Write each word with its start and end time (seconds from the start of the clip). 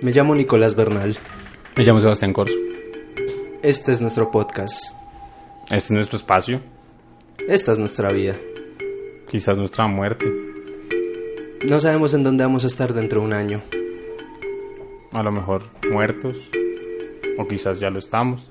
Me 0.00 0.12
llamo 0.12 0.34
Nicolás 0.34 0.76
Bernal. 0.76 1.18
Me 1.76 1.82
llamo 1.82 1.98
Sebastián 1.98 2.32
Corso. 2.32 2.54
Este 3.62 3.90
es 3.90 4.00
nuestro 4.00 4.30
podcast. 4.30 4.94
Este 5.64 5.76
es 5.76 5.90
nuestro 5.90 6.18
espacio. 6.18 6.60
Esta 7.48 7.72
es 7.72 7.80
nuestra 7.80 8.12
vida. 8.12 8.36
Quizás 9.28 9.58
nuestra 9.58 9.88
muerte. 9.88 10.32
No 11.66 11.80
sabemos 11.80 12.14
en 12.14 12.22
dónde 12.22 12.44
vamos 12.44 12.62
a 12.62 12.68
estar 12.68 12.94
dentro 12.94 13.20
de 13.20 13.26
un 13.26 13.32
año. 13.32 13.62
A 15.12 15.22
lo 15.24 15.32
mejor 15.32 15.64
muertos. 15.90 16.36
O 17.36 17.48
quizás 17.48 17.80
ya 17.80 17.90
lo 17.90 17.98
estamos. 17.98 18.48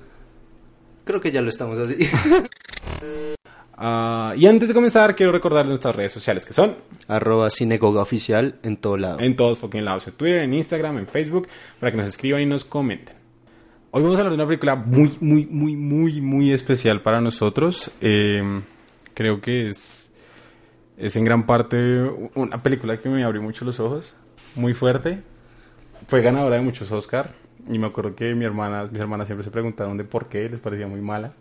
Creo 1.04 1.22
que 1.22 1.32
ya 1.32 1.40
lo 1.40 1.48
estamos 1.48 1.78
así. 1.78 1.96
Ah, 3.80 4.34
y 4.36 4.44
antes 4.46 4.66
de 4.66 4.74
comenzar, 4.74 5.14
quiero 5.14 5.30
recordar 5.30 5.64
nuestras 5.66 5.94
redes 5.94 6.10
sociales 6.10 6.44
que 6.44 6.52
son 6.52 6.74
Arroba 7.06 7.46
Oficial 7.46 8.56
en 8.64 8.76
todo 8.76 8.96
lado. 8.96 9.20
en 9.20 9.36
todos 9.36 9.58
fucking 9.58 9.84
lados, 9.84 10.08
en 10.08 10.14
Twitter, 10.14 10.42
en 10.42 10.52
Instagram, 10.52 10.98
en 10.98 11.06
Facebook, 11.06 11.46
para 11.78 11.92
que 11.92 11.98
nos 11.98 12.08
escriban 12.08 12.40
y 12.40 12.46
nos 12.46 12.64
comenten. 12.64 13.14
Hoy 13.92 14.02
vamos 14.02 14.18
a 14.18 14.22
hablar 14.22 14.32
de 14.32 14.42
una 14.42 14.46
película 14.48 14.74
muy, 14.74 15.16
muy, 15.20 15.46
muy, 15.46 15.76
muy, 15.76 16.20
muy 16.20 16.50
especial 16.50 17.02
para 17.02 17.20
nosotros. 17.20 17.92
Eh, 18.00 18.42
creo 19.14 19.40
que 19.40 19.68
es, 19.68 20.10
es 20.96 21.14
en 21.14 21.22
gran 21.22 21.46
parte 21.46 22.02
una 22.34 22.60
película 22.60 22.96
que 22.96 23.08
me 23.08 23.22
abrió 23.22 23.42
mucho 23.42 23.64
los 23.64 23.78
ojos, 23.78 24.16
muy 24.56 24.74
fuerte. 24.74 25.22
Fue 26.08 26.20
ganadora 26.20 26.56
de 26.56 26.62
muchos 26.62 26.90
Oscar 26.90 27.32
y 27.70 27.78
me 27.78 27.86
acuerdo 27.86 28.16
que 28.16 28.34
mi 28.34 28.44
hermana, 28.44 28.88
mis 28.90 29.00
hermanas 29.00 29.28
siempre 29.28 29.44
se 29.44 29.52
preguntaron 29.52 29.96
de 29.96 30.02
por 30.02 30.26
qué 30.26 30.48
les 30.48 30.58
parecía 30.58 30.88
muy 30.88 31.00
mala. 31.00 31.32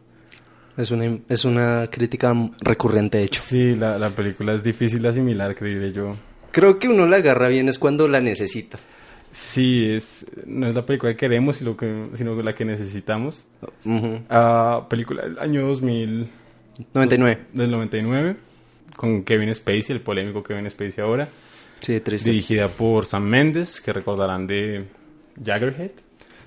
Es 0.77 0.91
una, 0.91 1.17
es 1.27 1.43
una 1.43 1.89
crítica 1.91 2.33
recurrente, 2.61 3.17
de 3.17 3.23
hecho. 3.23 3.41
Sí, 3.41 3.75
la, 3.75 3.97
la 3.97 4.09
película 4.09 4.53
es 4.53 4.63
difícil 4.63 5.01
de 5.01 5.09
asimilar, 5.09 5.55
creeré 5.55 5.91
yo. 5.91 6.11
Creo 6.51 6.77
que 6.79 6.87
uno 6.87 7.07
la 7.07 7.17
agarra 7.17 7.47
bien 7.47 7.67
es 7.67 7.79
cuando 7.79 8.07
la 8.07 8.21
necesita. 8.21 8.77
Sí, 9.31 9.85
es, 9.89 10.25
no 10.45 10.67
es 10.67 10.75
la 10.75 10.85
película 10.85 11.11
que 11.11 11.17
queremos, 11.17 11.57
sino, 11.57 11.75
que, 11.75 12.07
sino 12.13 12.41
la 12.41 12.55
que 12.55 12.65
necesitamos. 12.65 13.43
Ujú. 13.83 14.21
Ah, 14.29 14.85
película 14.89 15.23
del 15.23 15.39
año 15.39 15.67
2000, 15.67 16.29
99. 16.93 17.41
del 17.53 17.71
99, 17.71 18.35
con 18.95 19.23
Kevin 19.23 19.53
Spacey, 19.53 19.95
el 19.95 20.01
polémico 20.01 20.43
Kevin 20.43 20.69
Spacey 20.69 21.03
ahora. 21.03 21.27
Sí, 21.79 21.99
triste. 21.99 22.29
Dirigida 22.29 22.67
por 22.67 23.05
Sam 23.05 23.23
Mendes, 23.23 23.81
que 23.81 23.93
recordarán 23.93 24.47
de 24.47 24.85
Jaggerhead. 25.43 25.91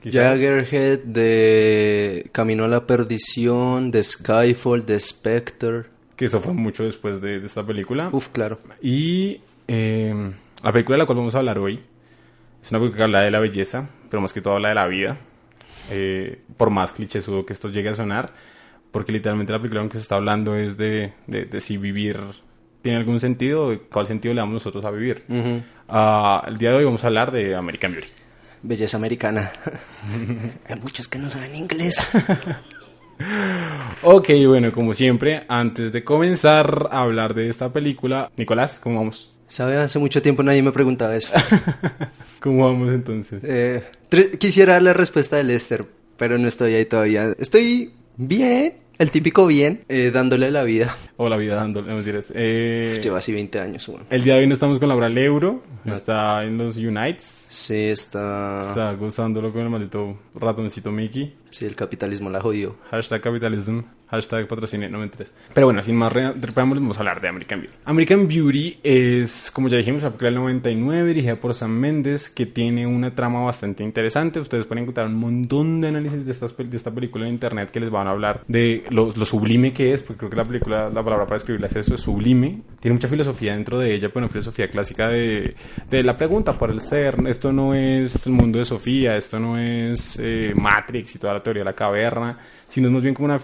Jaggerhead 0.04 1.00
de 1.04 2.28
Camino 2.32 2.64
a 2.64 2.68
la 2.68 2.86
Perdición, 2.86 3.90
de 3.90 4.02
Skyfall, 4.02 4.84
de 4.86 4.98
Spectre. 5.00 5.82
Que 6.16 6.26
eso 6.26 6.40
fue 6.40 6.52
mucho 6.52 6.84
después 6.84 7.20
de, 7.20 7.40
de 7.40 7.46
esta 7.46 7.64
película. 7.66 8.08
Uf, 8.12 8.28
claro. 8.28 8.60
Y 8.82 9.40
eh, 9.68 10.32
la 10.62 10.72
película 10.72 10.96
de 10.96 10.98
la 11.00 11.06
cual 11.06 11.18
vamos 11.18 11.34
a 11.34 11.38
hablar 11.38 11.58
hoy 11.58 11.80
es 12.62 12.70
una 12.70 12.80
película 12.80 12.96
que 12.98 13.02
habla 13.04 13.20
de 13.22 13.30
la 13.30 13.40
belleza, 13.40 13.88
pero 14.10 14.20
más 14.20 14.32
que 14.32 14.40
todo 14.40 14.54
habla 14.54 14.68
de 14.70 14.74
la 14.74 14.86
vida. 14.86 15.18
Eh, 15.90 16.40
por 16.56 16.70
más 16.70 16.92
clichésudo 16.92 17.44
que 17.46 17.52
esto 17.52 17.68
llegue 17.68 17.88
a 17.88 17.94
sonar, 17.94 18.32
porque 18.92 19.12
literalmente 19.12 19.52
la 19.52 19.58
película 19.58 19.82
en 19.82 19.88
que 19.88 19.96
se 19.98 20.02
está 20.02 20.16
hablando 20.16 20.54
es 20.56 20.76
de, 20.76 21.12
de- 21.26 21.46
de 21.46 21.60
si 21.60 21.78
vivir 21.78 22.18
tiene 22.82 22.98
algún 22.98 23.18
sentido, 23.20 23.78
cuál 23.90 24.06
sentido 24.06 24.34
le 24.34 24.40
damos 24.40 24.54
nosotros 24.54 24.84
a 24.84 24.90
vivir. 24.90 25.24
Ujú. 25.28 25.62
Ah, 25.88 26.44
el 26.46 26.58
día 26.58 26.70
de 26.70 26.76
hoy 26.76 26.84
vamos 26.84 27.02
a 27.04 27.08
hablar 27.08 27.30
de 27.32 27.54
American 27.54 27.92
Beauty. 27.92 28.08
Belleza 28.62 28.96
americana. 28.96 29.52
Hay 30.68 30.80
muchos 30.80 31.08
que 31.08 31.18
no 31.18 31.30
saben 31.30 31.54
inglés. 31.54 32.06
Ok, 34.02 34.30
bueno, 34.46 34.72
como 34.72 34.94
siempre, 34.94 35.44
antes 35.46 35.92
de 35.92 36.02
comenzar 36.02 36.88
a 36.90 37.02
hablar 37.02 37.34
de 37.34 37.50
esta 37.50 37.70
película, 37.70 38.30
Nicolás, 38.36 38.80
¿cómo 38.82 38.96
vamos? 38.96 39.30
¿Sabe? 39.46 39.76
Hace 39.76 39.98
mucho 39.98 40.22
tiempo 40.22 40.42
nadie 40.42 40.62
me 40.62 40.72
preguntaba 40.72 41.14
eso. 41.16 41.32
¿Cómo 42.40 42.64
vamos 42.64 42.88
entonces? 42.88 43.42
Eh, 43.44 43.84
quisiera 44.38 44.74
dar 44.74 44.82
la 44.82 44.92
respuesta 44.94 45.36
de 45.36 45.44
Lester, 45.44 45.84
pero 46.16 46.38
no 46.38 46.48
estoy 46.48 46.74
ahí 46.74 46.86
todavía. 46.86 47.34
Estoy 47.38 47.92
bien, 48.16 48.74
el 49.00 49.10
típico 49.10 49.46
bien, 49.46 49.84
eh, 49.88 50.10
dándole 50.12 50.50
la 50.50 50.62
vida. 50.62 50.96
O 51.16 51.28
la 51.28 51.36
vida 51.36 51.56
dándole, 51.56 51.88
no 51.88 51.96
mentiras. 51.96 52.32
Eh, 52.34 53.00
Lleva 53.02 53.18
así 53.18 53.32
20 53.32 53.58
años. 53.58 53.86
bueno. 53.88 54.04
El 54.10 54.22
día 54.22 54.34
de 54.34 54.40
hoy 54.40 54.46
no 54.46 54.54
estamos 54.54 54.78
con 54.78 54.88
Laura 54.88 55.08
Euro, 55.08 55.62
No. 55.84 55.94
está 55.94 56.44
en 56.44 56.56
los 56.58 56.76
Unites, 56.76 57.46
Sí, 57.48 57.74
está... 57.86 58.66
está 58.68 58.92
gozándolo 58.92 59.52
con 59.52 59.62
el 59.62 59.70
maldito 59.70 60.16
ratoncito 60.34 60.92
Mickey. 60.92 61.34
Sí, 61.50 61.64
el 61.64 61.74
capitalismo 61.74 62.30
la 62.30 62.40
jodió. 62.40 62.76
Hashtag 62.90 63.20
capitalism, 63.20 63.80
hashtag 64.10 64.46
patrocine, 64.48 64.88
no 64.88 64.98
me 64.98 65.04
entres. 65.04 65.32
Pero 65.54 65.66
bueno, 65.68 65.82
sin 65.82 65.96
más 65.96 66.12
re- 66.12 66.32
preámbulos, 66.32 66.82
vamos 66.82 66.96
a 66.98 67.00
hablar 67.00 67.20
de 67.20 67.28
American 67.28 67.60
Beauty. 67.60 67.74
American 67.84 68.28
Beauty 68.28 68.78
es, 68.82 69.50
como 69.52 69.68
ya 69.68 69.76
dijimos, 69.76 70.02
la 70.02 70.10
película 70.10 70.30
del 70.30 70.38
99, 70.40 71.08
dirigida 71.08 71.36
por 71.36 71.54
Sam 71.54 71.70
Mendes, 71.70 72.28
que 72.30 72.46
tiene 72.46 72.86
una 72.86 73.14
trama 73.14 73.42
bastante 73.42 73.82
interesante. 73.84 74.40
Ustedes 74.40 74.66
pueden 74.66 74.82
encontrar 74.84 75.06
un 75.06 75.14
montón 75.16 75.80
de 75.80 75.88
análisis 75.88 76.24
de, 76.26 76.32
estas, 76.32 76.56
de 76.56 76.76
esta 76.76 76.90
película 76.94 77.26
en 77.26 77.32
internet 77.32 77.70
que 77.70 77.80
les 77.80 77.90
van 77.90 78.06
a 78.06 78.10
hablar 78.10 78.42
de 78.48 78.84
lo, 78.90 79.10
lo 79.16 79.24
sublime 79.24 79.72
que 79.72 79.92
es, 79.94 80.02
porque 80.02 80.18
creo 80.18 80.30
que 80.30 80.36
la 80.36 80.44
película, 80.44 80.88
la 80.90 81.02
palabra 81.02 81.24
para 81.26 81.36
describirla 81.36 81.66
es 81.68 81.76
eso, 81.76 81.94
es 81.94 82.00
sublime. 82.00 82.62
Tiene 82.80 82.94
mucha 82.94 83.08
filosofía 83.08 83.52
dentro 83.54 83.78
de 83.78 83.94
ella, 83.94 84.08
pero 84.08 84.20
una 84.24 84.28
filosofía 84.28 84.68
clásica 84.68 85.08
de, 85.08 85.54
de 85.88 86.02
la 86.02 86.16
pregunta 86.16 86.56
por 86.56 86.70
el 86.70 86.80
ser. 86.80 87.16
Esto 87.26 87.52
no 87.52 87.74
es 87.74 88.26
el 88.26 88.32
mundo 88.32 88.58
de 88.58 88.64
Sofía, 88.64 89.16
esto 89.16 89.38
no 89.38 89.58
es 89.58 90.18
eh, 90.20 90.52
Matrix 90.54 91.14
y 91.14 91.18
toda 91.18 91.34
la 91.34 91.42
teoría 91.42 91.60
de 91.60 91.64
la 91.66 91.74
caverna, 91.74 92.38
sino 92.68 92.88
es 92.88 92.92
más 92.94 93.02
bien 93.02 93.14
como 93.14 93.26
una 93.26 93.38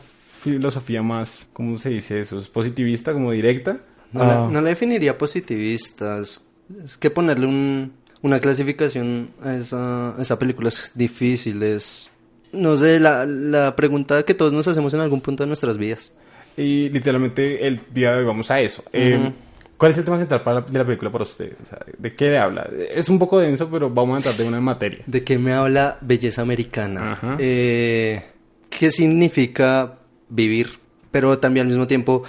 filosofía 0.52 1.02
más, 1.02 1.46
¿cómo 1.52 1.78
se 1.78 1.90
dice 1.90 2.20
eso? 2.20 2.38
¿Es 2.38 2.48
positivista, 2.48 3.12
como 3.12 3.32
directa? 3.32 3.78
No, 4.12 4.22
Ah, 4.22 4.26
la, 4.26 4.46
no 4.48 4.60
la 4.60 4.68
definiría 4.70 5.18
positivistas. 5.18 6.44
Es 6.84 6.96
que 6.96 7.10
ponerle 7.10 7.46
un- 7.46 7.92
una 8.22 8.40
clasificación 8.40 9.30
a 9.42 9.54
esa, 9.56 10.16
a 10.16 10.22
esa 10.22 10.38
película 10.38 10.68
es 10.68 10.92
difícil. 10.94 11.62
Es, 11.62 12.10
no 12.52 12.76
sé, 12.76 12.98
la, 13.00 13.26
la 13.26 13.76
pregunta 13.76 14.22
que 14.24 14.34
todos 14.34 14.52
nos 14.52 14.66
hacemos 14.68 14.92
en 14.94 15.00
algún 15.00 15.20
punto 15.20 15.42
de 15.42 15.48
nuestras 15.48 15.78
vidas. 15.78 16.12
Y 16.56 16.88
literalmente 16.88 17.66
el 17.66 17.80
día 17.92 18.12
de 18.12 18.20
hoy 18.20 18.24
vamos 18.24 18.50
a 18.50 18.60
eso. 18.60 18.82
Eh. 18.92 19.32
¿Cuál 19.76 19.92
es 19.92 19.98
el 19.98 20.04
tema 20.04 20.16
central 20.18 20.42
para 20.42 20.60
la- 20.60 20.66
de 20.66 20.78
la 20.78 20.86
película 20.86 21.12
para 21.12 21.24
usted? 21.24 21.52
O 21.62 21.66
sea, 21.66 21.78
¿De 21.98 22.14
qué 22.14 22.30
le 22.30 22.38
habla? 22.38 22.68
Es 22.94 23.10
un 23.10 23.18
poco 23.18 23.38
denso, 23.40 23.68
pero 23.70 23.90
vamos 23.90 24.14
a 24.14 24.16
entrar 24.18 24.34
de 24.36 24.44
una 24.48 24.56
en 24.56 24.64
materia. 24.64 25.04
¿De 25.06 25.22
qué 25.22 25.36
me 25.38 25.52
habla 25.52 25.98
belleza 26.00 26.40
americana? 26.40 27.12
Ajá. 27.12 27.36
Eh, 27.38 28.22
¿Qué 28.70 28.90
significa 28.90 29.98
vivir? 30.28 30.78
Pero 31.10 31.38
también 31.38 31.66
al 31.66 31.68
mismo 31.68 31.86
tiempo, 31.86 32.24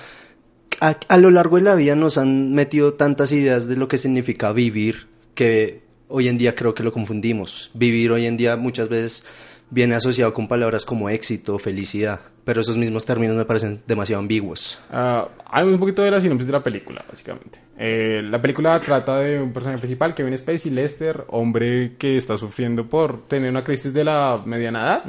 a, 0.80 0.98
a 1.08 1.18
lo 1.18 1.32
largo 1.32 1.58
de 1.58 1.64
la 1.64 1.76
vida 1.76 1.96
nos 1.96 2.18
han 2.18 2.54
metido 2.54 2.94
tantas 2.94 3.32
ideas 3.32 3.68
de 3.68 3.76
lo 3.76 3.88
que 3.88 3.98
significa 3.98 4.52
vivir 4.52 5.08
que 5.36 5.82
hoy 6.08 6.28
en 6.28 6.38
día 6.38 6.56
creo 6.56 6.74
que 6.74 6.84
lo 6.84 6.92
confundimos. 6.92 7.72
Vivir 7.74 8.12
hoy 8.12 8.26
en 8.26 8.38
día 8.38 8.56
muchas 8.56 8.90
veces 8.90 9.26
viene 9.70 9.96
asociado 9.96 10.34
con 10.34 10.48
palabras 10.48 10.86
como 10.86 11.10
éxito, 11.10 11.60
felicidad, 11.60 12.22
pero 12.46 12.62
esos 12.62 12.78
mismos 12.78 13.06
términos 13.06 13.36
me 13.36 13.46
parecen 13.46 13.82
demasiado 13.86 14.22
ambiguos. 14.22 14.80
Ah, 14.90 15.28
hay 15.46 15.68
un 15.68 15.80
poquito 15.80 16.02
de 16.02 16.12
la 16.12 16.20
sinopsis 16.20 16.48
de 16.48 16.54
la 16.54 16.64
película, 16.64 17.04
básicamente. 17.08 17.60
Eh, 17.78 18.22
la 18.24 18.42
película 18.42 18.80
trata 18.80 19.20
de 19.20 19.42
un 19.42 19.52
personaje 19.52 19.80
principal, 19.80 20.16
Kevin 20.16 20.38
Spacey, 20.38 20.72
Lester, 20.72 21.26
hombre 21.28 21.96
que 21.98 22.18
está 22.18 22.38
sufriendo 22.38 22.88
por 22.88 23.28
tener 23.28 23.50
una 23.50 23.64
crisis 23.64 23.94
de 23.94 24.04
la 24.04 24.42
mediana 24.46 24.84
edad. 24.84 25.04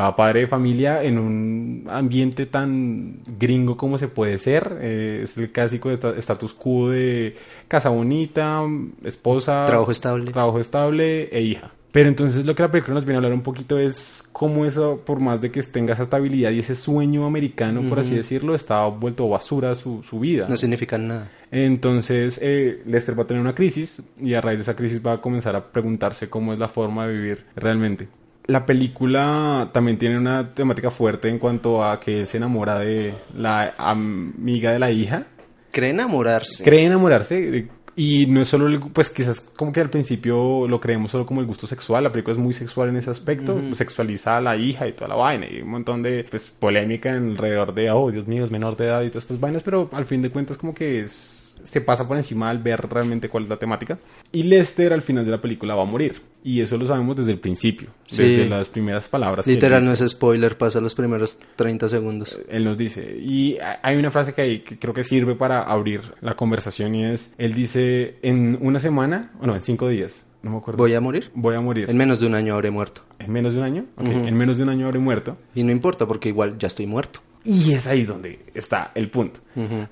Ah, 0.00 0.14
padre 0.14 0.40
de 0.40 0.46
familia 0.46 1.02
en 1.02 1.18
un 1.18 1.84
ambiente 1.90 2.46
tan 2.46 3.16
gringo 3.38 3.76
como 3.76 3.98
se 3.98 4.06
puede 4.06 4.38
ser. 4.38 4.78
Eh, 4.80 5.22
es 5.24 5.36
el 5.38 5.50
clásico 5.50 5.90
esta- 5.90 6.16
status 6.18 6.54
quo 6.54 6.90
de 6.90 7.34
casa 7.66 7.88
bonita, 7.88 8.62
esposa, 9.04 9.64
Trabajo 9.66 9.90
estable. 9.90 10.30
trabajo 10.30 10.60
estable 10.60 11.24
e 11.36 11.40
hija. 11.42 11.72
Pero 11.90 12.08
entonces 12.10 12.44
lo 12.46 12.54
que 12.54 12.62
la 12.62 12.70
película 12.70 12.94
nos 12.94 13.06
viene 13.06 13.16
a 13.16 13.18
hablar 13.18 13.32
un 13.32 13.42
poquito 13.42 13.78
es 13.78 14.28
cómo 14.32 14.66
eso, 14.66 15.00
por 15.04 15.20
más 15.20 15.40
de 15.40 15.50
que 15.50 15.60
tenga 15.62 15.94
esa 15.94 16.02
estabilidad 16.04 16.50
y 16.52 16.58
ese 16.60 16.76
sueño 16.76 17.24
americano, 17.26 17.82
por 17.88 17.98
así 17.98 18.14
decirlo, 18.14 18.54
está 18.54 18.84
vuelto 18.86 19.26
basura 19.28 19.74
su, 19.74 20.02
su 20.02 20.20
vida. 20.20 20.46
No 20.48 20.56
significan 20.58 21.08
nada. 21.08 21.30
Entonces, 21.50 22.38
eh, 22.42 22.82
Lester 22.84 23.18
va 23.18 23.22
a 23.22 23.26
tener 23.26 23.40
una 23.40 23.54
crisis 23.54 24.02
y 24.20 24.34
a 24.34 24.40
raíz 24.40 24.58
de 24.58 24.62
esa 24.62 24.76
crisis 24.76 25.04
va 25.04 25.14
a 25.14 25.20
comenzar 25.20 25.56
a 25.56 25.64
preguntarse 25.72 26.28
cómo 26.30 26.52
es 26.52 26.58
la 26.58 26.68
forma 26.68 27.06
de 27.06 27.12
vivir 27.14 27.44
realmente. 27.56 28.06
La 28.48 28.64
película 28.64 29.68
también 29.72 29.98
tiene 29.98 30.16
una 30.16 30.52
temática 30.54 30.90
fuerte 30.90 31.28
en 31.28 31.38
cuanto 31.38 31.84
a 31.84 32.00
que 32.00 32.20
él 32.20 32.26
se 32.26 32.38
enamora 32.38 32.78
de 32.78 33.12
la 33.36 33.74
amiga 33.76 34.72
de 34.72 34.78
la 34.78 34.90
hija. 34.90 35.26
Cree 35.70 35.90
enamorarse. 35.90 36.64
Cree 36.64 36.86
enamorarse 36.86 37.68
y 37.94 38.26
no 38.26 38.40
es 38.40 38.48
solo, 38.48 38.68
el, 38.68 38.80
pues 38.80 39.10
quizás 39.10 39.40
como 39.40 39.70
que 39.70 39.80
al 39.80 39.90
principio 39.90 40.66
lo 40.66 40.80
creemos 40.80 41.10
solo 41.10 41.26
como 41.26 41.40
el 41.40 41.46
gusto 41.46 41.66
sexual, 41.66 42.04
la 42.04 42.12
película 42.12 42.32
es 42.32 42.38
muy 42.38 42.52
sexual 42.54 42.88
en 42.90 42.96
ese 42.96 43.10
aspecto, 43.10 43.60
sexualiza 43.74 44.36
a 44.36 44.40
la 44.40 44.56
hija 44.56 44.86
y 44.86 44.92
toda 44.92 45.08
la 45.08 45.16
vaina 45.16 45.46
y 45.50 45.60
un 45.60 45.68
montón 45.70 46.00
de 46.02 46.24
pues, 46.30 46.46
polémica 46.46 47.12
alrededor 47.12 47.74
de, 47.74 47.90
oh 47.90 48.10
Dios 48.10 48.26
mío, 48.28 48.44
es 48.44 48.50
menor 48.52 48.76
de 48.76 48.86
edad 48.86 49.02
y 49.02 49.08
todas 49.08 49.24
estas 49.24 49.40
vainas, 49.40 49.62
pero 49.64 49.90
al 49.92 50.06
fin 50.06 50.22
de 50.22 50.30
cuentas 50.30 50.56
como 50.56 50.72
que 50.74 51.00
es- 51.00 51.37
se 51.64 51.80
pasa 51.80 52.06
por 52.06 52.16
encima 52.16 52.50
al 52.50 52.58
ver 52.58 52.86
realmente 52.88 53.28
cuál 53.28 53.44
es 53.44 53.50
la 53.50 53.56
temática. 53.58 53.98
Y 54.32 54.44
Lester 54.44 54.92
al 54.92 55.02
final 55.02 55.24
de 55.24 55.30
la 55.30 55.40
película 55.40 55.74
va 55.74 55.82
a 55.82 55.86
morir 55.86 56.20
y 56.44 56.60
eso 56.60 56.76
lo 56.78 56.86
sabemos 56.86 57.16
desde 57.16 57.32
el 57.32 57.40
principio, 57.40 57.90
Sí. 58.06 58.22
desde 58.22 58.48
las 58.48 58.68
primeras 58.68 59.08
palabras. 59.08 59.46
Literal, 59.46 59.84
no 59.84 59.92
es 59.92 60.04
spoiler, 60.08 60.56
pasa 60.56 60.80
los 60.80 60.94
primeros 60.94 61.38
30 61.56 61.88
segundos. 61.88 62.38
Él 62.48 62.64
nos 62.64 62.78
dice, 62.78 63.16
y 63.20 63.58
ha- 63.58 63.80
hay 63.82 63.96
una 63.96 64.10
frase 64.10 64.32
que, 64.34 64.42
hay, 64.42 64.58
que 64.60 64.78
creo 64.78 64.94
que 64.94 65.04
sirve 65.04 65.34
para 65.34 65.62
abrir 65.62 66.00
la 66.20 66.34
conversación 66.36 66.94
y 66.94 67.04
es, 67.04 67.34
él 67.38 67.54
dice, 67.54 68.16
en 68.22 68.58
una 68.60 68.78
semana, 68.78 69.32
o 69.40 69.46
no, 69.46 69.54
en 69.54 69.62
cinco 69.62 69.88
días, 69.88 70.24
No 70.40 70.52
me 70.52 70.58
acuerdo. 70.58 70.78
¿Voy 70.78 70.94
a 70.94 71.00
morir? 71.00 71.32
Voy 71.34 71.56
a 71.56 71.60
morir. 71.60 71.90
En 71.90 71.96
menos 71.96 72.20
de 72.20 72.26
un 72.28 72.34
año 72.36 72.54
habré 72.54 72.70
muerto. 72.70 73.02
¿En 73.18 73.32
menos 73.32 73.54
de 73.54 73.58
un 73.58 73.64
año? 73.64 73.86
Ok, 73.96 74.06
En 74.06 74.36
menos 74.36 74.56
de 74.56 74.62
un 74.62 74.68
año 74.68 74.86
habré 74.86 75.00
muerto. 75.00 75.36
Y 75.56 75.64
no 75.64 75.72
importa 75.72 76.06
porque 76.06 76.28
igual 76.28 76.56
ya 76.58 76.68
estoy 76.68 76.86
muerto. 76.86 77.18
Y 77.50 77.72
es 77.72 77.86
ahí 77.86 78.02
donde 78.04 78.40
está 78.54 78.92
el 78.94 79.08
punto. 79.08 79.40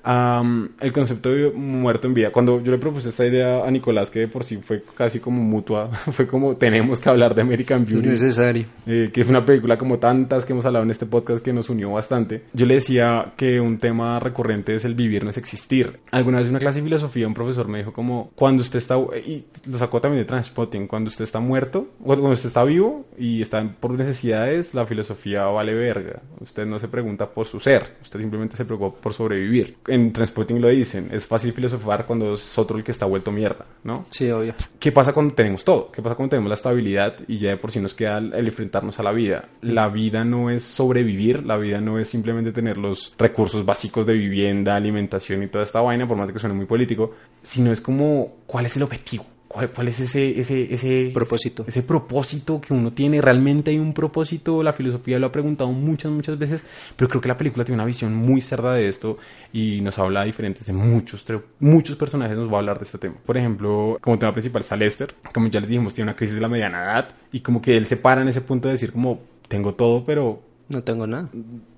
Am, 0.03 0.69
el 0.79 0.93
concepto 0.93 1.31
de 1.31 1.49
muerto 1.51 2.07
en 2.07 2.13
vida. 2.13 2.31
Cuando 2.31 2.61
yo 2.63 2.71
le 2.71 2.77
propuse 2.77 3.09
esta 3.09 3.25
idea 3.25 3.65
a 3.65 3.71
Nicolás, 3.71 4.09
que 4.11 4.19
de 4.19 4.27
por 4.27 4.43
sí 4.43 4.57
fue 4.57 4.83
casi 4.95 5.19
como 5.19 5.43
mutua, 5.43 5.87
fue 6.11 6.27
como 6.27 6.55
tenemos 6.55 6.99
que 6.99 7.09
hablar 7.09 7.33
de 7.35 7.41
American 7.41 7.81
Es 7.83 7.89
Beauty. 7.89 8.07
necesario. 8.09 8.65
eh, 8.85 9.09
que 9.11 9.21
es 9.21 9.27
una 9.29 9.43
película 9.43 9.77
como 9.77 9.97
tantas 9.97 10.45
que 10.45 10.53
hemos 10.53 10.65
hablado 10.65 10.83
en 10.85 10.91
este 10.91 11.05
podcast 11.07 11.43
que 11.43 11.51
nos 11.51 11.69
unió 11.69 11.91
bastante. 11.91 12.43
Yo 12.53 12.65
le 12.67 12.75
decía 12.75 13.33
que 13.35 13.59
un 13.59 13.79
tema 13.79 14.19
recurrente 14.19 14.75
es 14.75 14.85
el 14.85 14.93
vivir 14.95 15.23
no 15.23 15.31
es 15.31 15.37
existir. 15.37 15.99
Alguna 16.11 16.37
vez 16.37 16.47
en 16.47 16.51
una 16.51 16.59
clase 16.59 16.79
de 16.79 16.85
filosofía 16.85 17.27
un 17.27 17.33
profesor 17.33 17.67
me 17.67 17.79
dijo 17.79 17.91
como 17.91 18.31
cuando 18.35 18.61
usted 18.61 18.77
está, 18.77 18.97
y 19.25 19.45
lo 19.69 19.77
sacó 19.79 19.99
también 19.99 20.21
de 20.23 20.27
Transpotting, 20.27 20.85
cuando 20.87 21.07
usted 21.09 21.23
está 21.23 21.39
muerto, 21.39 21.87
cuando 22.03 22.29
usted 22.29 22.49
está 22.49 22.63
vivo 22.63 23.05
y 23.17 23.41
está 23.41 23.67
por 23.79 23.91
necesidades, 23.91 24.73
la 24.75 24.85
filosofía 24.85 25.45
vale 25.45 25.73
verga. 25.73 26.21
Usted 26.39 26.65
no 26.67 26.77
se 26.79 26.87
pregunta 26.87 27.27
por 27.31 27.46
su 27.47 27.59
ser, 27.59 27.97
usted 28.01 28.19
simplemente 28.19 28.57
se 28.57 28.65
preocupa 28.65 28.99
por 28.99 29.13
sobrevivir. 29.13 29.77
En 29.87 30.13
Transpotting 30.13 30.61
lo 30.61 30.67
dicen, 30.67 31.09
es 31.11 31.25
fácil 31.25 31.53
filosofar 31.53 32.05
cuando 32.05 32.33
es 32.33 32.57
otro 32.57 32.77
el 32.77 32.83
que 32.83 32.91
está 32.91 33.05
vuelto 33.05 33.31
mierda, 33.31 33.65
¿no? 33.83 34.05
Sí, 34.09 34.29
obvio. 34.29 34.53
¿Qué 34.79 34.91
pasa 34.91 35.13
cuando 35.13 35.33
tenemos 35.33 35.63
todo? 35.63 35.91
¿Qué 35.91 36.01
pasa 36.01 36.15
cuando 36.15 36.31
tenemos 36.31 36.49
la 36.49 36.55
estabilidad 36.55 37.15
y 37.27 37.37
ya 37.37 37.49
de 37.49 37.57
por 37.57 37.71
sí 37.71 37.79
nos 37.79 37.93
queda 37.93 38.17
el, 38.17 38.33
el 38.33 38.47
enfrentarnos 38.47 38.99
a 38.99 39.03
la 39.03 39.11
vida? 39.11 39.49
La 39.61 39.89
vida 39.89 40.23
no 40.23 40.49
es 40.49 40.63
sobrevivir, 40.63 41.43
la 41.43 41.57
vida 41.57 41.81
no 41.81 41.99
es 41.99 42.09
simplemente 42.09 42.51
tener 42.51 42.77
los 42.77 43.13
recursos 43.17 43.65
básicos 43.65 44.05
de 44.05 44.13
vivienda, 44.13 44.75
alimentación 44.75 45.43
y 45.43 45.47
toda 45.47 45.63
esta 45.63 45.81
vaina, 45.81 46.07
por 46.07 46.17
más 46.17 46.27
de 46.27 46.33
que 46.33 46.39
suene 46.39 46.55
muy 46.55 46.65
político, 46.65 47.11
sino 47.41 47.71
es 47.71 47.81
como, 47.81 48.37
¿cuál 48.45 48.65
es 48.65 48.75
el 48.77 48.83
objetivo? 48.83 49.25
¿Cuál, 49.57 49.71
cuál 49.71 49.87
es 49.87 49.99
ese, 49.99 50.39
ese, 50.39 50.71
ese 50.71 51.09
Propósito. 51.11 51.65
Ese 51.67 51.81
propósito 51.81 52.61
que 52.61 52.75
uno 52.75 52.93
tiene. 52.93 53.19
Realmente 53.21 53.71
hay 53.71 53.79
un 53.79 53.91
propósito. 53.91 54.61
La 54.61 54.71
filosofía 54.71 55.17
lo 55.17 55.25
ha 55.25 55.31
preguntado 55.31 55.71
muchas, 55.71 56.11
muchas 56.11 56.37
veces. 56.37 56.61
Pero 56.95 57.09
creo 57.09 57.21
que 57.21 57.27
la 57.27 57.37
película 57.37 57.65
tiene 57.65 57.77
una 57.77 57.85
visión 57.85 58.13
muy 58.13 58.39
cerda 58.41 58.73
de 58.75 58.87
esto. 58.87 59.17
Y 59.51 59.81
nos 59.81 59.97
habla 59.97 60.23
diferentes 60.25 60.63
de 60.67 60.73
muchos, 60.73 61.25
muchos 61.59 61.95
personajes. 61.95 62.37
Nos 62.37 62.51
va 62.51 62.57
a 62.57 62.59
hablar 62.59 62.77
de 62.77 62.85
este 62.85 62.99
tema. 62.99 63.15
Por 63.25 63.35
ejemplo, 63.35 63.97
como 63.99 64.19
tema 64.19 64.31
principal 64.31 64.61
está 64.61 64.75
Lester. 64.75 65.15
Como 65.33 65.47
ya 65.47 65.59
les 65.59 65.69
dijimos, 65.69 65.95
tiene 65.95 66.11
una 66.11 66.15
crisis 66.15 66.35
de 66.35 66.41
la 66.41 66.49
mediana 66.49 66.83
edad. 66.83 67.09
Y 67.31 67.39
como 67.39 67.59
que 67.59 67.75
él 67.77 67.87
se 67.87 67.97
para 67.97 68.21
en 68.21 68.27
ese 68.27 68.41
punto 68.41 68.67
de 68.67 68.73
decir 68.73 68.91
como, 68.91 69.21
tengo 69.47 69.73
todo, 69.73 70.05
pero 70.05 70.43
No 70.69 70.83
tengo 70.83 71.07
nada. 71.07 71.29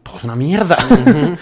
todo 0.04 0.18
es 0.18 0.24
una 0.26 0.36
mierda. 0.36 0.78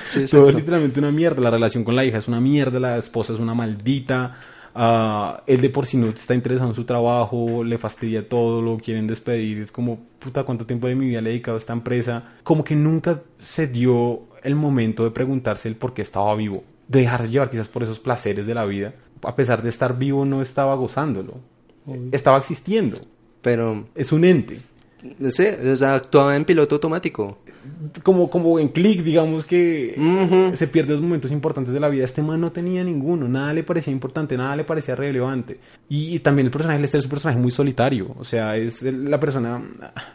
sí, 0.08 0.26
todo 0.32 0.50
es 0.50 0.56
literalmente 0.56 1.00
una 1.00 1.10
mierda. 1.12 1.42
La 1.42 1.50
relación 1.50 1.84
con 1.84 1.96
la 1.96 2.06
hija 2.06 2.20
es 2.20 2.28
una 2.28 2.40
mierda, 2.40 2.80
la 2.80 2.98
esposa 2.98 3.34
es 3.34 3.40
una 3.40 3.56
maldita. 3.56 4.38
Ah, 4.78 5.44
él 5.48 5.60
de 5.60 5.70
por 5.70 5.86
sí 5.86 5.98
no 5.98 6.08
está 6.08 6.34
interesado 6.36 6.70
en 6.70 6.76
su 6.76 6.86
trabajo, 6.86 7.64
le 7.64 7.78
fastidia 7.78 8.30
todo, 8.30 8.62
lo 8.62 8.78
quieren 8.78 9.08
despedir. 9.08 9.60
Es 9.60 9.72
como, 9.72 10.00
puta, 10.20 10.44
¿cuánto 10.44 10.66
tiempo 10.66 10.88
de 10.88 10.96
mi 10.96 11.08
vida 11.08 11.22
le 11.22 11.30
he 11.30 11.34
dedicado 11.34 11.58
a 11.58 11.60
esta 11.60 11.74
empresa? 11.74 12.36
Como 12.44 12.64
que 12.64 12.76
nunca 12.76 13.22
se 13.38 13.68
dio 13.68 14.22
el 14.44 14.56
momento 14.56 15.04
de 15.04 15.12
preguntarse 15.12 15.68
el 15.68 15.76
por 15.76 15.94
qué 15.94 16.04
estaba 16.04 16.34
vivo. 16.36 16.64
De 16.88 17.02
dejarse 17.02 17.30
llevar 17.30 17.50
quizás 17.50 17.68
por 17.68 17.84
esos 17.84 18.00
placeres 18.00 18.48
de 18.48 18.54
la 18.54 18.66
vida. 18.66 18.94
A 19.24 19.36
pesar 19.36 19.62
de 19.62 19.70
estar 19.70 19.98
vivo, 19.98 20.24
no 20.24 20.42
estaba 20.42 20.76
gozándolo. 20.76 21.40
Estaba 22.12 22.38
existiendo. 22.38 22.98
Pero, 23.42 23.86
Es 23.96 24.12
un 24.12 24.26
ente. 24.26 24.60
No 25.20 25.30
sé, 25.30 25.58
o 25.72 25.76
sea, 25.76 25.96
actuaba 25.96 26.36
en 26.36 26.46
piloto 26.46 26.76
automático. 26.76 27.40
como, 28.04 28.30
como 28.30 28.60
en 28.60 28.70
click, 28.70 29.04
digamos 29.04 29.46
que 29.46 29.96
se 30.54 30.68
pierde 30.68 30.92
los 30.92 31.02
momentos 31.02 31.32
importantes 31.32 31.74
de 31.74 31.80
la 31.80 31.90
vida. 31.90 32.06
Este 32.06 32.22
man 32.22 32.42
no 32.42 32.52
tenía 32.52 32.84
ninguno, 32.84 33.28
nada 33.28 33.54
le 33.54 33.64
parecía 33.64 33.94
importante, 33.94 34.38
nada 34.38 34.56
le 34.56 34.64
parecía 34.64 34.96
relevante. 34.96 35.60
Y 35.90 36.20
también 36.20 36.48
el 36.48 36.52
personaje 36.52 36.80
Lester 36.80 37.00
es 37.00 37.06
un 37.06 37.12
personaje 37.12 37.40
muy 37.40 37.52
solitario, 37.52 38.16
o 38.18 38.24
sea, 38.24 38.56
es 38.58 38.82
la 38.84 39.20
persona... 39.20 39.62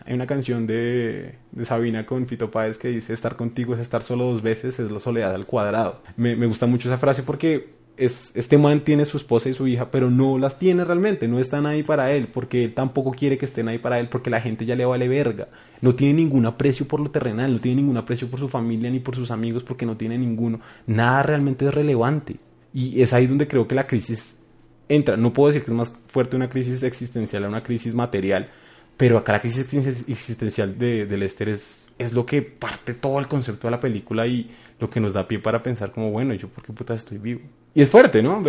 Hay 0.04 0.14
una 0.14 0.26
canción 0.26 0.66
de, 0.66 1.36
de 1.50 1.64
Sabina 1.64 2.04
con 2.06 2.26
Fito 2.26 2.50
Páez 2.50 2.78
que 2.78 2.88
dice, 2.88 3.12
estar 3.12 3.36
contigo 3.36 3.74
es 3.74 3.80
estar 3.80 4.02
solo 4.02 4.24
dos 4.24 4.42
veces, 4.42 4.78
es 4.78 4.90
la 4.90 4.98
soledad 4.98 5.34
al 5.34 5.46
cuadrado. 5.46 6.02
Me, 6.16 6.36
me 6.36 6.46
gusta 6.46 6.66
mucho 6.66 6.88
esa 6.88 6.98
frase 6.98 7.22
porque 7.22 7.81
es, 7.96 8.32
este 8.34 8.58
man 8.58 8.80
tiene 8.80 9.04
su 9.04 9.16
esposa 9.16 9.48
y 9.48 9.54
su 9.54 9.66
hija, 9.66 9.90
pero 9.90 10.10
no 10.10 10.38
las 10.38 10.58
tiene 10.58 10.84
realmente, 10.84 11.28
no 11.28 11.38
están 11.38 11.66
ahí 11.66 11.82
para 11.82 12.12
él, 12.12 12.28
porque 12.28 12.64
él 12.64 12.74
tampoco 12.74 13.12
quiere 13.12 13.38
que 13.38 13.44
estén 13.44 13.68
ahí 13.68 13.78
para 13.78 13.98
él, 14.00 14.08
porque 14.08 14.30
la 14.30 14.40
gente 14.40 14.64
ya 14.64 14.76
le 14.76 14.84
vale 14.84 15.08
verga. 15.08 15.48
No 15.80 15.94
tiene 15.94 16.14
ningún 16.14 16.46
aprecio 16.46 16.86
por 16.86 17.00
lo 17.00 17.10
terrenal, 17.10 17.52
no 17.52 17.60
tiene 17.60 17.82
ningún 17.82 17.96
aprecio 17.96 18.28
por 18.28 18.40
su 18.40 18.48
familia 18.48 18.90
ni 18.90 19.00
por 19.00 19.14
sus 19.14 19.30
amigos, 19.30 19.62
porque 19.62 19.86
no 19.86 19.96
tiene 19.96 20.16
ninguno. 20.18 20.60
Nada 20.86 21.22
realmente 21.22 21.66
es 21.66 21.74
relevante. 21.74 22.36
Y 22.74 23.02
es 23.02 23.12
ahí 23.12 23.26
donde 23.26 23.48
creo 23.48 23.68
que 23.68 23.74
la 23.74 23.86
crisis 23.86 24.38
entra. 24.88 25.16
No 25.16 25.32
puedo 25.32 25.48
decir 25.48 25.62
que 25.64 25.70
es 25.70 25.76
más 25.76 25.92
fuerte 26.06 26.36
una 26.36 26.48
crisis 26.48 26.82
existencial 26.82 27.44
a 27.44 27.48
una 27.48 27.62
crisis 27.62 27.94
material, 27.94 28.48
pero 28.96 29.18
acá 29.18 29.32
la 29.32 29.40
crisis 29.40 29.66
existen- 29.70 30.04
existencial 30.08 30.78
de, 30.78 31.06
de 31.06 31.16
Lester 31.16 31.48
es, 31.48 31.81
es 32.02 32.12
lo 32.12 32.26
que 32.26 32.42
parte 32.42 32.94
todo 32.94 33.18
el 33.18 33.28
concepto 33.28 33.66
de 33.66 33.70
la 33.72 33.80
película 33.80 34.26
y 34.26 34.50
lo 34.78 34.90
que 34.90 35.00
nos 35.00 35.12
da 35.12 35.26
pie 35.26 35.38
para 35.38 35.62
pensar 35.62 35.92
como, 35.92 36.10
bueno, 36.10 36.34
¿yo 36.34 36.48
por 36.48 36.64
qué 36.64 36.72
puta 36.72 36.94
estoy 36.94 37.18
vivo? 37.18 37.40
Y 37.74 37.80
es 37.82 37.88
fuerte, 37.88 38.22
¿no? 38.22 38.42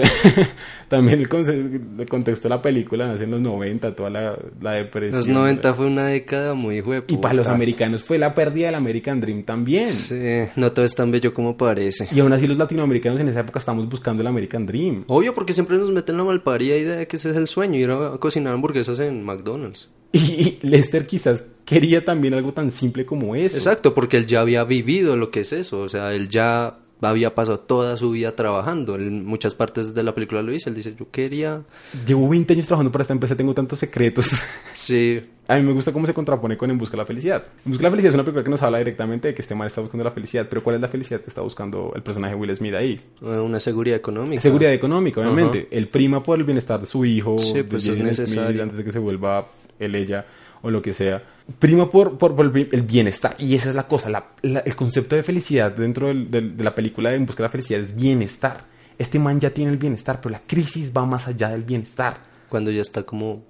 También 0.90 1.20
el, 1.20 1.30
contexto 1.30 2.50
de 2.50 2.56
la 2.56 2.62
película 2.62 3.08
nace 3.08 3.24
en 3.24 3.32
los 3.32 3.40
90, 3.40 3.96
toda 3.96 4.10
la, 4.10 4.38
la 4.60 4.72
depresión. 4.72 5.18
Los 5.18 5.28
90 5.30 5.74
fue 5.76 5.86
una 5.86 6.08
década 6.08 6.56
muy 6.56 6.78
Y 6.78 6.82
hueputa. 6.82 7.22
para 7.22 7.34
los 7.34 7.48
americanos 7.48 8.04
fue 8.04 8.18
la 8.18 8.34
pérdida 8.34 8.66
del 8.66 8.76
American 8.76 9.22
Dream 9.22 9.44
también. 9.44 9.88
Sí, 9.88 10.46
no 10.58 10.74
todo 10.74 10.84
es 10.84 10.94
tan 10.94 11.10
bello 11.10 11.34
como 11.34 11.56
parece. 11.56 12.10
Y 12.12 12.20
aún 12.20 12.34
así 12.34 12.48
los 12.48 12.58
latinoamericanos 12.58 13.22
en 13.22 13.30
esa 13.30 13.42
época 13.42 13.60
estamos 13.60 13.88
buscando 13.88 14.22
el 14.22 14.28
American 14.28 14.66
Dream. 14.66 15.06
Obvio, 15.08 15.34
porque 15.34 15.54
siempre 15.54 15.78
nos 15.78 15.90
meten 15.90 16.18
la 16.18 16.26
malparida 16.26 16.76
idea 16.76 16.96
de 16.96 17.08
que 17.08 17.16
ese 17.16 17.30
es 17.30 17.38
el 17.38 17.48
sueño, 17.48 17.80
ir 17.80 17.92
a 17.92 18.18
cocinar 18.18 18.54
hamburguesas 18.54 19.00
en 19.00 19.24
McDonald's. 19.24 19.90
Y 20.18 20.60
Lester 20.62 21.08
quizás 21.08 21.46
quería 21.66 22.06
también 22.06 22.34
algo 22.36 22.54
tan 22.54 22.70
simple 22.72 23.06
como 23.06 23.36
eso. 23.36 23.58
Exacto, 23.58 23.94
porque 23.94 24.18
él 24.18 24.28
ya 24.28 24.42
había 24.42 24.64
vivido 24.64 25.16
lo 25.18 25.32
que 25.32 25.40
es 25.42 25.54
eso, 25.54 25.80
o 25.82 25.90
sea, 25.90 26.14
él 26.14 26.30
ya 26.30 26.78
había 27.02 27.36
pasado 27.36 27.60
toda 27.60 27.98
su 27.98 28.12
vida 28.12 28.34
trabajando. 28.36 28.96
En 28.96 29.26
muchas 29.26 29.56
partes 29.56 29.94
de 29.94 30.04
la 30.04 30.14
película 30.16 30.42
lo 30.42 30.52
dice, 30.54 30.70
él 30.70 30.76
dice, 30.76 30.96
yo 30.98 31.10
quería... 31.12 31.64
Llevo 32.08 32.30
20 32.30 32.54
años 32.54 32.66
trabajando 32.66 32.92
para 32.94 33.02
esta 33.02 33.14
empresa, 33.14 33.36
tengo 33.36 33.54
tantos 33.54 33.80
secretos. 33.80 34.30
Sí, 34.74 35.20
A 35.48 35.56
mí 35.58 35.64
me 35.64 35.74
gusta 35.74 35.92
cómo 35.92 36.08
se 36.08 36.14
contrapone 36.14 36.56
con 36.58 36.70
En 36.72 36.78
Busca 36.78 36.94
de 36.94 36.98
la 37.00 37.06
Felicidad. 37.06 37.44
En 37.66 37.72
Busca 37.72 37.82
de 37.82 37.84
la 37.84 37.92
Felicidad 37.92 38.10
es 38.12 38.16
una 38.16 38.24
película 38.24 38.44
que 38.46 38.50
nos 38.52 38.62
habla 38.64 38.78
directamente 38.78 39.28
de 39.30 39.34
que 39.34 39.42
este 39.42 39.54
man 39.56 39.68
está 39.68 39.82
buscando 39.82 40.04
la 40.06 40.12
felicidad, 40.12 40.48
pero 40.50 40.64
¿cuál 40.64 40.78
es 40.78 40.82
la 40.82 40.88
felicidad 40.88 41.20
que 41.22 41.30
está 41.30 41.42
buscando 41.42 41.92
el 41.96 42.02
personaje 42.04 42.36
Will 42.36 42.56
Smith 42.56 42.74
ahí? 42.74 43.02
eh, 43.22 43.26
una 43.40 43.60
seguridad 43.60 43.98
económica. 43.98 44.42
Seguridad 44.42 44.72
económica, 44.72 45.20
obviamente. 45.22 45.68
El 45.72 45.90
prima 45.90 46.24
por 46.24 46.38
el 46.40 46.46
bienestar 46.46 46.80
de 46.80 46.88
su 46.88 47.04
hijo, 47.04 47.38
Sí, 47.38 47.54
de 47.54 47.64
pues 47.66 47.86
es 47.86 47.98
Jaden 47.98 48.14
Smith, 48.14 48.28
necesario. 48.30 48.64
antes 48.64 48.78
de 48.78 48.84
que 48.86 48.92
se 48.94 49.00
vuelva 49.00 49.46
él, 49.86 49.96
ella 49.96 50.26
o 50.62 50.70
lo 50.72 50.82
que 50.82 50.94
sea. 50.94 51.22
Prima 51.60 51.90
por, 51.90 52.18
por, 52.18 52.36
por 52.36 52.46
el 52.46 52.52
bi- 52.52 52.70
el 52.72 52.84
bienestar. 52.84 53.36
Y 53.38 53.56
esa 53.56 53.70
es 53.70 53.76
la 53.76 53.88
cosa. 53.88 54.10
la- 54.10 54.28
la- 54.42 54.60
el 54.62 54.76
concepto 54.76 55.16
de 55.16 55.24
felicidad 55.24 55.72
dentro 55.72 56.08
del- 56.08 56.32
del- 56.32 56.56
de 56.58 56.64
la 56.64 56.74
película 56.74 57.10
de 57.10 57.18
En 57.18 57.26
Busca 57.26 57.44
de 57.44 57.48
la 57.48 57.52
Felicidad 57.52 57.82
es 57.82 57.96
bienestar. 57.96 58.66
Este 58.98 59.20
man 59.20 59.40
ya 59.40 59.50
tiene 59.50 59.72
el 59.72 59.78
bienestar, 59.78 60.22
pero 60.22 60.32
la 60.32 60.42
crisis 60.46 60.94
va 60.96 61.06
más 61.06 61.28
allá 61.28 61.50
del 61.50 61.64
bienestar. 61.64 62.18
Cuando 62.48 62.72
ya 62.72 62.82
está 62.82 63.04
como 63.04 63.44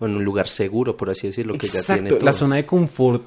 en 0.00 0.16
un 0.16 0.24
lugar 0.24 0.48
seguro, 0.48 0.96
por 0.96 1.10
así 1.10 1.26
decirlo, 1.28 1.54
que 1.58 1.66
ya 1.66 1.78
Exacto, 1.80 2.02
tiene 2.02 2.08
todo. 2.16 2.24
la 2.26 2.32
zona 2.32 2.56
de 2.56 2.66
confort 2.66 3.22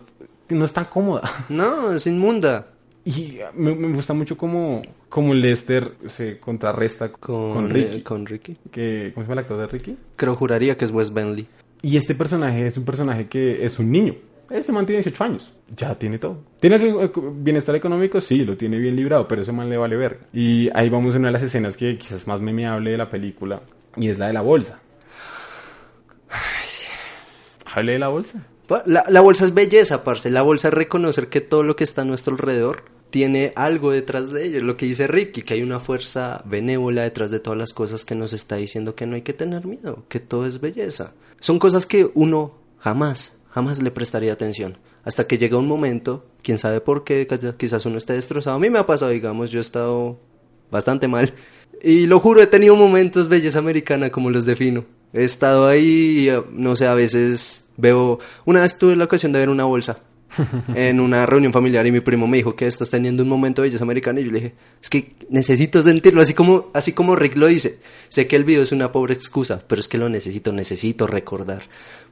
no 0.49 0.65
es 0.65 0.73
tan 0.73 0.85
cómoda. 0.85 1.21
No, 1.49 1.91
es 1.93 2.05
inmunda. 2.07 2.67
Y 3.05 3.39
me, 3.55 3.73
me 3.73 3.93
gusta 3.95 4.13
mucho 4.13 4.37
como, 4.37 4.81
como 5.09 5.33
Lester 5.33 5.93
se 6.07 6.37
contrarresta 6.39 7.11
Con, 7.11 7.53
con, 7.53 7.69
Ricky. 7.69 7.97
eh, 7.97 8.03
con 8.03 8.25
Ricky. 8.25 8.57
Que, 8.71 9.11
¿Cómo 9.13 9.23
se 9.25 9.29
llama 9.29 9.33
el 9.41 9.45
actor 9.45 9.57
de 9.59 9.67
Ricky? 9.67 9.97
Creo 10.15 10.35
juraría 10.35 10.77
que 10.77 10.85
es 10.85 10.91
Wes 10.91 11.11
Bentley. 11.13 11.47
Y 11.81 11.97
este 11.97 12.15
personaje 12.15 12.67
es 12.67 12.77
un 12.77 12.85
personaje 12.85 13.27
que 13.27 13.65
es 13.65 13.79
un 13.79 13.91
niño. 13.91 14.15
Este 14.49 14.71
man 14.71 14.85
tiene 14.85 15.01
18 15.01 15.23
años. 15.23 15.53
Ya 15.75 15.95
tiene 15.95 16.19
todo. 16.19 16.43
¿Tiene 16.59 16.75
el 16.75 17.11
bienestar 17.35 17.75
económico? 17.75 18.19
Sí, 18.19 18.43
lo 18.43 18.57
tiene 18.57 18.77
bien 18.77 18.95
librado, 18.95 19.27
pero 19.27 19.41
ese 19.41 19.51
man 19.51 19.69
le 19.69 19.77
vale 19.77 19.95
ver. 19.95 20.19
Y 20.33 20.69
ahí 20.73 20.89
vamos 20.89 21.15
a 21.15 21.19
una 21.19 21.29
de 21.29 21.33
las 21.33 21.43
escenas 21.43 21.77
que 21.77 21.97
quizás 21.97 22.27
más 22.27 22.41
memeable 22.41 22.91
de 22.91 22.97
la 22.97 23.09
película. 23.09 23.61
Y 23.95 24.09
es 24.09 24.19
la 24.19 24.27
de 24.27 24.33
la 24.33 24.41
bolsa. 24.41 24.81
Hable 27.73 27.93
de 27.93 27.99
la 27.99 28.09
bolsa. 28.09 28.45
La, 28.85 29.03
la 29.07 29.21
bolsa 29.21 29.45
es 29.45 29.53
belleza, 29.53 30.03
parce. 30.03 30.29
La 30.29 30.41
bolsa 30.41 30.67
es 30.67 30.73
reconocer 30.73 31.27
que 31.27 31.41
todo 31.41 31.63
lo 31.63 31.75
que 31.75 31.85
está 31.85 32.01
a 32.01 32.05
nuestro 32.05 32.33
alrededor 32.33 32.83
tiene 33.11 33.53
algo 33.55 33.91
detrás 33.91 34.31
de 34.31 34.47
ello. 34.47 34.61
Lo 34.63 34.75
que 34.77 34.87
dice 34.87 35.05
Ricky, 35.05 35.43
que 35.43 35.53
hay 35.53 35.61
una 35.61 35.79
fuerza 35.79 36.41
benévola 36.45 37.03
detrás 37.03 37.29
de 37.29 37.39
todas 37.39 37.59
las 37.59 37.73
cosas 37.73 38.05
que 38.05 38.15
nos 38.15 38.33
está 38.33 38.55
diciendo 38.55 38.95
que 38.95 39.05
no 39.05 39.15
hay 39.15 39.21
que 39.21 39.33
tener 39.33 39.67
miedo, 39.67 40.03
que 40.09 40.19
todo 40.19 40.47
es 40.47 40.59
belleza. 40.59 41.13
Son 41.39 41.59
cosas 41.59 41.85
que 41.85 42.09
uno 42.15 42.55
jamás, 42.79 43.33
jamás 43.51 43.81
le 43.81 43.91
prestaría 43.91 44.33
atención. 44.33 44.77
Hasta 45.03 45.25
que 45.27 45.37
llega 45.37 45.57
un 45.57 45.67
momento, 45.67 46.25
quién 46.43 46.57
sabe 46.57 46.79
por 46.81 47.03
qué, 47.03 47.27
quiz- 47.27 47.55
quizás 47.57 47.85
uno 47.85 47.97
esté 47.97 48.13
destrozado. 48.13 48.55
A 48.55 48.59
mí 48.59 48.69
me 48.69 48.79
ha 48.79 48.85
pasado, 48.87 49.11
digamos, 49.11 49.49
yo 49.51 49.59
he 49.59 49.61
estado 49.61 50.17
bastante 50.71 51.07
mal. 51.07 51.33
Y 51.83 52.05
lo 52.05 52.19
juro, 52.19 52.41
he 52.41 52.47
tenido 52.47 52.75
momentos 52.75 53.27
belleza 53.27 53.59
americana 53.59 54.11
como 54.11 54.29
los 54.29 54.45
defino. 54.45 54.85
He 55.13 55.23
estado 55.23 55.67
ahí 55.67 56.29
eh, 56.29 56.41
no 56.51 56.75
sé, 56.75 56.87
a 56.87 56.93
veces 56.93 57.65
veo... 57.77 58.19
Una 58.45 58.61
vez 58.61 58.77
tuve 58.77 58.95
la 58.95 59.05
ocasión 59.05 59.31
de 59.31 59.39
ver 59.39 59.49
una 59.49 59.65
bolsa 59.65 59.99
en 60.75 60.99
una 60.99 61.25
reunión 61.25 61.53
familiar 61.53 61.85
y 61.87 61.91
mi 61.91 61.99
primo 61.99 62.27
me 62.27 62.37
dijo 62.37 62.55
que 62.55 62.67
estás 62.67 62.89
teniendo 62.89 63.23
un 63.23 63.29
momento 63.29 63.61
de 63.61 63.67
belleza 63.67 63.83
americana 63.83 64.19
y 64.19 64.25
yo 64.25 64.31
le 64.31 64.39
dije, 64.39 64.55
es 64.81 64.89
que 64.89 65.15
necesito 65.29 65.81
sentirlo, 65.81 66.21
así 66.21 66.33
como, 66.33 66.69
así 66.73 66.93
como 66.93 67.15
Rick 67.15 67.35
lo 67.35 67.47
dice. 67.47 67.79
Sé 68.09 68.27
que 68.27 68.35
el 68.35 68.43
video 68.43 68.63
es 68.63 68.71
una 68.71 68.91
pobre 68.91 69.13
excusa, 69.13 69.61
pero 69.67 69.79
es 69.79 69.87
que 69.87 69.97
lo 69.97 70.09
necesito, 70.09 70.51
necesito 70.51 71.07
recordar. 71.07 71.63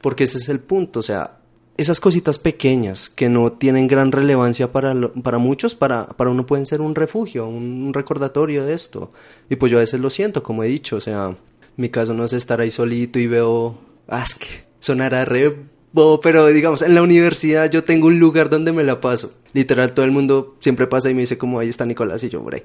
Porque 0.02 0.26
ese 0.26 0.38
es 0.38 0.50
el 0.50 0.60
punto, 0.60 1.00
o 1.00 1.04
sea, 1.04 1.40
esas 1.80 2.02
cositas 2.02 2.40
pequeñas 2.40 3.10
que 3.10 3.30
no 3.30 3.54
tienen 3.54 3.88
gran 3.88 4.12
relevancia 4.12 4.72
para, 4.72 4.94
para 5.24 5.38
muchos, 5.38 5.76
para, 5.76 6.08
para 6.08 6.30
uno 6.30 6.46
pueden 6.46 6.66
ser 6.66 6.82
un 6.82 6.94
refugio, 6.94 7.48
un 7.48 7.94
recordatorio 7.94 8.66
de 8.66 8.74
esto. 8.74 9.14
Y 9.50 9.56
pues 9.56 9.72
yo 9.72 9.78
a 9.78 9.82
veces 9.82 10.02
lo 10.02 10.10
siento, 10.10 10.44
como 10.44 10.64
he 10.66 10.68
dicho, 10.68 10.98
o 10.98 11.02
sea, 11.02 11.38
mi 11.78 11.88
caso 11.88 12.14
no 12.14 12.26
es 12.26 12.34
estar 12.34 12.60
ahí 12.60 12.70
solito 12.70 13.18
y 13.18 13.28
veo, 13.28 13.80
ah, 14.10 14.24
es 14.24 14.36
que 14.36 14.48
sonará 14.80 15.24
re 15.24 15.56
pero 16.22 16.48
digamos, 16.48 16.82
en 16.82 16.96
la 16.96 17.02
universidad 17.02 17.70
yo 17.70 17.84
tengo 17.84 18.08
un 18.08 18.20
lugar 18.20 18.50
donde 18.50 18.72
me 18.72 18.84
la 18.84 19.02
paso. 19.02 19.34
Literal, 19.54 19.94
todo 19.94 20.06
el 20.06 20.12
mundo 20.12 20.56
siempre 20.60 20.88
pasa 20.88 21.10
y 21.10 21.14
me 21.14 21.22
dice 21.22 21.38
como 21.38 21.60
ahí 21.60 21.70
está 21.70 21.86
Nicolás 21.86 22.24
y 22.24 22.30
yo 22.30 22.44
por 22.44 22.56
ahí. 22.56 22.64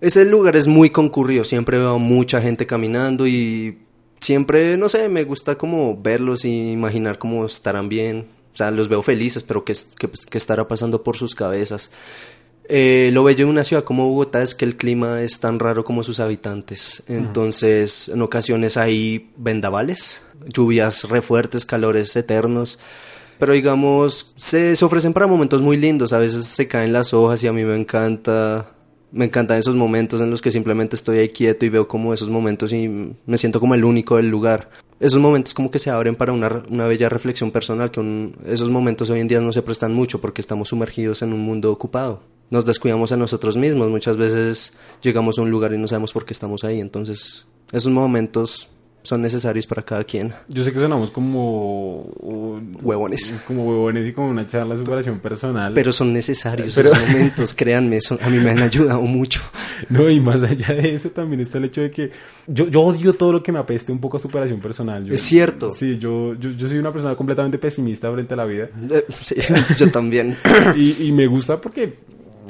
Ese 0.00 0.24
lugar 0.24 0.54
es 0.54 0.68
muy 0.68 0.90
concurrido, 0.90 1.44
siempre 1.44 1.78
veo 1.78 1.98
mucha 1.98 2.40
gente 2.40 2.66
caminando 2.66 3.26
y 3.26 3.78
siempre, 4.20 4.76
no 4.76 4.88
sé, 4.88 5.08
me 5.08 5.24
gusta 5.24 5.56
como 5.56 6.00
verlos 6.00 6.44
y 6.44 6.70
imaginar 6.70 7.18
cómo 7.18 7.46
estarán 7.46 7.88
bien. 7.88 8.28
O 8.52 8.56
sea, 8.58 8.70
los 8.70 8.88
veo 8.88 9.02
felices, 9.02 9.42
pero 9.42 9.64
qué, 9.64 9.74
qué, 9.98 10.38
estará 10.38 10.66
pasando 10.66 11.02
por 11.02 11.16
sus 11.16 11.34
cabezas. 11.34 11.90
Eh, 12.70 13.08
lo 13.14 13.24
bello 13.24 13.46
de 13.46 13.50
una 13.50 13.64
ciudad 13.64 13.82
como 13.82 14.10
Bogotá 14.10 14.42
es 14.42 14.54
que 14.54 14.66
el 14.66 14.76
clima 14.76 15.22
es 15.22 15.40
tan 15.40 15.58
raro 15.58 15.84
como 15.84 16.02
sus 16.02 16.20
habitantes. 16.20 17.02
Entonces, 17.08 18.10
en 18.10 18.20
ocasiones 18.20 18.76
hay 18.76 19.30
vendavales, 19.36 20.20
lluvias 20.46 21.04
re 21.04 21.22
fuertes, 21.22 21.64
calores 21.64 22.14
eternos. 22.14 22.78
Pero 23.38 23.54
digamos, 23.54 24.32
se, 24.36 24.76
se, 24.76 24.84
ofrecen 24.84 25.14
para 25.14 25.26
momentos 25.26 25.62
muy 25.62 25.78
lindos. 25.78 26.12
A 26.12 26.18
veces 26.18 26.46
se 26.46 26.68
caen 26.68 26.92
las 26.92 27.14
hojas 27.14 27.42
y 27.42 27.46
a 27.46 27.52
mí 27.52 27.64
me 27.64 27.74
encanta. 27.74 28.72
Me 29.10 29.24
encantan 29.24 29.56
esos 29.56 29.74
momentos 29.74 30.20
en 30.20 30.30
los 30.30 30.42
que 30.42 30.50
simplemente 30.50 30.94
estoy 30.94 31.18
ahí 31.20 31.30
quieto 31.30 31.64
y 31.64 31.70
veo 31.70 31.88
como 31.88 32.12
esos 32.12 32.28
momentos 32.28 32.74
y 32.74 33.14
me 33.24 33.38
siento 33.38 33.60
como 33.60 33.74
el 33.74 33.84
único 33.84 34.16
del 34.16 34.28
lugar. 34.28 34.68
Esos 35.00 35.18
momentos 35.18 35.54
como 35.54 35.70
que 35.70 35.78
se 35.78 35.88
abren 35.88 36.16
para 36.16 36.34
una, 36.34 36.62
una 36.68 36.86
bella 36.86 37.08
reflexión 37.08 37.50
personal, 37.50 37.90
que 37.90 38.32
esos 38.46 38.68
momentos 38.68 39.08
hoy 39.08 39.20
en 39.20 39.28
día 39.28 39.40
no 39.40 39.54
se 39.54 39.62
prestan 39.62 39.94
mucho 39.94 40.20
porque 40.20 40.42
estamos 40.42 40.68
sumergidos 40.68 41.22
en 41.22 41.32
un 41.32 41.40
mundo 41.40 41.72
ocupado 41.72 42.20
nos 42.50 42.64
descuidamos 42.64 43.12
a 43.12 43.16
nosotros 43.16 43.56
mismos. 43.56 43.88
Muchas 43.88 44.16
veces 44.16 44.72
llegamos 45.02 45.38
a 45.38 45.42
un 45.42 45.50
lugar 45.50 45.72
y 45.72 45.78
no 45.78 45.88
sabemos 45.88 46.12
por 46.12 46.24
qué 46.24 46.32
estamos 46.32 46.64
ahí. 46.64 46.80
Entonces, 46.80 47.46
esos 47.72 47.92
momentos 47.92 48.68
son 49.08 49.22
necesarios 49.22 49.66
para 49.66 49.82
cada 49.82 50.04
quien. 50.04 50.34
Yo 50.48 50.62
sé 50.62 50.72
que 50.72 50.78
sonamos 50.78 51.10
como 51.10 52.10
huevones. 52.82 53.34
Como 53.46 53.64
huevones 53.64 54.08
y 54.08 54.12
como 54.12 54.28
una 54.28 54.46
charla 54.46 54.74
de 54.74 54.80
superación 54.80 55.18
personal. 55.20 55.72
Pero 55.72 55.92
son 55.92 56.12
necesarios 56.12 56.76
esos 56.76 57.00
momentos, 57.08 57.54
créanme, 57.54 57.98
a 58.20 58.28
mí 58.28 58.38
me 58.38 58.50
han 58.50 58.58
ayudado 58.62 59.00
mucho. 59.02 59.40
No, 59.90 60.10
y 60.10 60.18
más 60.18 60.42
allá 60.42 60.74
de 60.74 60.96
eso 60.96 61.10
también 61.10 61.40
está 61.40 61.58
el 61.58 61.66
hecho 61.66 61.82
de 61.82 61.92
que 61.92 62.10
yo, 62.48 62.66
yo 62.66 62.82
odio 62.82 63.12
todo 63.12 63.34
lo 63.34 63.42
que 63.44 63.52
me 63.52 63.60
apeste 63.60 63.92
un 63.92 64.00
poco 64.00 64.16
a 64.16 64.20
superación 64.20 64.58
personal. 64.58 65.08
es 65.08 65.20
cierto. 65.20 65.72
Sí, 65.72 65.98
yo, 65.98 66.34
yo, 66.34 66.50
yo, 66.50 66.68
soy 66.68 66.78
una 66.78 66.92
persona 66.92 67.14
completamente 67.14 67.58
pesimista 67.58 68.10
frente 68.12 68.34
a 68.34 68.36
la 68.38 68.44
vida. 68.44 68.70
Eh, 68.90 69.04
sí, 69.22 69.36
yo 69.78 69.88
también. 69.92 70.36
y, 70.76 71.06
y 71.06 71.12
me 71.12 71.28
gusta 71.28 71.60
porque 71.60 71.96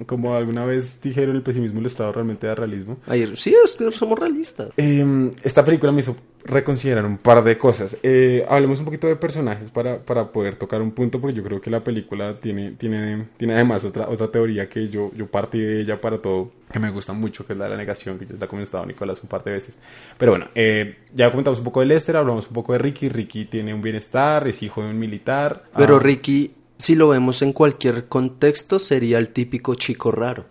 como 0.07 0.35
alguna 0.35 0.65
vez 0.65 1.01
dijeron, 1.01 1.37
el 1.37 1.43
pesimismo 1.43 1.81
el 1.81 1.87
estado 1.87 2.13
realmente 2.13 2.47
de 2.47 2.55
realismo. 2.55 2.99
Ayer, 3.07 3.37
sí, 3.37 3.55
es 3.65 3.77
que 3.77 3.91
somos 3.93 4.19
realistas. 4.19 4.71
Em, 4.77 5.31
esta 5.43 5.65
película 5.65 5.93
me 5.93 6.01
hizo 6.01 6.17
reconsiderar 6.45 7.05
un 7.05 7.19
par 7.19 7.43
de 7.43 7.59
cosas. 7.59 7.97
Eh, 8.03 8.45
hablemos 8.49 8.79
un 8.79 8.87
poquito 8.87 9.07
de 9.07 9.17
personajes 9.17 9.71
para, 9.71 9.99
para, 9.99 10.31
poder 10.33 10.57
tocar 10.57 10.81
un 10.81 10.93
punto, 10.93 11.21
porque 11.21 11.37
yo 11.37 11.43
creo 11.43 11.61
que 11.61 11.71
la 11.71 11.81
película 11.81 12.35
tiene, 12.35 12.73
tiene, 12.73 13.27
tiene 13.37 13.55
además 13.55 13.85
otra, 13.85 14.09
otra 14.09 14.29
teoría 14.29 14.69
que 14.69 14.89
yo, 14.89 15.11
yo 15.15 15.27
partí 15.27 15.61
de 15.61 15.81
ella 15.83 16.01
para 16.01 16.19
todo, 16.19 16.51
que 16.73 16.79
me 16.79 16.91
gusta 16.91 17.13
mucho, 17.13 17.47
que 17.47 17.53
es 17.53 17.59
la 17.59 17.67
de 17.67 17.73
la 17.73 17.77
negación, 17.77 18.19
que 18.19 18.27
ya 18.27 18.35
la 18.39 18.47
ha 18.47 18.49
comentado 18.49 18.87
Nicolás 18.87 19.23
un 19.23 19.29
par 19.29 19.45
de 19.45 19.53
veces. 19.53 19.77
Pero 20.17 20.33
bueno, 20.33 20.47
eh, 20.55 20.97
ya 21.15 21.31
comentamos 21.31 21.59
un 21.59 21.65
poco 21.65 21.81
de 21.81 21.87
Lester, 21.87 22.17
hablamos 22.17 22.47
un 22.47 22.55
poco 22.55 22.73
de 22.73 22.79
Ricky. 22.79 23.09
Ricky 23.09 23.45
tiene 23.47 23.75
un 23.75 23.83
bienestar, 23.83 24.49
es 24.49 24.63
hijo 24.63 24.83
de 24.83 24.91
un 24.91 24.99
militar. 24.99 25.65
Pero 25.77 25.97
ah, 25.97 26.01
Ricky 26.01 26.53
si 26.79 26.95
lo 26.95 27.09
vemos 27.09 27.43
en 27.43 27.53
cualquier 27.53 28.07
contexto, 28.07 28.79
sería 28.79 29.19
el 29.19 29.31
típico 29.31 29.75
chico 29.75 30.11
raro. 30.11 30.47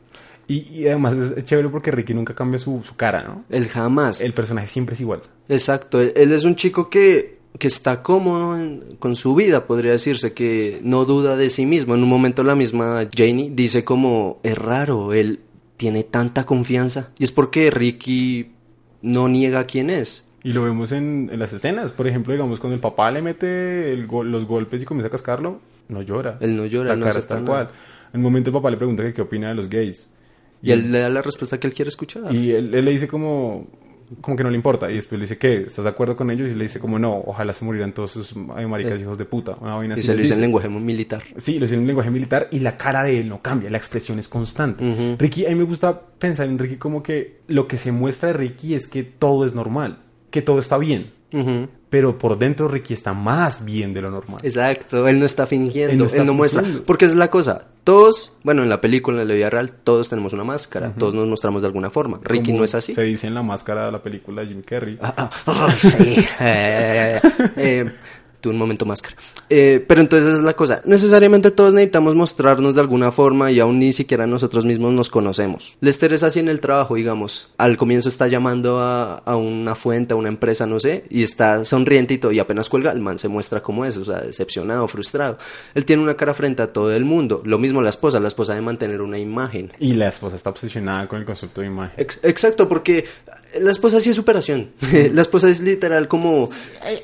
Y, 0.48 0.88
además 0.88 1.15
es 1.36 1.46
chévere 1.46 1.67
porque 1.67 1.91
Ricky 1.91 2.13
nunca 2.13 2.34
cambia 2.34 2.57
su, 2.57 2.81
cara, 2.96 3.24
¿no? 3.24 3.43
Él 3.50 3.67
jamás. 3.67 4.22
El 4.22 4.34
personaje 4.34 4.67
siempre 4.67 4.96
es 4.96 5.01
igual. 5.01 5.22
Exacto, 5.50 6.00
él, 6.00 6.31
es 6.31 6.46
un 6.46 6.55
chico 6.55 6.89
que, 6.89 7.39
que 7.60 7.67
está 7.67 8.01
cómodo 8.01 8.57
con 9.00 9.15
su 9.17 9.36
vida, 9.36 9.67
podría 9.67 9.91
decirse, 9.91 10.34
que 10.34 10.79
no 10.84 11.03
duda 11.03 11.36
de 11.36 11.50
sí 11.50 11.65
mismo. 11.65 11.96
En 11.96 12.03
un 12.03 12.10
momento 12.10 12.43
la 12.43 12.55
misma 12.55 13.10
Janie 13.13 13.51
dice 13.53 13.84
como, 13.84 14.39
es 14.43 14.57
raro, 14.57 15.13
él 15.13 15.41
tiene 15.75 16.03
tanta 16.03 16.46
confianza. 16.46 17.12
Y 17.19 17.25
es 17.25 17.31
porque 17.34 17.69
Ricky 17.69 18.51
no 19.01 19.27
niega 19.27 19.65
quién 19.65 19.89
es. 19.89 20.24
Y 20.47 20.53
lo 20.53 20.63
vemos 20.63 20.93
en, 20.93 21.29
las 21.33 21.51
escenas, 21.51 21.91
por 21.91 22.07
ejemplo, 22.07 22.31
digamos, 22.31 22.61
cuando 22.61 22.75
el 22.75 22.79
papá 22.79 23.11
le 23.11 23.21
mete 23.21 23.97
los 23.97 24.45
golpes 24.45 24.81
y 24.81 24.85
comienza 24.85 25.09
a 25.09 25.11
cascarlo, 25.11 25.59
no 25.89 26.01
llora. 26.01 26.37
Él 26.39 26.55
no 26.55 26.65
llora, 26.65 26.95
la 26.95 27.05
cara 27.05 27.19
está 27.19 27.41
cual. 27.41 27.69
En 28.13 28.21
un 28.21 28.23
momento 28.23 28.51
el 28.51 28.53
papá 28.53 28.71
le 28.71 28.77
pregunta 28.77 29.03
que 29.03 29.13
qué 29.13 29.21
opina 29.21 29.49
de 29.49 29.55
los 29.55 29.67
gays. 29.67 30.09
Y, 30.61 30.71
él, 30.71 30.89
le 30.89 30.99
da 30.99 31.09
la 31.09 31.21
respuesta 31.21 31.59
que 31.59 31.67
él 31.67 31.73
quiere 31.73 31.89
escuchar. 31.89 32.33
Y 32.33 32.51
él, 32.51 32.71
le 32.71 32.81
dice 32.89 33.09
como, 33.09 33.67
como 34.21 34.37
que 34.37 34.43
no 34.45 34.49
le 34.49 34.55
importa. 34.55 34.89
Y 34.89 34.95
después 34.95 35.19
le 35.19 35.25
dice 35.25 35.37
que 35.37 35.63
estás 35.63 35.83
de 35.83 35.89
acuerdo 35.89 36.15
con 36.15 36.31
ellos. 36.31 36.49
Y 36.49 36.55
le 36.55 36.63
dice 36.63 36.79
como 36.79 36.97
no, 36.97 37.23
ojalá 37.25 37.51
se 37.51 37.65
murieran 37.65 37.91
todos 37.91 38.11
esos 38.11 38.37
maricas 38.37 38.93
eh. 38.93 39.01
hijos 39.01 39.17
de 39.17 39.25
puta. 39.25 39.57
y 39.97 40.01
se 40.01 40.15
lo 40.15 40.21
dice 40.21 40.35
en 40.35 40.39
lenguaje 40.39 40.69
militar. 40.69 41.23
Sí, 41.35 41.59
lo 41.59 41.65
dice 41.65 41.75
en 41.75 41.85
lenguaje 41.85 42.09
militar. 42.09 42.47
Y 42.51 42.59
la 42.59 42.77
cara 42.77 43.03
de 43.03 43.19
él 43.19 43.27
no 43.27 43.41
cambia, 43.41 43.69
la 43.69 43.79
expresión 43.79 44.17
es 44.17 44.29
constante. 44.29 45.17
Ricky, 45.19 45.45
a 45.45 45.49
mí 45.49 45.55
me 45.55 45.65
gusta 45.65 45.99
pensar 45.99 46.47
en 46.47 46.57
Ricky 46.57 46.77
como 46.77 47.03
que 47.03 47.41
lo 47.47 47.67
que 47.67 47.75
se 47.75 47.91
muestra 47.91 48.29
de 48.29 48.33
Ricky 48.33 48.75
es 48.75 48.87
que 48.87 49.03
todo 49.03 49.45
es 49.45 49.53
normal, 49.53 50.06
que 50.29 50.41
todo 50.41 50.60
está 50.60 50.77
bien 50.77 51.12
pero 51.89 52.17
por 52.17 52.38
dentro 52.38 52.67
Ricky 52.67 52.93
está 52.93 53.13
más 53.13 53.63
bien 53.63 53.93
de 53.93 54.01
lo 54.01 54.12
normal. 54.12 54.41
Exacto, 54.43 55.07
él 55.07 55.19
no 55.19 55.25
está 55.25 55.48
fingiendo, 55.48 56.05
él 56.05 56.25
no, 56.25 56.34
muestra, 56.34 56.63
porque 56.86 57.05
es 57.05 57.15
la 57.15 57.29
cosa, 57.29 57.67
todos, 57.84 58.34
bueno, 58.43 58.63
en 58.63 58.69
la 58.69 58.81
película, 58.81 59.22
en 59.22 59.27
la 59.27 59.34
vida 59.34 59.50
real, 59.50 59.72
todos 59.72 60.10
tenemos 60.10 60.34
una 60.34 60.43
máscara, 60.43 60.93
todos 60.98 61.15
nos 61.15 61.27
mostramos 61.27 61.62
de 61.62 61.67
alguna 61.67 61.89
forma. 61.89 62.19
Ricky 62.24 62.51
no 62.51 62.63
es 62.63 62.75
así. 62.75 62.93
Se 62.93 63.03
dice 63.03 63.27
en 63.27 63.34
la 63.34 63.43
máscara 63.43 63.86
de 63.86 63.91
la 63.91 64.03
película 64.03 64.41
de 64.41 64.48
Jim 64.50 64.62
Carrey. 64.62 64.98
Ah, 65.01 65.13
ah, 65.17 65.29
ah, 65.46 65.75
sí. 65.77 66.25
eh, 66.39 67.19
eh 67.55 67.91
un 68.46 68.58
momento 68.58 68.86
máscara. 68.86 69.15
Eh, 69.50 69.84
pero 69.88 70.01
entonces 70.01 70.36
es 70.36 70.41
la 70.41 70.53
cosa, 70.53 70.82
necesariamente 70.86 71.51
todos 71.51 71.74
necesitamos 71.74 72.15
mostrarnos 72.15 72.75
de 72.75 72.82
alguna 72.82 73.12
forma 73.12 73.51
y 73.51 73.60
aún 73.60 73.79
ni 73.79 73.94
siquiera 73.94 74.27
nosotros 74.27 74.65
mismos 74.65 74.94
nos 74.94 75.10
conocemos. 75.10 75.77
Lester 75.82 76.13
es 76.13 76.24
así 76.24 76.39
en 76.39 76.50
el 76.50 76.62
trabajo, 76.62 76.96
digamos. 76.96 77.50
Al 77.58 77.77
comienzo 77.77 78.10
está 78.10 78.27
llamando 78.27 78.79
a, 78.79 79.17
a 79.17 79.36
una 79.36 79.75
fuente, 79.75 80.13
a 80.13 80.17
una 80.17 80.29
empresa, 80.29 80.65
no 80.65 80.79
sé, 80.79 81.06
y 81.10 81.24
está 81.24 81.63
sonriente 81.65 82.13
y 82.13 82.17
todo, 82.17 82.32
y 82.32 82.39
apenas 82.39 82.70
cuelga, 82.70 82.91
el 82.91 83.00
man 83.00 83.20
se 83.20 83.27
muestra 83.27 83.62
como 83.62 83.86
es, 83.86 83.98
o 83.98 84.06
sea, 84.06 84.20
decepcionado, 84.20 84.88
frustrado. 84.88 85.38
Él 85.74 85.86
tiene 85.86 86.03
una 86.03 86.15
cara 86.15 86.34
frente 86.34 86.62
a 86.62 86.72
todo 86.72 86.94
el 86.94 87.06
mundo. 87.06 87.41
Lo 87.46 87.58
mismo 87.58 87.82
la 87.82 87.89
esposa, 87.89 88.20
la 88.20 88.27
esposa 88.27 88.56
de 88.56 88.62
mantener 88.62 89.01
una 89.01 89.20
imagen. 89.20 89.72
Y 89.79 89.94
la 89.94 90.08
esposa 90.10 90.36
está 90.36 90.50
obsesionada 90.50 91.08
con 91.08 91.20
el 91.20 91.25
concepto 91.25 91.62
de 91.62 91.67
imagen. 91.67 91.94
exacto, 92.24 92.67
porque 92.67 93.06
la 93.60 93.72
esposa 93.72 94.00
sí 94.00 94.10
es 94.10 94.15
superación. 94.15 94.72
la 95.13 95.22
esposa 95.22 95.50
es 95.50 95.62
literal 95.62 96.08
como... 96.08 96.50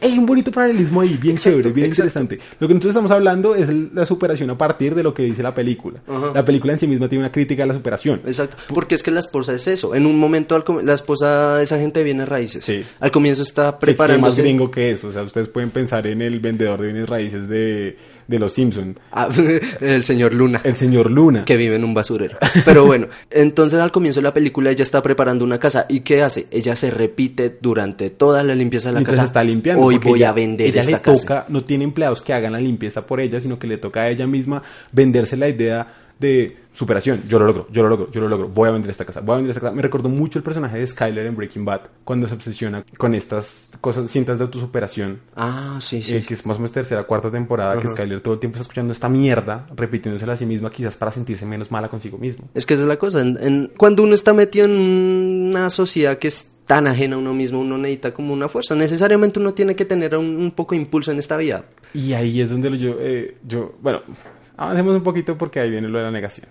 Hay, 0.01 0.17
un 0.17 0.25
bonito 0.25 0.51
paralelismo 0.51 1.01
ahí, 1.01 1.17
bien 1.23 1.37
chévere, 1.37 1.71
bien 1.71 1.87
interesante. 1.87 2.37
Lo 2.59 2.67
que 2.67 2.73
nosotros 2.73 2.91
estamos 2.91 3.11
hablando 3.11 3.55
es 3.55 3.69
la 3.93 4.05
superación 4.05 4.49
a 4.49 4.57
partir 4.57 4.93
de 4.93 5.03
lo 5.03 5.13
que 5.13 5.23
dice 5.23 5.41
la 5.41 5.55
película. 5.55 6.01
La 6.33 6.43
película 6.43 6.73
en 6.73 6.79
sí 6.79 6.87
misma 6.87 7.07
tiene 7.07 7.23
una 7.23 7.31
crítica 7.31 7.63
a 7.63 7.65
la 7.65 7.73
superación. 7.73 8.21
Exacto, 8.25 8.57
porque 8.73 8.95
es 8.95 9.03
que 9.03 9.11
la 9.11 9.21
esposa 9.21 9.53
es 9.53 9.67
eso. 9.67 9.95
En 9.95 10.05
un 10.05 10.19
momento 10.19 10.61
la 10.83 10.93
esposa, 10.93 11.61
esa 11.61 11.79
gente 11.79 12.03
viene 12.03 12.25
raíces. 12.25 12.65
Sí. 12.65 12.83
Al 12.99 13.11
comienzo 13.11 13.41
está 13.41 13.79
preparando. 13.79 14.27
más 14.27 14.37
gringo 14.37 14.69
que 14.69 14.91
eso. 14.91 15.07
O 15.07 15.11
sea, 15.11 15.23
ustedes 15.23 15.47
pueden 15.47 15.69
pensar 15.69 16.05
en 16.07 16.21
el 16.21 16.39
vendedor 16.39 16.81
de 16.81 16.87
bienes 16.87 17.09
raíces 17.09 17.47
de 17.47 17.97
de 18.27 18.39
los 18.39 18.53
Simpson. 18.53 18.99
Ah, 19.11 19.29
el 19.81 20.03
señor 20.03 20.33
Luna. 20.33 20.61
El 20.63 20.77
señor 20.77 21.11
Luna. 21.11 21.45
Que 21.45 21.57
vive 21.57 21.75
en 21.75 21.83
un 21.83 21.93
basurero. 21.93 22.37
Pero 22.65 22.85
bueno, 22.85 23.07
entonces 23.29 23.79
al 23.79 23.91
comienzo 23.91 24.19
de 24.19 24.23
la 24.23 24.33
película 24.33 24.71
ella 24.71 24.83
está 24.83 25.01
preparando 25.01 25.43
una 25.43 25.59
casa. 25.59 25.85
¿Y 25.89 26.01
qué 26.01 26.21
hace? 26.21 26.47
Ella 26.51 26.75
se 26.75 26.91
repite 26.91 27.57
durante 27.61 28.09
toda 28.09 28.43
la 28.43 28.55
limpieza 28.55 28.91
de 28.91 28.99
la 28.99 29.03
casa. 29.03 29.23
está 29.23 29.43
limpiando. 29.43 29.83
Hoy 29.83 29.97
voy 29.97 30.23
a 30.23 30.31
vender 30.31 30.67
ella 30.67 30.81
esta 30.81 30.97
le 30.97 30.99
toca, 30.99 31.45
no 31.49 31.63
tiene 31.63 31.83
empleados 31.83 32.21
que 32.21 32.33
hagan 32.33 32.53
la 32.53 32.59
limpieza 32.59 33.05
por 33.05 33.19
ella, 33.19 33.39
sino 33.39 33.59
que 33.59 33.67
le 33.67 33.77
toca 33.77 34.01
a 34.01 34.09
ella 34.09 34.27
misma 34.27 34.63
venderse 34.91 35.37
la 35.37 35.49
idea 35.49 35.87
de 36.23 36.57
superación. 36.73 37.23
Yo 37.27 37.37
lo 37.37 37.45
logro, 37.45 37.67
yo 37.71 37.83
lo 37.83 37.89
logro, 37.89 38.11
yo 38.11 38.21
lo 38.21 38.27
logro. 38.27 38.47
Voy 38.47 38.69
a 38.69 38.71
vender 38.71 38.89
esta 38.89 39.05
casa, 39.05 39.21
voy 39.21 39.33
a 39.33 39.35
vender 39.37 39.51
esta 39.51 39.61
casa. 39.61 39.75
Me 39.75 39.81
recordó 39.81 40.09
mucho 40.09 40.39
el 40.39 40.43
personaje 40.43 40.79
de 40.79 40.87
Skyler 40.87 41.25
en 41.27 41.35
Breaking 41.35 41.63
Bad 41.63 41.81
cuando 42.03 42.27
se 42.27 42.33
obsesiona 42.33 42.83
con 42.97 43.13
estas 43.13 43.69
cosas, 43.79 44.09
cintas 44.09 44.39
de 44.39 44.45
autosuperación. 44.45 45.19
Ah, 45.35 45.77
sí, 45.81 46.01
sí. 46.01 46.15
Eh, 46.15 46.25
que 46.27 46.33
es 46.33 46.45
más 46.45 46.57
o 46.57 46.59
menos 46.59 46.71
tercera, 46.71 47.03
cuarta 47.03 47.29
temporada, 47.29 47.79
que 47.79 47.87
Skyler 47.87 48.21
todo 48.21 48.33
el 48.33 48.39
tiempo 48.39 48.55
está 48.55 48.63
escuchando 48.63 48.91
esta 48.91 49.07
mierda, 49.07 49.67
repitiéndosela 49.75 50.33
a 50.33 50.37
sí 50.37 50.45
misma, 50.45 50.71
quizás 50.71 50.95
para 50.95 51.11
sentirse 51.11 51.45
menos 51.45 51.69
mala 51.69 51.89
consigo 51.89 52.17
mismo. 52.17 52.49
Es 52.53 52.65
que 52.65 52.73
esa 52.73 52.83
es 52.83 52.89
la 52.89 52.97
cosa. 52.97 53.23
cuando 53.77 54.03
uno 54.03 54.15
está 54.15 54.33
metido 54.33 54.65
en 54.65 54.71
una 55.51 55.69
sociedad 55.69 56.17
que 56.17 56.29
es 56.29 56.53
tan 56.65 56.87
ajena 56.87 57.15
a 57.17 57.19
uno 57.19 57.33
mismo, 57.33 57.59
uno 57.59 57.77
necesita 57.77 58.13
como 58.13 58.33
una 58.33 58.49
fuerza. 58.49 58.73
Necesariamente 58.73 59.39
uno 59.39 59.53
tiene 59.53 59.75
que 59.75 59.85
tener 59.85 60.15
un, 60.15 60.51
poco 60.55 60.75
de 60.75 60.81
impulso 60.81 61.11
en 61.11 61.19
esta 61.19 61.37
vida. 61.37 61.65
Y 61.93 62.13
ahí 62.13 62.41
es 62.41 62.49
donde 62.49 62.75
yo, 62.77 62.95
eh, 62.99 63.37
yo 63.45 63.75
bueno, 63.81 64.01
Avancemos 64.55 64.95
un 64.95 65.03
poquito 65.03 65.37
porque 65.37 65.59
ahí 65.59 65.71
viene 65.71 65.87
lo 65.87 65.97
de 65.97 66.03
la 66.05 66.11
negación. 66.11 66.47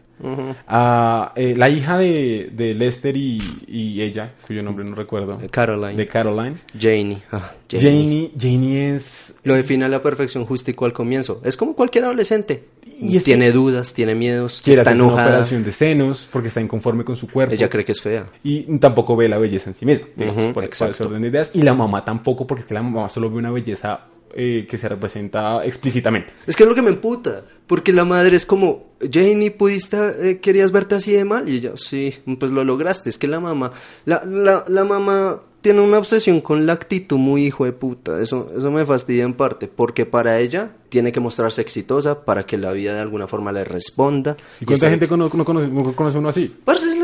Ah, 0.69 1.33
eh, 1.35 1.55
la 1.57 1.69
hija 1.69 1.99
de, 1.99 2.51
de 2.53 2.75
Lester 2.75 3.17
y, 3.17 3.41
y 3.67 4.01
ella, 4.03 4.33
cuyo 4.47 4.63
nombre 4.63 4.85
no 4.85 4.95
recuerdo, 4.95 5.39
Caroline. 5.51 5.97
de 5.97 6.07
Caroline. 6.07 6.57
Janie. 6.79 7.19
Ah, 7.33 7.53
Janie. 7.71 7.91
Janie, 7.91 8.33
Janie 8.39 8.95
es... 8.95 9.41
Lo 9.45 9.55
define 9.55 9.85
a 9.85 9.89
la 9.89 10.03
perfección 10.03 10.45
justico 10.45 10.85
al 10.85 10.93
comienzo. 10.93 11.41
Es 11.45 11.57
como 11.57 11.75
cualquier 11.75 12.05
adolescente. 12.05 12.65
Y 13.01 13.17
es 13.17 13.25
tiene 13.25 13.51
dudas, 13.51 13.95
tiene 13.95 14.15
miedos, 14.15 14.61
Quiere 14.63 14.79
está 14.79 14.91
hacerse 14.91 15.03
una 15.13 15.23
operación 15.25 15.65
de 15.65 15.73
senos 15.73 16.29
porque 16.31 16.49
está 16.49 16.61
inconforme 16.61 17.03
con 17.03 17.17
su 17.17 17.29
cuerpo. 17.29 17.53
Ella 17.53 17.69
cree 17.69 17.85
que 17.85 17.93
es 17.93 18.01
fea. 18.01 18.27
Y 18.45 18.79
tampoco 18.79 19.17
ve 19.17 19.29
la 19.29 19.39
belleza 19.39 19.71
en 19.71 19.75
sí 19.75 19.87
misma, 19.87 20.07
por, 20.55 20.55
por 20.55 20.65
ese 20.65 21.03
orden 21.03 21.23
de 21.23 21.29
ideas. 21.29 21.51
Y 21.55 21.63
la 21.63 21.75
mamá 21.75 22.05
tampoco, 22.05 22.47
porque 22.47 22.61
es 22.61 22.67
que 22.67 22.75
la 22.75 22.83
mamá 22.83 23.09
solo 23.09 23.29
ve 23.29 23.39
una 23.39 23.51
belleza 23.51 24.07
eh, 24.35 24.67
que 24.69 24.79
se 24.79 24.89
representa 24.89 25.65
explícitamente. 25.65 26.33
Es 26.47 26.57
que 26.57 26.63
es 26.65 26.69
lo 26.69 26.75
que 26.75 26.83
me 26.83 26.91
emputa, 26.91 27.45
porque 27.67 27.93
la 27.93 28.05
madre 28.05 28.37
es 28.37 28.47
como, 28.47 28.93
Janie, 29.11 29.51
¿pudiste, 29.51 29.97
eh, 30.31 30.39
querías 30.41 30.73
verte 30.73 30.95
así 30.95 31.13
de 31.13 31.25
mal? 31.25 31.49
Y 31.49 31.57
ella, 31.57 31.73
sí, 31.77 32.15
pues 32.39 32.53
lo 32.53 32.65
lograste. 32.65 33.09
Es 33.11 33.19
que 33.19 33.29
la 33.29 33.41
mamá, 33.41 33.73
la, 34.05 34.25
la, 34.25 34.65
la 34.69 34.85
mamá 34.85 35.41
tiene 35.61 35.81
una 35.81 35.99
obsesión 35.99 36.41
con 36.41 36.67
la 36.67 36.73
actitud 36.73 37.19
muy 37.19 37.47
hijo 37.47 37.65
de 37.65 37.73
puta. 37.73 38.21
Eso, 38.21 38.51
eso 38.57 38.71
me 38.73 38.85
fastidia 38.85 39.23
en 39.25 39.35
parte, 39.35 39.69
porque 39.69 40.07
para 40.07 40.41
ella 40.41 40.73
tiene 40.89 41.13
que 41.13 41.21
mostrarse 41.21 41.61
exitosa 41.63 42.25
para 42.25 42.45
que 42.45 42.59
la 42.59 42.73
vida 42.73 42.95
de 42.95 43.01
alguna 43.01 43.29
forma 43.29 43.53
le 43.53 43.63
responda. 43.65 44.37
¿Y 44.61 44.65
cuánta 44.65 44.91
gente 44.91 45.05
ex- 45.05 45.11
cono- 45.11 45.31
no 45.33 45.45
conoce, 45.45 45.69
no 45.69 45.95
conoce 45.95 46.19
uno 46.19 46.29
así? 46.31 46.53
Parce, 46.65 46.85
es 46.87 46.97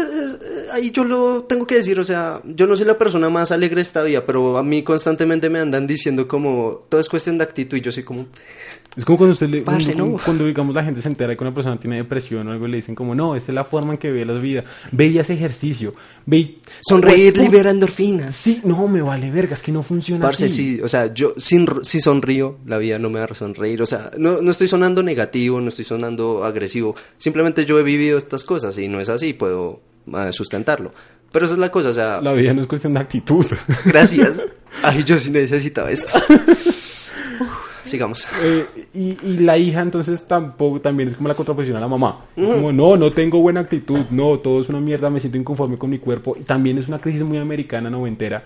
ahí 0.73 0.91
yo 0.91 1.05
lo 1.05 1.45
tengo 1.45 1.67
que 1.67 1.77
decir, 1.77 1.99
o 1.99 2.05
sea, 2.05 2.41
yo 2.45 2.67
no 2.67 2.77
soy 2.77 2.87
la 2.87 2.99
persona 2.99 3.29
más 3.29 3.53
alegre 3.53 3.77
de 3.77 3.83
esta 3.83 4.03
vida, 4.03 4.25
pero 4.25 4.57
a 4.57 4.63
mí 4.63 4.83
constantemente 4.83 5.49
me 5.49 5.59
andan 5.59 5.87
diciendo 5.87 6.27
como 6.27 6.85
todo 6.89 7.01
es 7.01 7.09
cuestión 7.09 7.39
de 7.39 7.45
actitud 7.45 7.77
y 7.77 7.81
yo 7.81 7.93
soy 7.93 8.03
como, 8.03 8.27
Es 8.97 9.05
como 9.05 9.19
cuando 9.19 9.33
usted 9.33 9.49
le, 9.49 9.63
Parce, 9.63 9.95
cuando, 9.95 10.17
no. 10.17 10.25
cuando, 10.25 10.45
digamos 10.45 10.75
la 10.75 10.85
gente 10.85 11.03
se 11.03 11.09
entera 11.09 11.37
que 11.37 11.45
una 11.45 11.55
persona 11.55 11.79
tiene 11.79 11.97
depresión 11.97 12.47
o 12.49 12.53
algo 12.53 12.67
y 12.67 12.71
le 12.71 12.77
dicen 12.79 12.95
como 12.95 13.15
no, 13.15 13.37
esa 13.37 13.53
es 13.53 13.55
la 13.55 13.65
forma 13.65 13.93
en 13.93 13.99
que 13.99 14.11
ve 14.11 14.25
la 14.25 14.35
vida. 14.35 14.65
Ve 14.93 15.07
y 15.07 15.19
hace 15.19 15.35
ejercicio. 15.35 15.95
Ve 16.27 16.37
y... 16.39 16.59
sonreír 16.81 17.35
Pues, 17.35 17.45
libera 17.45 17.71
endorfinas. 17.71 18.35
Sí, 18.35 18.61
no, 18.65 18.89
me 18.89 19.03
vale 19.03 19.31
verga, 19.31 19.55
es 19.55 19.63
que 19.63 19.73
no 19.73 19.83
funciona 19.83 20.25
Parce, 20.25 20.47
así. 20.47 20.77
sí, 20.77 20.81
o 20.83 20.89
sea, 20.89 21.13
yo 21.13 21.35
sin, 21.37 21.67
si 21.83 22.01
sonrío, 22.01 22.59
la 22.67 22.79
vida 22.79 22.99
no 22.99 23.11
me 23.11 23.21
va 23.21 23.27
a 23.27 23.35
sonreír, 23.35 23.83
o 23.83 23.87
sea, 23.87 24.11
no, 24.17 24.41
no 24.41 24.51
estoy 24.51 24.69
sonando 24.69 25.03
negativo, 25.03 25.61
no 25.61 25.69
estoy 25.69 25.85
sonando 25.85 26.45
agresivo, 26.45 26.97
simplemente 27.19 27.65
yo 27.65 27.79
he 27.79 27.83
vivido 27.83 28.19
estas 28.19 28.45
cosas 28.45 28.77
y 28.79 28.89
no 28.89 29.01
es 29.01 29.09
así, 29.09 29.33
puedo 29.33 29.81
sustentarlo. 30.33 30.93
Pero 31.31 31.45
esa 31.45 31.55
es 31.55 31.61
la 31.61 31.71
cosa, 31.71 31.91
o 31.91 31.93
sea, 31.93 32.21
La 32.23 32.33
vida 32.33 32.55
no 32.55 32.63
es 32.63 32.67
cuestión 32.67 32.95
de 32.95 33.01
actitud. 33.01 33.45
gracias. 33.85 34.43
Ay, 34.83 35.05
yo 35.05 35.19
sí 35.19 35.31
necesitaba 35.31 35.91
esto. 35.91 36.19
Uf, 37.41 37.49
sigamos. 37.85 38.27
Eh, 38.43 38.67
y, 38.95 39.17
y 39.23 39.39
la 39.39 39.57
hija 39.59 39.81
entonces 39.81 40.27
tampoco 40.27 40.81
también 40.81 41.09
es 41.09 41.17
como 41.17 41.29
la 41.29 41.35
contraposición 41.35 41.77
a 41.77 41.81
la 41.81 41.89
mamá. 41.89 42.25
Es 42.37 42.49
como, 42.49 42.73
no, 42.73 42.97
no 42.97 43.13
tengo 43.13 43.41
buena 43.41 43.61
actitud, 43.61 44.01
no, 44.11 44.39
todo 44.39 44.61
es 44.61 44.69
una 44.69 44.81
mierda, 44.81 45.11
me 45.11 45.21
siento 45.21 45.39
inconforme 45.39 45.77
con 45.77 45.91
mi 45.91 45.99
cuerpo. 45.99 46.37
Y 46.39 46.45
también 46.45 46.79
es 46.79 46.89
una 46.89 46.99
crisis 46.99 47.23
muy 47.23 47.39
americana, 47.39 47.91
noventera, 47.91 48.43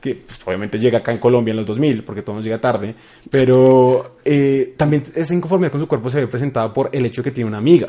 que 0.00 0.14
pues, 0.14 0.38
obviamente 0.44 0.78
llega 0.78 0.98
acá 0.98 1.12
en 1.12 1.18
Colombia 1.18 1.52
en 1.52 1.56
los 1.58 1.66
2000, 1.66 2.04
porque 2.04 2.22
todo 2.22 2.36
nos 2.36 2.44
llega 2.44 2.60
tarde. 2.60 2.94
Pero 3.30 4.16
eh, 4.24 4.74
también 4.76 5.04
esa 5.14 5.32
inconformidad 5.34 5.70
con 5.72 5.80
su 5.80 5.88
cuerpo 5.88 6.10
se 6.10 6.20
ve 6.20 6.26
presentada 6.26 6.72
por 6.72 6.90
el 6.92 7.04
hecho 7.06 7.22
de 7.22 7.30
que 7.30 7.34
tiene 7.34 7.48
una 7.48 7.58
amiga, 7.58 7.88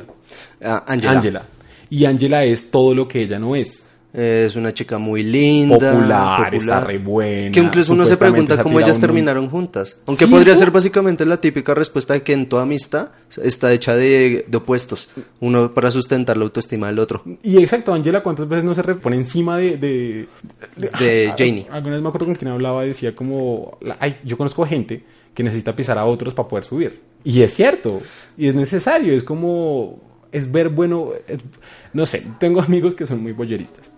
Ah, 0.64 0.84
Angela. 0.88 1.12
Angela. 1.18 1.46
Y 1.90 2.06
Angela 2.06 2.44
es 2.44 2.70
todo 2.72 2.94
lo 2.94 3.08
que 3.08 3.22
ella 3.22 3.40
no 3.40 3.56
es. 3.56 3.84
Es 4.14 4.56
una 4.56 4.74
chica 4.74 4.98
muy 4.98 5.22
linda. 5.22 5.78
Popular, 5.92 6.56
está 6.56 6.80
re 6.80 6.98
buena, 6.98 7.52
Que 7.52 7.60
incluso 7.60 7.94
uno 7.94 8.04
se 8.06 8.18
pregunta 8.18 8.64
cómo 8.64 8.80
ellas 8.80 8.96
un- 8.96 9.02
terminaron 9.02 9.48
juntas. 9.50 10.00
Aunque 10.08 10.26
Sí, 10.26 10.32
podría 10.32 10.56
ser 10.56 10.72
básicamente 10.72 11.24
la 11.26 11.40
típica 11.40 11.76
respuesta 11.76 12.14
de 12.14 12.24
que 12.24 12.34
en 12.34 12.48
toda 12.50 12.64
amistad 12.64 13.10
está 13.44 13.72
hecha 13.74 13.96
de, 13.96 14.46
de 14.48 14.58
opuestos. 14.58 15.10
Uno 15.40 15.72
para 15.74 15.92
sustentar 15.92 16.36
la 16.36 16.46
autoestima 16.46 16.88
del 16.88 16.98
otro. 17.00 17.22
Y 17.44 17.58
exacto, 17.58 17.94
Angela, 17.94 18.24
¿cuántas 18.24 18.48
veces 18.48 18.64
no 18.66 18.74
se 18.74 18.82
repone 18.82 19.18
encima 19.18 19.58
de... 19.58 19.78
De, 19.78 20.28
De 21.00 21.34
Janie. 21.38 21.68
Alguna 21.70 21.96
vez 21.96 22.02
me 22.02 22.08
acuerdo 22.10 22.26
con 22.28 22.36
quien 22.36 22.50
hablaba 22.50 22.84
decía 22.86 23.14
como... 23.14 23.78
Ay, 24.00 24.16
yo 24.24 24.36
conozco 24.36 24.66
gente 24.66 25.04
que 25.36 25.44
necesita 25.44 25.76
pisar 25.76 26.00
a 26.00 26.06
otros 26.06 26.34
para 26.34 26.48
poder 26.50 26.64
subir. 26.64 27.02
Y 27.24 27.42
es 27.44 27.54
cierto, 27.54 28.02
y 28.36 28.48
es 28.48 28.56
necesario, 28.56 29.14
es 29.14 29.24
como... 29.24 30.07
Es 30.32 30.52
ver 30.52 30.70
bueno... 30.70 31.12
no 31.94 32.06
sé, 32.06 32.24
tengo 32.40 32.62
amigos 32.62 32.96
que 32.96 33.06
son 33.06 33.22
muy 33.22 33.34
boyeristas. 33.34 33.92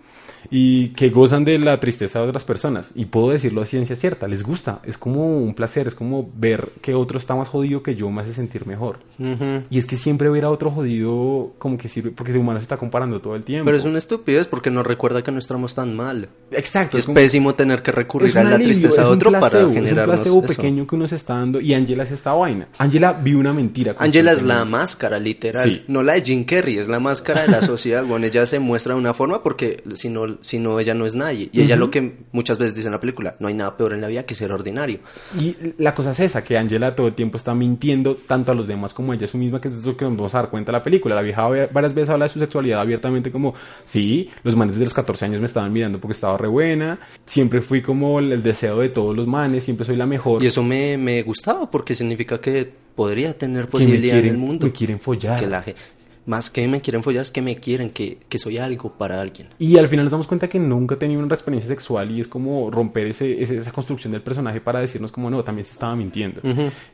Y 0.50 0.88
que 0.90 1.10
gozan 1.10 1.44
de 1.44 1.58
la 1.58 1.80
tristeza 1.80 2.20
de 2.20 2.28
otras 2.28 2.44
personas. 2.44 2.92
Y 2.94 3.06
puedo 3.06 3.30
decirlo 3.30 3.62
a 3.62 3.66
ciencia 3.66 3.96
cierta, 3.96 4.28
les 4.28 4.42
gusta. 4.42 4.80
Es 4.84 4.96
como 4.96 5.38
un 5.38 5.54
placer, 5.54 5.88
es 5.88 5.94
como 5.94 6.30
ver 6.36 6.68
que 6.80 6.94
otro 6.94 7.18
está 7.18 7.34
más 7.34 7.48
jodido 7.48 7.82
que 7.82 7.94
yo 7.96 8.10
me 8.10 8.22
hace 8.22 8.32
sentir 8.32 8.66
mejor. 8.66 8.98
Ujú. 9.18 9.62
Y 9.70 9.78
es 9.78 9.86
que 9.86 9.96
siempre 9.96 10.28
ver 10.30 10.44
a 10.44 10.50
otro 10.50 10.70
jodido 10.70 11.52
como 11.58 11.76
que 11.76 11.88
sirve, 11.88 12.10
porque 12.10 12.32
el 12.32 12.38
humano 12.38 12.60
se 12.60 12.64
está 12.64 12.76
comparando 12.76 13.20
todo 13.20 13.36
el 13.36 13.42
tiempo. 13.44 13.64
Pero 13.66 13.76
es 13.76 13.84
una 13.84 13.98
estupidez 13.98 14.46
porque 14.48 14.70
nos 14.70 14.86
recuerda 14.86 15.22
que 15.22 15.30
no 15.32 15.38
estamos 15.38 15.74
tan 15.74 15.94
mal. 15.94 16.28
Exacto. 16.50 16.98
Es 16.98 17.06
como- 17.06 17.14
pésimo 17.16 17.54
tener 17.54 17.82
que 17.82 17.92
recurrir 17.92 18.30
es 18.30 18.36
a 18.36 18.42
la 18.44 18.50
alivio, 18.54 18.66
tristeza 18.68 19.02
es 19.02 19.08
de 19.08 19.14
otro 19.14 19.30
placebo, 19.30 19.50
para 19.68 19.72
generarnos 19.74 20.14
Es 20.20 20.26
un 20.26 20.40
placebo 20.40 20.44
eso. 20.44 20.56
pequeño 20.62 20.86
que 20.86 20.94
uno 20.96 21.08
se 21.08 21.16
está 21.16 21.34
dando 21.34 21.60
y 21.60 21.74
Angela 21.74 22.04
es 22.04 22.12
esta 22.12 22.32
vaina. 22.32 22.68
Angela 22.78 23.12
vive 23.12 23.38
una 23.38 23.52
mentira. 23.52 23.94
Angela 23.98 24.32
es 24.32 24.42
la 24.42 24.64
máscara, 24.64 25.18
literal. 25.18 25.68
Sí. 25.68 25.82
No 25.88 26.02
la 26.02 26.14
de 26.14 26.22
Jim 26.22 26.44
Carrey, 26.44 26.78
es 26.78 26.88
la 26.88 27.00
máscara 27.00 27.42
de 27.42 27.48
la 27.48 27.62
sociedad. 27.62 28.04
Bueno, 28.04 28.26
ella 28.26 28.46
se 28.46 28.58
muestra 28.58 28.94
de 28.94 29.00
una 29.00 29.14
forma 29.14 29.42
porque 29.42 29.82
si 29.94 30.08
no, 30.08 30.29
si 30.42 30.58
no 30.58 30.78
ella 30.80 30.94
no 30.94 31.06
es 31.06 31.14
nadie. 31.14 31.48
Y 31.52 31.60
ella 31.62 31.76
lo 31.76 31.90
que 31.90 32.18
muchas 32.32 32.58
veces 32.58 32.74
dice 32.74 32.88
en 32.88 32.92
la 32.92 33.00
película, 33.00 33.36
no 33.40 33.48
hay 33.48 33.54
nada 33.54 33.76
peor 33.76 33.92
en 33.92 34.00
la 34.00 34.08
vida 34.08 34.24
que 34.24 34.34
ser 34.34 34.52
ordinario. 34.52 35.00
Y 35.38 35.56
la 35.78 35.94
cosa 35.94 36.12
es 36.12 36.20
esa, 36.20 36.44
que 36.44 36.56
Angela 36.58 36.94
todo 36.94 37.08
el 37.08 37.14
tiempo 37.14 37.36
está 37.36 37.54
mintiendo 37.54 38.14
tanto 38.14 38.52
a 38.52 38.54
los 38.54 38.66
demás 38.66 38.94
como 38.94 39.12
a 39.12 39.14
ella 39.14 39.26
su 39.26 39.38
misma, 39.38 39.60
que 39.60 39.68
es 39.68 39.74
eso 39.74 39.96
que 39.96 40.04
nos 40.04 40.16
vamos 40.16 40.34
a 40.34 40.38
dar 40.42 40.50
cuenta 40.50 40.72
de 40.72 40.78
la 40.78 40.82
película. 40.84 41.14
La 41.14 41.22
vieja 41.22 41.48
va- 41.48 41.66
varias 41.72 41.94
veces 41.94 42.10
habla 42.10 42.26
de 42.26 42.28
su 42.32 42.38
sexualidad 42.38 42.80
abiertamente 42.80 43.30
como, 43.30 43.54
sí, 43.84 44.30
los 44.42 44.56
manes 44.56 44.78
de 44.78 44.84
los 44.84 44.94
14 44.94 45.24
años 45.24 45.40
me 45.40 45.46
estaban 45.46 45.72
mirando 45.72 45.98
porque 46.00 46.12
estaba 46.12 46.36
re 46.38 46.48
buena, 46.48 46.98
siempre 47.26 47.60
fui 47.60 47.82
como 47.82 48.18
el, 48.18 48.42
deseo 48.42 48.78
de 48.78 48.88
todos 48.88 49.14
los 49.16 49.26
manes, 49.26 49.64
siempre 49.64 49.84
soy 49.86 49.96
la 49.96 50.06
mejor. 50.06 50.42
Y 50.42 50.46
eso 50.46 50.62
me, 50.62 50.96
me 50.96 51.22
gustaba 51.22 51.70
porque 51.70 51.94
significa 51.94 52.40
que 52.40 52.70
podría 52.94 53.36
tener 53.36 53.64
que 53.64 53.70
posibilidad 53.72 54.14
quieren, 54.14 54.28
en 54.30 54.34
el 54.34 54.40
mundo. 54.40 54.66
me 54.66 54.72
quieren 54.72 55.00
follar. 55.00 55.38
Que 55.40 55.46
la 55.46 55.64
más 56.26 56.50
que 56.50 56.66
me 56.68 56.80
quieren 56.80 57.02
follar 57.02 57.22
es 57.22 57.32
que 57.32 57.42
me 57.42 57.56
quieren, 57.56 57.90
que, 57.90 58.18
que 58.28 58.38
soy 58.38 58.58
algo 58.58 58.92
para 58.92 59.20
alguien. 59.20 59.48
Y 59.58 59.78
al 59.78 59.88
final 59.88 60.04
nos 60.04 60.12
damos 60.12 60.26
cuenta 60.28 60.48
que 60.48 60.58
nunca 60.58 60.94
he 60.94 60.98
tenido 60.98 61.20
una 61.22 61.34
experiencia 61.34 61.68
sexual 61.68 62.10
y 62.10 62.20
es 62.20 62.28
como 62.28 62.70
romper 62.70 63.06
ese, 63.08 63.42
ese- 63.42 63.56
esa 63.56 63.72
construcción 63.72 64.12
del 64.12 64.22
personaje 64.22 64.60
para 64.60 64.80
decirnos 64.80 65.10
como 65.12 65.30
no, 65.30 65.42
también 65.44 65.64
se 65.64 65.72
estaba 65.72 65.96
mintiendo. 65.96 66.40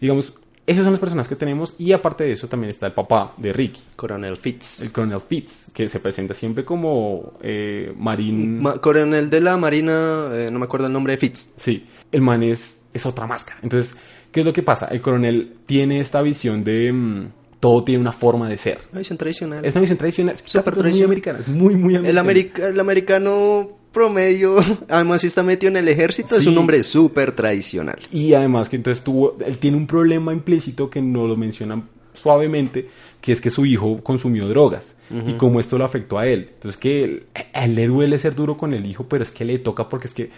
Digamos, 0.01 0.33
esos 0.67 0.83
son 0.83 0.93
los 0.93 0.99
personajes 1.01 1.29
que 1.29 1.37
tenemos 1.37 1.75
y 1.79 1.93
aparte 1.93 2.25
de 2.25 2.33
eso 2.33 2.49
también 2.49 2.71
está 2.71 2.87
el 2.87 2.93
papá 2.93 3.35
de 3.37 3.53
Ricky, 3.53 3.81
Coronel 3.95 4.37
Fitz. 4.37 4.81
el 4.83 4.91
coronel 4.91 5.21
Fitz, 5.21 5.71
que 5.73 5.87
se 5.89 6.01
presenta 6.01 6.35
siempre 6.35 6.65
como 6.65 7.35
eh, 7.41 7.93
marín... 7.97 8.61
Ma- 8.61 8.79
coronel 8.79 9.31
de 9.31 9.41
la 9.41 9.57
Marina, 9.57 10.27
eh, 10.33 10.49
no 10.51 10.59
me 10.59 10.65
acuerdo 10.65 10.87
el 10.89 10.93
nombre 10.93 11.13
de 11.13 11.19
Fitz. 11.19 11.53
Sí, 11.57 11.87
el 12.11 12.21
man 12.21 12.43
es, 12.43 12.81
es 12.93 13.07
otra 13.07 13.29
máscara. 13.29 13.61
Entonces, 13.63 13.95
¿qué 14.33 14.41
es 14.41 14.47
lo 14.47 14.53
que 14.53 14.65
pasa? 14.65 14.87
El 14.87 15.01
coronel 15.01 15.55
tiene 15.67 16.01
esta 16.01 16.21
visión 16.23 16.65
de... 16.65 17.29
todo 17.61 17.83
tiene 17.85 18.01
una 18.01 18.13
forma 18.13 18.49
de 18.49 18.59
ser. 18.59 18.79
Una 18.93 18.99
visión 19.01 19.17
tradicional. 19.19 19.65
Es 19.65 19.75
una 19.75 19.81
visión 19.83 19.99
tradicional, 19.99 20.35
es 20.35 20.43
Súper 20.51 20.75
muy 20.75 20.81
tradicional. 20.83 21.07
americana, 21.11 21.39
es 21.41 21.49
muy, 21.49 21.75
muy 21.75 21.95
El, 21.95 22.01
americana. 22.19 22.21
america- 22.21 22.69
el 22.69 22.81
americano 22.81 23.69
promedio, 23.93 24.57
además 24.91 25.23
si 25.23 25.27
está 25.29 25.43
metido 25.43 25.71
en 25.71 25.77
el 25.79 25.89
ejército, 25.89 26.37
es 26.37 26.47
un 26.47 26.59
hombre 26.59 26.83
súper 26.83 27.33
tradicional. 27.33 27.99
Y 28.13 28.35
además 28.35 28.69
que 28.69 28.77
entonces 28.77 29.03
tuvo, 29.03 29.37
él 29.45 29.59
tiene 29.59 29.77
un 29.79 29.87
problema 29.87 30.33
implícito 30.33 30.91
que 30.91 31.01
no 31.01 31.27
lo 31.27 31.37
mencionan 31.37 31.89
suavemente, 32.13 32.89
que 33.21 33.33
es 33.33 33.41
que 33.41 33.51
su 33.51 33.65
hijo 33.67 34.01
consumió 34.03 34.49
drogas 34.49 34.95
y 35.27 35.35
cómo 35.35 35.61
esto 35.61 35.79
lo 35.79 35.85
afectó 35.85 36.19
a 36.19 36.27
él. 36.27 36.51
Entonces 36.55 36.79
que 36.81 37.05
él- 37.05 37.27
a 37.55 37.65
él 37.65 37.75
le 37.75 37.87
duele 37.87 38.19
ser 38.19 38.35
duro 38.35 38.57
con 38.57 38.73
el 38.73 38.85
hijo, 38.87 39.05
pero 39.09 39.23
es 39.23 39.31
que 39.31 39.45
le 39.45 39.59
toca 39.59 39.89
porque 39.89 40.09
es 40.09 40.15
que 40.15 40.31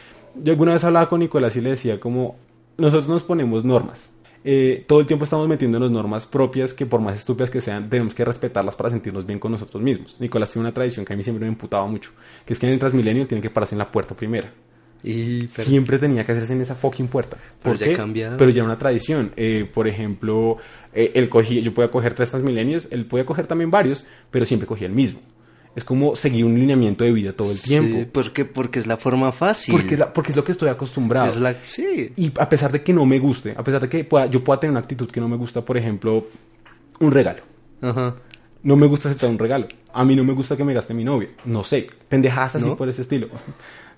yo 0.42 0.52
alguna 0.52 0.74
vez 0.74 0.84
hablaba 0.84 1.08
con 1.08 1.20
Nicolás 1.20 1.56
y 1.56 1.60
le 1.60 1.70
decía 1.70 1.98
como 1.98 2.36
nosotros 2.76 3.08
nos 3.08 3.22
ponemos 3.22 3.64
normas. 3.64 4.12
Eh, 4.44 4.84
todo 4.86 5.00
el 5.00 5.06
tiempo 5.06 5.24
estamos 5.24 5.48
metiéndonos 5.48 5.90
normas 5.90 6.24
propias 6.26 6.72
que 6.72 6.86
por 6.86 7.00
más 7.00 7.16
estúpidas 7.18 7.50
que 7.50 7.60
sean, 7.60 7.88
tenemos 7.90 8.14
que 8.14 8.24
respetarlas 8.24 8.76
para 8.76 8.90
sentirnos 8.90 9.26
bien 9.26 9.38
con 9.38 9.52
nosotros 9.52 9.82
mismos. 9.82 10.20
Nicolás 10.20 10.50
tiene 10.50 10.66
una 10.66 10.74
tradición 10.74 11.04
que 11.04 11.12
a 11.12 11.16
mí 11.16 11.22
siempre 11.22 11.44
me 11.44 11.52
imputaba 11.52 11.86
mucho, 11.86 12.12
que 12.46 12.52
es 12.52 12.58
que 12.58 12.66
en 12.66 12.72
el 12.74 12.78
Transmilenio 12.78 13.26
tiene 13.26 13.42
que 13.42 13.50
pararse 13.50 13.74
en 13.74 13.80
la 13.80 13.90
puerta 13.90 14.14
primera. 14.14 14.52
Y, 15.02 15.46
pero- 15.46 15.68
Siempre 15.68 15.98
tenía 15.98 16.24
que 16.24 16.32
hacerse 16.32 16.52
en 16.54 16.60
esa 16.60 16.74
fucking 16.74 17.08
puerta. 17.08 17.36
Pero 17.62 17.74
¿Por 17.74 17.78
ya 17.78 17.86
qué? 17.86 17.92
cambiado. 17.92 18.36
Pero 18.36 18.50
ya 18.50 18.56
era 18.58 18.64
una 18.64 18.78
tradición. 18.78 19.32
Eh, 19.36 19.68
por 19.72 19.86
ejemplo, 19.86 20.56
eh, 20.92 21.12
él 21.14 21.28
cogía, 21.28 21.60
yo 21.60 21.72
podía 21.72 21.88
coger 21.90 22.14
tres 22.14 22.30
Transmilenios, 22.30 22.88
él 22.90 23.06
podía 23.06 23.24
coger 23.24 23.46
también 23.46 23.70
varios, 23.70 24.04
pero 24.30 24.44
siempre 24.44 24.66
cogía 24.66 24.86
el 24.88 24.94
mismo. 24.94 25.20
Es 25.76 25.84
como 25.84 26.16
seguir 26.16 26.44
un 26.44 26.58
lineamiento 26.58 27.04
de 27.04 27.12
vida 27.12 27.32
todo 27.32 27.50
el 27.50 27.56
Sí, 27.56 27.68
tiempo. 27.70 28.10
porque, 28.12 28.44
porque 28.44 28.78
es 28.80 28.86
la 28.86 28.96
forma 28.96 29.30
fácil. 29.32 29.72
Porque, 29.74 29.94
es 29.94 30.00
la- 30.00 30.12
porque 30.12 30.30
es 30.32 30.36
lo 30.36 30.42
que 30.44 30.52
estoy 30.52 30.68
acostumbrado. 30.70 31.26
Es 31.28 31.36
la- 31.36 31.56
sí. 31.66 32.12
Y 32.16 32.32
a 32.38 32.48
pesar 32.48 32.72
de 32.72 32.82
que 32.82 32.92
no 32.92 33.06
me 33.06 33.18
guste, 33.18 33.54
a 33.56 33.62
pesar 33.62 33.82
de 33.82 33.88
que 33.88 34.02
pueda, 34.04 34.26
yo 34.26 34.42
pueda 34.42 34.58
tener 34.58 34.72
una 34.72 34.80
actitud 34.80 35.08
que 35.10 35.20
no 35.20 35.28
me 35.28 35.36
gusta, 35.36 35.64
por 35.64 35.76
ejemplo, 35.76 36.26
un 37.00 37.10
regalo. 37.12 37.42
Ajá. 37.80 38.16
No 38.64 38.74
me 38.76 38.86
gusta 38.88 39.08
aceptar 39.08 39.30
un 39.30 39.38
regalo. 39.38 39.68
A 39.92 40.04
mí 40.04 40.16
no 40.16 40.24
me 40.24 40.32
gusta 40.32 40.56
que 40.56 40.64
me 40.64 40.74
gaste 40.74 40.92
mi 40.94 41.04
novia. 41.04 41.28
No 41.44 41.62
sé. 41.62 41.86
Pendejadas 42.08 42.56
así 42.56 42.66
¿No? 42.66 42.76
por 42.76 42.88
ese 42.88 43.02
estilo. 43.02 43.28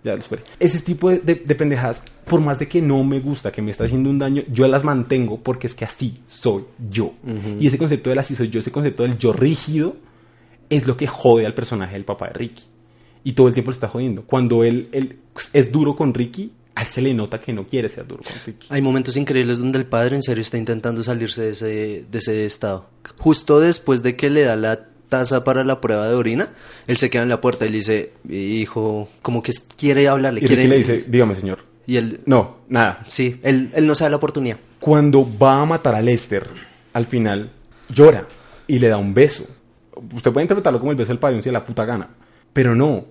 Ya 0.02 0.16
lo 0.16 0.22
superé. 0.22 0.42
Ese 0.58 0.80
tipo 0.80 1.10
de, 1.10 1.18
de, 1.18 1.34
de 1.34 1.54
pendejadas, 1.54 2.02
por 2.26 2.40
más 2.40 2.58
de 2.58 2.66
que 2.66 2.80
no 2.80 3.04
me 3.04 3.20
gusta, 3.20 3.52
que 3.52 3.60
me 3.60 3.70
está 3.70 3.84
haciendo 3.84 4.08
un 4.08 4.18
daño, 4.18 4.42
yo 4.50 4.66
las 4.66 4.82
mantengo 4.82 5.38
porque 5.42 5.66
es 5.66 5.74
que 5.74 5.84
así 5.84 6.22
soy 6.26 6.64
yo. 6.90 7.12
Y 7.58 7.66
ese 7.66 7.76
concepto 7.76 8.08
del 8.08 8.18
así 8.18 8.34
soy 8.34 8.48
yo, 8.48 8.60
ese 8.60 8.72
concepto 8.72 9.02
del 9.02 9.18
yo 9.18 9.34
rígido, 9.34 9.96
es 10.70 10.86
lo 10.86 10.96
que 10.96 11.06
jode 11.06 11.44
al 11.44 11.52
personaje 11.54 11.92
del 11.94 12.04
papá 12.04 12.28
de 12.28 12.32
Ricky. 12.34 12.64
Y 13.24 13.32
todo 13.32 13.48
el 13.48 13.52
tiempo 13.54 13.70
lo 13.70 13.74
está 13.74 13.88
jodiendo. 13.88 14.22
Cuando 14.22 14.64
él, 14.64 14.88
él 14.92 15.18
es 15.52 15.70
duro 15.70 15.94
con 15.94 16.14
Ricky, 16.14 16.52
a 16.74 16.82
él 16.82 16.86
se 16.88 17.02
le 17.02 17.12
nota 17.12 17.38
que 17.40 17.52
no 17.52 17.66
quiere 17.66 17.88
ser 17.90 18.06
duro 18.06 18.22
con 18.22 18.32
Ricky. 18.46 18.68
Hay 18.70 18.80
momentos 18.80 19.16
increíbles 19.18 19.58
donde 19.58 19.78
el 19.78 19.84
padre 19.86 20.16
en 20.16 20.22
serio 20.22 20.40
está 20.40 20.56
intentando 20.56 21.02
salirse 21.02 21.42
de 21.42 21.50
ese, 21.50 22.04
de 22.10 22.18
ese 22.18 22.46
estado. 22.46 22.86
Justo 23.18 23.60
después 23.60 24.02
de 24.02 24.16
que 24.16 24.30
le 24.30 24.42
da 24.42 24.56
la 24.56 24.86
taza 25.08 25.42
para 25.44 25.64
la 25.64 25.80
prueba 25.80 26.08
de 26.08 26.14
orina, 26.14 26.52
él 26.86 26.96
se 26.96 27.10
queda 27.10 27.24
en 27.24 27.28
la 27.28 27.40
puerta 27.40 27.66
y 27.66 27.70
le 27.70 27.76
dice, 27.78 28.12
hijo, 28.30 29.08
como 29.22 29.42
que 29.42 29.52
quiere 29.76 30.08
hablarle. 30.08 30.40
Y 30.40 30.46
quiere... 30.46 30.62
Ricky 30.62 30.70
le 30.70 30.78
dice, 30.78 31.04
dígame 31.08 31.34
señor. 31.34 31.58
Y 31.86 31.96
él, 31.96 32.20
No, 32.26 32.58
nada. 32.68 33.02
sí, 33.08 33.40
él, 33.42 33.70
él 33.74 33.86
no 33.86 33.94
se 33.96 34.04
da 34.04 34.10
la 34.10 34.16
oportunidad. 34.16 34.58
Cuando 34.78 35.28
va 35.38 35.60
a 35.60 35.64
matar 35.66 35.94
a 35.96 36.00
Lester, 36.00 36.46
al 36.92 37.04
final 37.06 37.50
llora 37.88 38.26
y 38.68 38.78
le 38.78 38.88
da 38.88 38.96
un 38.96 39.12
beso. 39.12 39.44
Usted 40.14 40.32
puede 40.32 40.44
interpretarlo 40.44 40.78
como 40.78 40.92
el 40.92 40.96
beso 40.96 41.08
del 41.08 41.18
padre, 41.18 41.40
da 41.40 41.52
la 41.52 41.64
puta 41.64 41.84
gana. 41.84 42.08
Pero 42.52 42.74
no, 42.74 43.04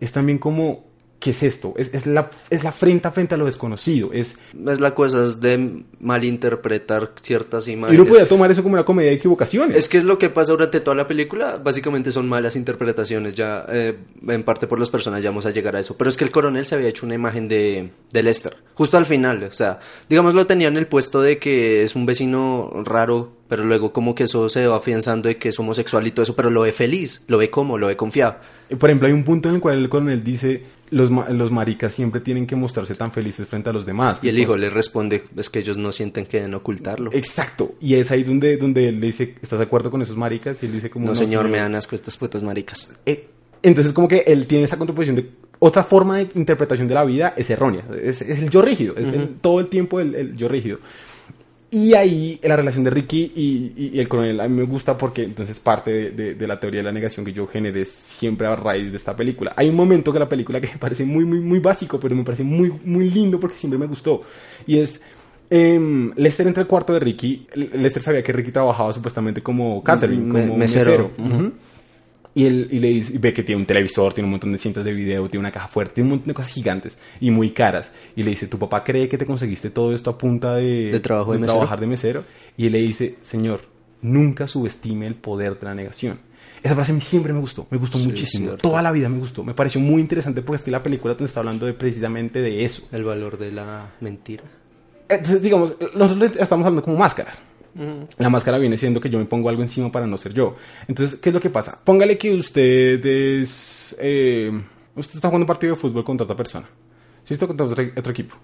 es 0.00 0.12
también 0.12 0.38
como, 0.38 0.84
¿qué 1.24 1.30
es 1.30 1.42
esto? 1.42 1.72
Es, 1.78 1.94
es 1.94 2.04
la, 2.04 2.28
es 2.50 2.64
la 2.64 2.70
frente 2.70 3.08
a 3.08 3.10
frente 3.10 3.34
a 3.34 3.38
lo 3.38 3.46
desconocido. 3.46 4.12
Es, 4.12 4.36
Es 4.68 4.78
la 4.78 4.94
cosa 4.94 5.24
es 5.24 5.40
de 5.40 5.82
malinterpretar 5.98 7.12
ciertas 7.22 7.66
y 7.66 7.72
imágenes. 7.72 7.98
uno 7.98 8.06
podría 8.06 8.28
tomar 8.28 8.50
eso 8.50 8.62
como 8.62 8.74
una 8.74 8.84
comedia 8.84 9.08
de 9.08 9.16
equivocaciones. 9.16 9.74
Es 9.74 9.88
que 9.88 9.96
es 9.96 10.04
lo 10.04 10.18
que 10.18 10.28
pasa 10.28 10.52
durante 10.52 10.80
toda 10.80 10.94
la 10.94 11.08
película. 11.08 11.58
Básicamente 11.64 12.12
son 12.12 12.28
malas 12.28 12.56
interpretaciones. 12.56 13.34
Ya, 13.34 13.64
eh, 13.70 13.96
en 14.28 14.42
parte 14.42 14.66
por 14.66 14.78
los 14.78 14.90
personajes, 14.90 15.24
ya 15.24 15.30
vamos 15.30 15.46
a 15.46 15.50
llegar 15.50 15.74
a 15.76 15.80
eso. 15.80 15.96
Pero 15.96 16.10
es 16.10 16.18
que 16.18 16.24
el 16.24 16.30
coronel 16.30 16.66
se 16.66 16.74
había 16.74 16.88
hecho 16.88 17.06
una 17.06 17.14
imagen 17.14 17.48
de, 17.48 17.88
de 18.12 18.22
Lester. 18.22 18.54
Justo 18.74 18.98
al 18.98 19.06
final. 19.06 19.42
O 19.44 19.54
sea, 19.54 19.80
digamos, 20.10 20.34
lo 20.34 20.46
tenía 20.46 20.68
en 20.68 20.76
el 20.76 20.86
puesto 20.86 21.22
de 21.22 21.38
que 21.38 21.84
es 21.84 21.96
un 21.96 22.04
vecino 22.04 22.70
raro. 22.84 23.32
Pero 23.48 23.64
luego, 23.64 23.92
como 23.92 24.14
que 24.14 24.24
eso 24.24 24.48
se 24.48 24.66
va 24.66 24.76
afianzando 24.76 25.28
de 25.28 25.36
que 25.36 25.50
es 25.50 25.58
homosexual 25.58 26.06
y 26.06 26.10
todo 26.10 26.24
eso. 26.24 26.36
Pero 26.36 26.50
lo 26.50 26.60
ve 26.62 26.72
feliz. 26.72 27.24
Lo 27.28 27.38
ve 27.38 27.48
como, 27.48 27.78
lo 27.78 27.86
ve 27.86 27.96
confiado. 27.96 28.36
Por 28.78 28.90
ejemplo, 28.90 29.08
hay 29.08 29.14
un 29.14 29.24
punto 29.24 29.48
en 29.48 29.56
el 29.56 29.60
cual 29.60 29.78
el 29.78 29.88
coronel 29.88 30.22
dice, 30.24 30.62
los, 30.94 31.10
los 31.10 31.50
maricas 31.50 31.92
siempre 31.92 32.20
tienen 32.20 32.46
que 32.46 32.56
mostrarse 32.56 32.94
tan 32.94 33.10
felices 33.12 33.46
frente 33.48 33.70
a 33.70 33.72
los 33.72 33.84
demás. 33.84 34.22
Y 34.22 34.28
el 34.28 34.38
hijo 34.38 34.56
le 34.56 34.70
responde: 34.70 35.24
Es 35.36 35.50
que 35.50 35.58
ellos 35.58 35.76
no 35.76 35.92
sienten 35.92 36.26
que 36.26 36.38
deben 36.38 36.54
ocultarlo. 36.54 37.10
Exacto. 37.12 37.74
Y 37.80 37.94
es 37.94 38.10
ahí 38.10 38.22
donde, 38.22 38.56
donde 38.56 38.88
él 38.88 39.00
le 39.00 39.06
dice, 39.08 39.34
¿estás 39.42 39.58
de 39.58 39.64
acuerdo 39.64 39.90
con 39.90 40.00
esos 40.02 40.16
maricas? 40.16 40.56
Y 40.62 40.66
él 40.66 40.72
dice 40.72 40.90
como, 40.90 41.06
No, 41.06 41.14
señor, 41.14 41.48
me 41.48 41.58
dan 41.58 41.74
asco 41.74 41.94
estas 41.94 42.16
putas 42.16 42.42
maricas. 42.42 42.90
Eh, 43.06 43.26
entonces 43.62 43.92
como 43.92 44.06
que 44.08 44.24
él 44.26 44.46
tiene 44.46 44.64
esa 44.64 44.76
contraposición 44.76 45.16
de 45.16 45.30
otra 45.58 45.84
forma 45.84 46.18
de 46.18 46.28
interpretación 46.34 46.86
de 46.88 46.94
la 46.94 47.04
vida 47.04 47.32
es 47.36 47.48
errónea, 47.48 47.84
es, 48.02 48.20
es 48.20 48.42
el 48.42 48.50
yo 48.50 48.60
rígido, 48.60 48.94
es 48.96 49.08
el- 49.08 49.36
todo 49.40 49.60
el 49.60 49.68
tiempo 49.68 50.00
el, 50.00 50.14
el 50.14 50.36
yo 50.36 50.48
rígido. 50.48 50.78
Y 51.70 51.94
ahí 51.94 52.38
la 52.44 52.54
relación 52.56 52.84
de 52.84 52.90
Ricky 52.90 53.32
y, 53.34 53.72
y- 53.76 53.90
y 53.94 53.98
el 54.00 54.06
coronel 54.08 54.40
a 54.40 54.46
mí 54.48 54.56
me 54.56 54.62
gusta 54.64 54.96
porque 54.96 55.24
entonces 55.24 55.58
parte 55.58 55.90
de, 55.92 56.10
de- 56.12 56.34
de 56.36 56.46
la 56.46 56.60
teoría 56.60 56.80
de 56.80 56.84
la 56.84 56.92
negación 56.92 57.24
que 57.26 57.32
yo 57.32 57.46
generé 57.48 57.84
siempre 57.84 58.46
a 58.46 58.54
raíz 58.54 58.92
de 58.92 58.96
esta 58.96 59.16
película. 59.16 59.52
Hay 59.56 59.68
un 59.70 59.74
momento 59.74 60.12
que 60.12 60.18
la 60.20 60.28
película 60.28 60.60
que 60.60 60.68
me 60.68 60.78
parece 60.78 61.04
muy, 61.04 61.24
muy, 61.24 61.40
muy 61.40 61.58
básico, 61.58 61.98
pero 61.98 62.14
me 62.14 62.22
parece 62.22 62.44
muy, 62.44 62.72
muy 62.84 63.10
lindo 63.10 63.40
porque 63.40 63.56
siempre 63.56 63.78
me 63.78 63.86
gustó. 63.86 64.22
Y 64.68 64.78
es... 64.78 65.00
em, 65.50 66.12
Lester 66.16 66.46
entra 66.46 66.62
al 66.62 66.68
cuarto 66.68 66.92
de 66.92 67.00
Ricky. 67.00 67.46
Lester 67.54 68.02
sabía 68.02 68.22
que 68.22 68.32
Ricky 68.32 68.52
trabajaba 68.52 68.92
supuestamente 68.92 69.42
como 69.42 69.82
catering, 69.82 70.30
Me- 70.32 70.42
como 70.46 70.56
mesero. 70.58 71.10
Y 72.34 72.46
él 72.46 72.68
y 72.72 72.80
le 72.80 72.88
dice, 72.88 73.14
y 73.14 73.18
ve 73.18 73.32
que 73.32 73.44
tiene 73.44 73.60
un 73.60 73.66
televisor, 73.66 74.12
tiene 74.12 74.26
un 74.26 74.32
montón 74.32 74.50
de 74.50 74.58
cintas 74.58 74.84
de 74.84 74.92
video, 74.92 75.28
tiene 75.28 75.42
una 75.42 75.52
caja 75.52 75.68
fuerte, 75.68 75.94
tiene 75.94 76.06
un 76.08 76.10
montón 76.16 76.28
de 76.28 76.34
cosas 76.34 76.52
gigantes 76.52 76.98
y 77.20 77.30
muy 77.30 77.50
caras. 77.50 77.92
Y 78.16 78.24
le 78.24 78.30
dice, 78.30 78.48
¿tu 78.48 78.58
papá 78.58 78.82
cree 78.82 79.08
que 79.08 79.16
te 79.16 79.24
conseguiste 79.24 79.70
todo 79.70 79.94
esto 79.94 80.10
a 80.10 80.18
punta 80.18 80.56
de, 80.56 80.90
De 80.90 81.00
trabajo 81.00 81.32
de 81.32 81.38
mesero? 81.38 81.58
trabajar 81.58 81.80
de 81.80 81.86
mesero? 81.86 82.24
Y 82.56 82.66
él 82.66 82.72
le 82.72 82.80
dice, 82.80 83.16
señor, 83.22 83.62
nunca 84.02 84.48
subestime 84.48 85.06
el 85.06 85.14
poder 85.14 85.58
de 85.58 85.66
la 85.66 85.74
negación. 85.74 86.18
Esa 86.62 86.74
frase 86.74 86.92
a 86.92 86.94
mí 86.94 87.00
siempre 87.02 87.32
me 87.32 87.40
gustó, 87.40 87.66
me 87.70 87.78
gustó 87.78 87.98
Sí, 87.98 88.06
muchísimo. 88.06 88.52
Toda 88.56 88.80
la 88.80 88.90
vida 88.90 89.08
me 89.08 89.18
gustó. 89.18 89.44
Me 89.44 89.54
pareció 89.54 89.80
muy 89.80 90.00
interesante 90.00 90.40
porque 90.42 90.56
es 90.56 90.62
que 90.62 90.70
la 90.70 90.82
película 90.82 91.16
te 91.16 91.22
está 91.24 91.40
hablando 91.40 91.66
de 91.66 91.74
precisamente 91.74 92.40
de 92.40 92.64
eso. 92.64 92.88
El 92.90 93.04
valor 93.04 93.38
de 93.38 93.52
la 93.52 93.90
mentira. 94.00 94.44
Entonces, 95.08 95.42
digamos, 95.42 95.74
nosotros 95.94 96.32
estamos 96.38 96.64
hablando 96.64 96.82
como 96.82 96.96
máscaras. 96.96 97.38
La 98.18 98.28
máscara 98.28 98.58
viene 98.58 98.76
siendo 98.76 99.00
que 99.00 99.10
yo 99.10 99.18
me 99.18 99.24
pongo 99.24 99.48
algo 99.48 99.62
encima 99.62 99.90
para 99.90 100.06
no 100.06 100.16
ser 100.16 100.32
yo. 100.32 100.56
Entonces, 100.86 101.18
¿qué 101.20 101.30
es 101.30 101.34
lo 101.34 101.40
que 101.40 101.50
pasa? 101.50 101.80
Póngale 101.82 102.16
que 102.16 102.32
usted 102.34 103.04
es... 103.04 103.96
eh, 103.98 104.50
usted 104.94 105.16
está 105.16 105.28
jugando 105.28 105.44
un 105.44 105.48
partido 105.48 105.74
de 105.74 105.80
fútbol 105.80 106.04
contra 106.04 106.24
otra 106.24 106.36
persona. 106.36 106.68
Si 107.24 107.34
está 107.34 107.46
contra 107.46 107.66
otro, 107.66 107.84
otro 107.96 108.12
equipo. 108.12 108.36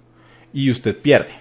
Y 0.52 0.70
usted 0.70 0.96
pierde. 0.96 1.32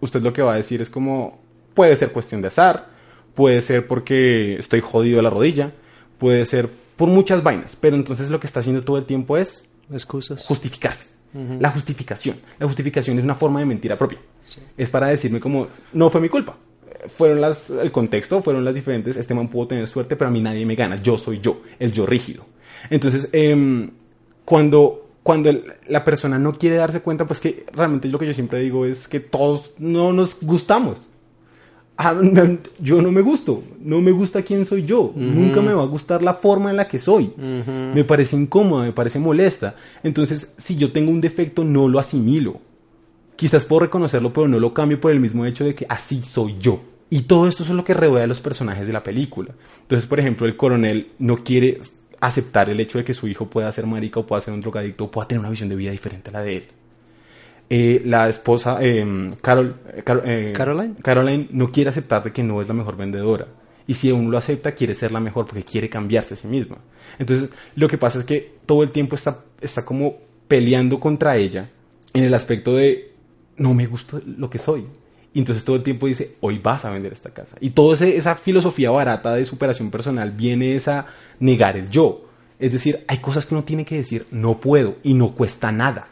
Usted 0.00 0.22
lo 0.22 0.32
que 0.32 0.42
va 0.42 0.54
a 0.54 0.56
decir 0.56 0.82
es 0.82 0.90
como... 0.90 1.40
Puede 1.74 1.96
ser 1.96 2.10
cuestión 2.12 2.40
de 2.42 2.48
azar. 2.48 2.88
Puede 3.34 3.60
ser 3.60 3.86
porque 3.86 4.56
estoy 4.56 4.80
jodido 4.80 5.16
de 5.16 5.22
la 5.22 5.30
rodilla. 5.30 5.72
Puede 6.18 6.44
ser 6.46 6.68
por 6.96 7.08
muchas 7.08 7.42
vainas. 7.42 7.76
Pero 7.80 7.96
entonces 7.96 8.30
lo 8.30 8.40
que 8.40 8.46
está 8.46 8.60
haciendo 8.60 8.82
todo 8.82 8.98
el 8.98 9.04
tiempo 9.04 9.36
es 9.36 9.70
Excusas. 9.92 10.44
justificarse. 10.46 11.14
La 11.58 11.70
justificación. 11.70 12.36
La 12.60 12.66
justificación 12.66 13.18
es 13.18 13.24
una 13.24 13.34
forma 13.34 13.58
de 13.58 13.66
mentira 13.66 13.98
propia. 13.98 14.20
Es 14.76 14.88
para 14.88 15.08
decirme 15.08 15.40
como, 15.40 15.66
no 15.92 16.08
fue 16.08 16.20
mi 16.20 16.28
culpa. 16.28 16.56
Fueron 17.08 17.40
las, 17.40 17.70
el 17.70 17.90
contexto, 17.92 18.40
fueron 18.42 18.64
las 18.64 18.74
diferentes, 18.74 19.16
este 19.16 19.34
man 19.34 19.48
pudo 19.48 19.66
tener 19.68 19.86
suerte, 19.86 20.16
pero 20.16 20.28
a 20.28 20.32
mí 20.32 20.40
nadie 20.40 20.64
me 20.66 20.74
gana. 20.74 21.00
Yo 21.02 21.18
soy 21.18 21.40
yo, 21.40 21.62
el 21.78 21.92
yo 21.92 22.06
rígido. 22.06 22.44
Entonces, 22.90 23.28
em, 23.32 23.90
cuando, 24.44 25.08
cuando 25.22 25.48
el- 25.50 25.64
la 25.88 26.04
persona 26.04 26.38
no 26.38 26.54
quiere 26.58 26.76
darse 26.76 27.00
cuenta, 27.00 27.26
pues 27.26 27.40
que 27.40 27.64
realmente 27.72 28.08
lo 28.08 28.18
que 28.18 28.26
yo 28.26 28.34
siempre 28.34 28.60
digo 28.60 28.84
es 28.86 29.08
que 29.08 29.20
todos 29.20 29.72
no 29.78 30.12
nos 30.12 30.38
gustamos. 30.42 31.10
Ah, 31.96 32.12
yo 32.80 33.00
no 33.02 33.12
me 33.12 33.20
gusto, 33.20 33.62
no 33.80 34.00
me 34.00 34.10
gusta 34.10 34.42
quién 34.42 34.66
soy 34.66 34.84
yo, 34.84 35.12
nunca 35.14 35.60
me 35.60 35.72
va 35.72 35.82
a 35.82 35.86
gustar 35.86 36.22
la 36.22 36.34
forma 36.34 36.70
en 36.70 36.76
la 36.76 36.88
que 36.88 36.98
soy, 36.98 37.32
me 37.94 38.02
parece 38.02 38.34
incómoda, 38.34 38.82
me 38.84 38.92
parece 38.92 39.20
molesta. 39.20 39.76
Entonces, 40.02 40.52
si 40.58 40.74
yo 40.76 40.90
tengo 40.90 41.12
un 41.12 41.20
defecto, 41.20 41.62
no 41.62 41.86
lo 41.86 42.00
asimilo. 42.00 42.58
Quizás 43.36 43.64
puedo 43.64 43.80
reconocerlo, 43.80 44.32
pero 44.32 44.48
no 44.48 44.58
lo 44.58 44.74
cambio 44.74 45.00
por 45.00 45.12
el 45.12 45.20
mismo 45.20 45.46
hecho 45.46 45.64
de 45.64 45.74
que 45.76 45.86
así 45.88 46.20
soy 46.22 46.56
yo. 46.58 46.80
Y 47.10 47.22
todo 47.22 47.46
esto 47.46 47.62
es 47.62 47.68
lo 47.70 47.84
que 47.84 47.94
rodea 47.94 48.24
a 48.24 48.26
los 48.26 48.40
personajes 48.40 48.86
de 48.86 48.92
la 48.92 49.02
película. 49.02 49.54
Entonces, 49.82 50.06
por 50.08 50.18
ejemplo, 50.18 50.46
el 50.46 50.56
coronel 50.56 51.12
no 51.18 51.44
quiere 51.44 51.80
aceptar 52.20 52.70
el 52.70 52.80
hecho 52.80 52.98
de 52.98 53.04
que 53.04 53.14
su 53.14 53.28
hijo 53.28 53.46
pueda 53.46 53.70
ser 53.70 53.86
marica 53.86 54.20
o 54.20 54.26
pueda 54.26 54.40
ser 54.40 54.54
un 54.54 54.60
drogadicto 54.60 55.04
o 55.04 55.10
pueda 55.10 55.28
tener 55.28 55.40
una 55.40 55.50
visión 55.50 55.68
de 55.68 55.76
vida 55.76 55.90
diferente 55.90 56.30
a 56.30 56.32
la 56.32 56.42
de 56.42 56.56
él. 56.56 56.64
Eh, 57.70 58.02
la 58.04 58.28
esposa, 58.28 58.78
eh, 58.80 59.30
Carol, 59.40 59.76
eh, 59.88 60.02
eh, 60.24 60.52
Caroline. 60.54 60.94
Caroline 61.02 61.48
no 61.50 61.70
quiere 61.70 61.90
aceptar 61.90 62.22
de 62.22 62.32
que 62.32 62.42
no 62.42 62.60
es 62.60 62.68
la 62.68 62.74
mejor 62.74 62.96
vendedora. 62.96 63.46
Y 63.86 63.94
si 63.94 64.10
uno 64.10 64.30
lo 64.30 64.38
acepta, 64.38 64.72
quiere 64.72 64.94
ser 64.94 65.12
la 65.12 65.20
mejor 65.20 65.46
porque 65.46 65.62
quiere 65.62 65.90
cambiarse 65.90 66.34
a 66.34 66.36
sí 66.36 66.48
misma. 66.48 66.78
Entonces, 67.18 67.50
lo 67.76 67.88
que 67.88 67.98
pasa 67.98 68.18
es 68.18 68.24
que 68.24 68.54
todo 68.64 68.82
el 68.82 68.90
tiempo 68.90 69.14
está, 69.14 69.40
está 69.60 69.84
como 69.84 70.16
peleando 70.48 71.00
contra 71.00 71.36
ella 71.36 71.70
en 72.12 72.24
el 72.24 72.34
aspecto 72.34 72.74
de 72.74 73.12
no 73.56 73.74
me 73.74 73.86
gusta 73.86 74.20
lo 74.24 74.48
que 74.48 74.58
soy. 74.58 74.86
Y 75.34 75.40
entonces 75.40 75.64
todo 75.64 75.74
el 75.76 75.82
tiempo 75.82 76.06
dice, 76.06 76.36
hoy 76.40 76.58
vas 76.58 76.84
a 76.84 76.90
vender 76.90 77.12
esta 77.12 77.30
casa. 77.30 77.56
Y 77.60 77.70
toda 77.70 77.94
esa 78.06 78.36
filosofía 78.36 78.90
barata 78.90 79.34
de 79.34 79.44
superación 79.44 79.90
personal 79.90 80.30
viene 80.30 80.76
es 80.76 80.86
a 80.88 81.06
negar 81.40 81.76
el 81.76 81.90
yo. 81.90 82.22
Es 82.60 82.72
decir, 82.72 83.04
hay 83.08 83.18
cosas 83.18 83.44
que 83.44 83.54
uno 83.54 83.64
tiene 83.64 83.84
que 83.84 83.96
decir, 83.96 84.26
no 84.30 84.58
puedo 84.60 84.96
y 85.02 85.12
no 85.14 85.32
cuesta 85.32 85.72
nada. 85.72 86.06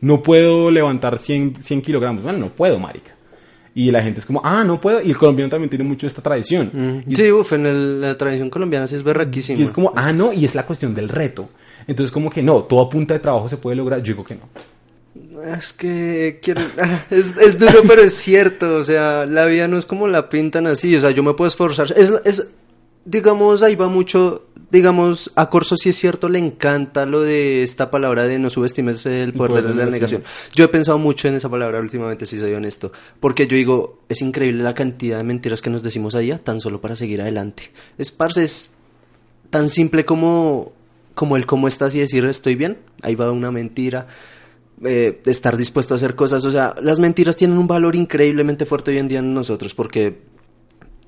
No 0.00 0.22
puedo 0.22 0.70
levantar 0.70 1.16
100, 1.18 1.62
100 1.62 1.82
kilogramos. 1.82 2.22
Bueno, 2.24 2.38
no 2.40 2.48
puedo, 2.48 2.78
marica. 2.78 3.12
Y 3.72 3.92
la 3.92 4.02
gente 4.02 4.18
es 4.18 4.26
como, 4.26 4.40
ah, 4.42 4.64
no 4.64 4.80
puedo. 4.80 5.00
Y 5.00 5.10
el 5.10 5.16
colombiano 5.16 5.48
también 5.48 5.70
tiene 5.70 5.84
mucho 5.84 6.06
esta 6.08 6.20
tradición. 6.20 6.70
Sí, 7.14 7.30
uff, 7.30 7.52
en 7.52 7.66
el- 7.66 8.00
la 8.00 8.18
tradición 8.18 8.50
colombiana 8.50 8.88
sí 8.88 8.96
es 8.96 9.04
berraquísimo. 9.04 9.60
y 9.60 9.64
es 9.66 9.70
como, 9.70 9.92
ah, 9.94 10.12
no, 10.12 10.32
y 10.32 10.44
es 10.44 10.56
la 10.56 10.66
cuestión 10.66 10.92
del 10.94 11.08
reto. 11.08 11.50
Entonces, 11.86 12.10
como 12.10 12.30
que 12.30 12.42
no, 12.42 12.64
todo 12.64 12.80
a 12.82 12.90
punta 12.90 13.14
de 13.14 13.20
trabajo 13.20 13.48
se 13.48 13.58
puede 13.58 13.76
lograr. 13.76 14.02
Yo 14.02 14.14
digo 14.14 14.24
que 14.24 14.34
no. 14.34 14.42
Es 15.56 15.72
que 15.72 16.38
quiero- 16.42 16.60
ah, 16.78 17.04
es, 17.10 17.36
es 17.36 17.58
duro, 17.58 17.82
pero 17.86 18.02
es 18.02 18.14
cierto. 18.14 18.76
O 18.76 18.84
sea, 18.84 19.26
la 19.26 19.46
vida 19.46 19.68
no 19.68 19.78
es 19.78 19.86
como 19.86 20.08
la 20.08 20.28
pintan 20.28 20.66
así. 20.66 20.94
O 20.96 21.00
sea, 21.00 21.10
yo 21.10 21.22
me 21.22 21.34
puedo 21.34 21.48
esforzar. 21.48 21.92
Es, 21.96 22.12
es, 22.24 22.48
digamos, 23.04 23.62
ahí 23.62 23.74
va 23.76 23.88
mucho. 23.88 24.46
Digamos, 24.70 25.32
a 25.34 25.50
Corso 25.50 25.76
sí 25.76 25.88
es 25.88 25.96
cierto, 25.96 26.28
le 26.28 26.38
encanta 26.38 27.04
lo 27.04 27.22
de 27.22 27.64
esta 27.64 27.90
palabra 27.90 28.28
de 28.28 28.38
no 28.38 28.50
subestimes 28.50 29.04
el 29.04 29.32
poder, 29.32 29.64
de 29.64 29.74
la 29.74 29.86
negación. 29.86 30.22
Yo 30.54 30.64
he 30.64 30.68
pensado 30.68 30.96
mucho 30.96 31.26
en 31.26 31.34
esa 31.34 31.48
palabra 31.48 31.80
últimamente, 31.80 32.24
si 32.24 32.38
soy 32.38 32.54
honesto. 32.54 32.92
Porque 33.18 33.48
yo 33.48 33.56
digo, 33.56 33.98
es 34.08 34.22
increíble 34.22 34.62
la 34.62 34.72
cantidad 34.74 35.16
de 35.18 35.24
mentiras 35.24 35.60
que 35.60 35.70
nos 35.70 35.82
decimos 35.82 36.14
allá 36.14 36.38
tan 36.38 36.60
solo 36.60 36.80
para 36.80 36.94
seguir 36.94 37.20
adelante. 37.20 37.72
Es, 37.98 38.12
parce, 38.12 38.44
es 38.44 38.70
tan 39.50 39.68
simple 39.68 40.04
como, 40.04 40.70
como 41.16 41.36
el 41.36 41.46
cómo 41.46 41.66
estás 41.66 41.96
y 41.96 41.98
decir 41.98 42.24
estoy 42.26 42.54
bien. 42.54 42.78
Ahí 43.02 43.16
va 43.16 43.32
una 43.32 43.50
mentira 43.50 44.06
eh, 44.84 45.20
estar 45.26 45.56
dispuesto 45.56 45.94
a 45.94 45.96
hacer 45.96 46.14
cosas. 46.14 46.44
O 46.44 46.50
sea, 46.50 46.74
las 46.82 46.98
mentiras 46.98 47.36
tienen 47.36 47.58
un 47.58 47.66
valor 47.66 47.96
increíblemente 47.96 48.66
fuerte 48.66 48.90
hoy 48.90 48.98
en 48.98 49.08
día 49.08 49.18
en 49.18 49.34
nosotros 49.34 49.74
porque 49.74 50.29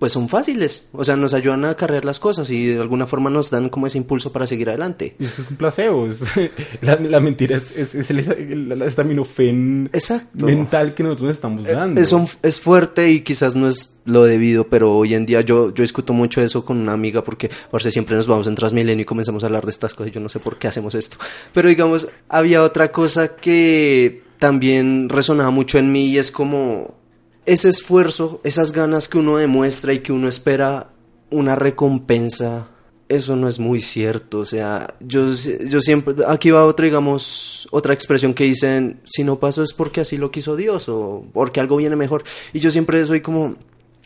pues 0.03 0.15
son 0.15 0.29
fáciles, 0.29 0.89
o 0.91 1.05
sea, 1.05 1.15
nos 1.15 1.33
ayudan 1.33 1.65
a 1.65 1.77
cargar 1.77 2.05
las 2.05 2.19
cosas 2.19 2.51
y 2.51 2.67
de 2.67 2.81
alguna 2.83 3.07
forma 3.07 3.31
nos 3.31 3.51
dan 3.53 3.69
como 3.69 3.87
ese 3.87 3.99
impulso 3.99 4.33
para 4.33 4.49
seguir 4.49 4.69
adelante. 4.69 5.15
Y 5.21 5.27
es 5.27 5.31
que 5.33 5.43
es 5.43 5.49
un 5.49 5.57
placebo, 5.57 6.09
es- 6.09 6.19
la, 6.81 6.97
la 6.97 7.21
mentira 7.21 7.57
es, 7.57 7.71
es, 7.71 7.95
es 7.95 8.11
el, 8.11 8.19
el, 8.19 8.73
el 8.73 8.83
acetaminofén 8.83 9.91
Exacto. 9.93 10.47
mental 10.47 10.95
que 10.95 11.05
nosotros 11.05 11.27
nos 11.29 11.37
estamos 11.37 11.65
dando. 11.65 12.01
Es, 12.01 12.11
un- 12.11 12.27
es 12.43 12.61
fuerte 12.61 13.13
y 13.13 13.21
quizás 13.21 13.55
no 13.55 13.69
es 13.69 13.91
lo 14.05 14.25
debido, 14.25 14.67
pero 14.67 14.93
hoy 14.93 15.15
en 15.15 15.25
día 15.25 15.41
yo, 15.43 15.73
yo 15.73 15.83
discuto 15.83 16.13
mucho 16.13 16.43
eso 16.43 16.65
con 16.65 16.79
una 16.79 16.95
amiga 16.95 17.23
porque 17.23 17.49
por 17.71 17.81
si 17.81 17.93
siempre 17.93 18.17
nos 18.17 18.27
vamos 18.27 18.49
en 18.49 18.57
Transmilenio 18.57 19.03
y 19.03 19.05
comenzamos 19.07 19.45
a 19.45 19.47
hablar 19.47 19.65
de 19.65 19.71
estas 19.71 19.95
cosas. 19.95 20.13
Yo 20.13 20.19
no 20.21 20.29
sé 20.29 20.41
por 20.41 20.59
qué 20.59 20.67
hacemos 20.67 20.97
esto. 20.97 21.17
Pero 21.55 21.69
digamos, 21.69 22.09
había 22.29 22.65
otra 22.65 22.91
cosa 22.91 23.37
que 23.37 24.25
también 24.41 25.09
resonaba 25.11 25.51
mucho 25.53 25.79
en 25.79 25.93
mí 25.93 26.07
y 26.07 26.19
es 26.19 26.33
como 26.33 27.01
ese 27.47 27.69
esfuerzo, 27.69 28.41
esas 28.45 28.73
ganas 28.73 29.09
que 29.09 29.19
uno 29.19 29.37
demuestra 29.37 29.93
y 29.93 30.01
que 30.01 30.13
uno 30.13 30.29
espera 30.29 30.91
una 31.31 31.57
recompensa. 31.57 32.69
Eso 33.09 33.37
no 33.37 33.49
es 33.49 33.59
muy 33.59 33.83
cierto, 33.83 34.39
o 34.39 34.45
sea, 34.47 34.95
yo, 35.01 35.27
yo 35.35 35.83
siempre, 35.83 36.15
aquí 36.29 36.51
va 36.51 36.65
otra, 36.65 36.87
digamos, 36.87 37.69
otra 37.71 37.93
expresión 37.93 38.33
que 38.33 38.45
dicen, 38.45 39.03
si 39.05 39.23
no 39.23 39.39
pasó 39.39 39.63
es 39.63 39.75
porque 39.75 40.01
así 40.01 40.17
lo 40.17 40.31
quiso 40.31 40.57
Dios 40.57 40.89
o 40.89 41.27
porque 41.35 41.61
algo 41.61 41.77
viene 41.77 41.95
mejor. 41.95 42.25
Y 42.55 42.61
yo 42.61 42.71
siempre 42.71 43.05
soy 43.05 43.21
como, 43.21 43.57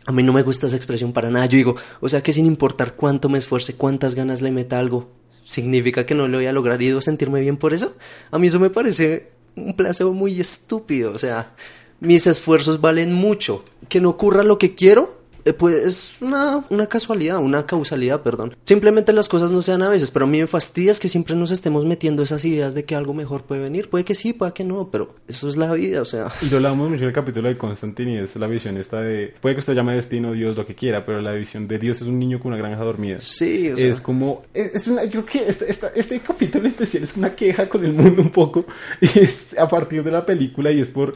a 0.07 0.13
mí 0.13 0.25
no 0.25 0.33
me 0.33 0.43
gusta 0.43 0.67
esa 0.67 0.75
expresión 0.75 1.13
para 1.13 1.31
nada. 1.31 1.47
Yo 1.47 1.57
digo, 1.57 1.77
o 2.01 2.09
sea 2.09 2.21
que 2.21 2.33
sin 2.33 2.47
importar 2.47 2.95
cuánto 2.95 3.29
me 3.29 3.39
esfuerce, 3.39 3.77
cuántas 3.77 4.17
ganas 4.17 4.43
le 4.43 4.51
meta 4.51 4.77
algo, 4.77 5.09
significa 5.45 6.05
que 6.05 6.17
no 6.17 6.27
lo 6.27 6.39
voy 6.39 6.47
a 6.47 6.53
lograr 6.53 6.83
y 6.83 6.89
debo 6.89 7.01
sentirme 7.01 7.41
bien 7.41 7.59
por 7.59 7.75
eso. 7.75 7.95
A 8.33 8.39
mí 8.41 8.49
eso 8.49 8.59
me 8.59 8.71
parece 8.71 9.31
un 9.55 9.75
placebo 9.77 10.13
muy 10.13 10.41
estúpido. 10.41 11.13
O 11.13 11.19
sea, 11.19 11.55
mis 12.01 12.27
esfuerzos 12.27 12.81
valen 12.81 13.13
mucho. 13.13 13.65
Que 13.89 14.01
no 14.01 14.11
ocurra 14.11 14.43
lo 14.43 14.59
que 14.59 14.75
quiero, 14.75 15.15
eh, 15.45 15.53
pues 15.53 15.77
es 15.77 16.13
una, 16.21 16.65
una 16.71 16.87
casualidad, 16.89 17.39
una 17.39 17.67
causalidad, 17.67 18.23
perdón. 18.23 18.57
Simplemente 18.65 19.13
las 19.13 19.29
cosas 19.29 19.53
no 19.53 19.63
sean 19.63 19.81
a 19.83 19.89
veces, 19.89 20.11
pero 20.11 20.25
a 20.25 20.29
mí 20.29 20.41
me 20.41 20.49
fastidia 20.49 20.91
es 20.91 20.99
que 20.99 21.09
siempre 21.09 21.37
nos 21.37 21.53
estemos 21.53 21.85
metiendo 21.85 22.25
esas 22.25 22.45
ideas 22.45 22.75
de 22.75 22.85
que 22.85 22.97
algo 22.97 23.15
mejor 23.15 23.45
puede 23.45 23.63
venir. 23.63 23.89
Puede 23.89 24.05
que 24.05 24.17
sí, 24.17 24.33
puede 24.33 24.53
que 24.55 24.65
no, 24.65 24.89
pero 24.91 25.15
eso 25.29 25.49
es 25.49 25.57
la 25.57 25.73
vida, 25.73 26.03
o 26.03 26.05
sea. 26.05 26.33
Y 26.43 26.47
lo 26.51 26.57
hablamos 26.57 26.91
mucho 26.91 27.05
en 27.05 27.09
el 27.11 27.15
capítulo 27.15 27.47
de 27.49 27.57
Constantine 27.57 28.15
y 28.15 28.17
es 28.17 28.35
la 28.35 28.49
visión 28.49 28.77
esta 28.77 29.01
de... 29.01 29.35
Puede 29.41 29.55
que 29.55 29.61
usted 29.61 29.75
llame 29.75 29.95
destino, 29.95 30.33
Dios, 30.33 30.57
lo 30.57 30.67
que 30.67 30.75
quiera, 30.75 31.07
pero 31.07 31.21
la 31.21 31.31
visión 31.35 31.69
de 31.69 31.79
Dios 31.79 32.01
es 32.01 32.09
un 32.09 32.19
niño 32.19 32.41
con 32.41 32.49
una 32.53 32.57
granja 32.61 32.83
dormida. 32.83 33.21
Sí, 33.21 33.71
o 33.71 33.77
sea. 33.77 33.87
Es 33.87 34.01
como... 34.01 34.43
Es, 34.53 34.75
es 34.75 34.89
una, 34.89 35.05
yo 35.05 35.25
creo 35.25 35.27
que 35.27 35.49
este, 35.49 35.71
esta- 35.71 35.93
este 35.95 36.19
capítulo 36.19 36.65
en 36.65 36.73
especial 36.73 37.05
es 37.05 37.17
una 37.17 37.37
queja 37.37 37.69
con 37.69 37.85
el 37.85 37.93
mundo 37.93 38.21
un 38.21 38.31
poco. 38.31 38.67
Y 39.01 39.21
es 39.21 39.57
a 39.57 39.69
partir 39.69 40.03
de 40.03 40.11
la 40.11 40.27
película 40.27 40.73
y 40.73 40.81
es 40.81 40.89
por... 40.89 41.15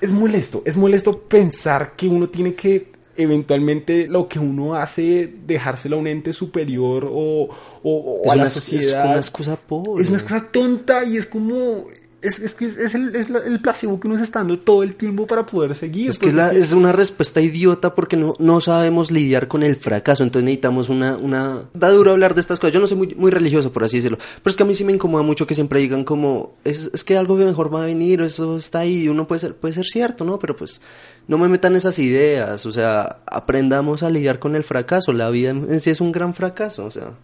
Es 0.00 0.10
molesto, 0.10 0.62
es 0.64 0.76
molesto 0.76 1.18
pensar 1.20 1.94
que 1.96 2.08
uno 2.08 2.28
tiene 2.28 2.54
que 2.54 2.92
eventualmente 3.16 4.06
lo 4.08 4.28
que 4.28 4.38
uno 4.38 4.74
hace 4.74 5.32
dejárselo 5.46 5.96
a 5.96 6.00
un 6.00 6.06
ente 6.06 6.32
superior 6.34 7.06
o, 7.10 7.48
o- 7.82 8.20
o 8.22 8.22
es 8.26 8.30
a 8.32 8.36
la 8.36 8.44
es 8.44 8.52
sociedad. 8.52 9.06
una 9.06 9.16
excusa 9.16 9.56
pobre. 9.56 10.02
Es 10.02 10.08
una 10.08 10.18
excusa 10.18 10.48
tonta 10.52 11.04
y 11.04 11.16
es 11.16 11.26
como... 11.26 11.84
Es, 12.26 12.38
es 12.38 12.54
que 12.54 12.64
es, 12.66 12.76
es 12.76 12.94
el, 12.94 13.14
es 13.14 13.30
la- 13.30 13.38
el 13.40 13.60
placebo 13.60 13.98
que 14.00 14.08
uno 14.08 14.16
se 14.18 14.24
está 14.24 14.40
dando 14.40 14.58
todo 14.58 14.82
el 14.82 14.94
tiempo 14.96 15.26
para 15.26 15.46
poder 15.46 15.74
seguir. 15.74 16.10
Es 16.10 16.18
que 16.18 16.32
la- 16.32 16.50
es 16.52 16.72
una 16.72 16.92
respuesta 16.92 17.40
idiota 17.40 17.94
porque 17.94 18.16
no, 18.16 18.34
no 18.38 18.60
sabemos 18.60 19.10
lidiar 19.10 19.48
con 19.48 19.62
el 19.62 19.76
fracaso, 19.76 20.22
entonces 20.22 20.44
necesitamos 20.44 20.88
una, 20.88 21.16
una... 21.16 21.62
Da 21.74 21.90
duro 21.90 22.10
hablar 22.12 22.34
de 22.34 22.40
estas 22.40 22.58
cosas, 22.58 22.74
yo 22.74 22.80
no 22.80 22.86
soy 22.86 22.96
muy, 22.96 23.14
muy 23.14 23.30
religioso 23.30 23.72
por 23.72 23.84
así 23.84 23.96
decirlo, 23.96 24.18
pero 24.42 24.50
es 24.50 24.56
que 24.56 24.62
a 24.62 24.66
mí 24.66 24.74
sí 24.74 24.84
me 24.84 24.92
incomoda 24.92 25.22
mucho 25.22 25.46
que 25.46 25.54
siempre 25.54 25.80
digan 25.80 26.04
como, 26.04 26.52
es, 26.64 26.90
es 26.92 27.04
que 27.04 27.16
algo 27.16 27.36
mejor 27.36 27.72
va 27.74 27.82
a 27.82 27.86
venir, 27.86 28.20
eso 28.22 28.56
está 28.58 28.80
ahí, 28.80 29.08
uno 29.08 29.26
puede 29.28 29.40
ser, 29.40 29.54
puede 29.54 29.74
ser 29.74 29.86
cierto, 29.86 30.24
¿no? 30.24 30.38
Pero 30.38 30.56
pues 30.56 30.80
no 31.28 31.38
me 31.38 31.48
metan 31.48 31.74
esas 31.76 31.98
ideas, 31.98 32.66
o 32.66 32.72
sea, 32.72 33.18
aprendamos 33.26 34.02
a 34.02 34.10
lidiar 34.10 34.38
con 34.38 34.56
el 34.56 34.64
fracaso, 34.64 35.12
la 35.12 35.28
vida 35.30 35.50
en 35.50 35.66
en 35.70 35.80
sí 35.80 35.90
es 35.90 36.00
un 36.00 36.12
gran 36.12 36.34
fracaso, 36.34 36.84
o 36.84 36.90
sea, 36.90 37.14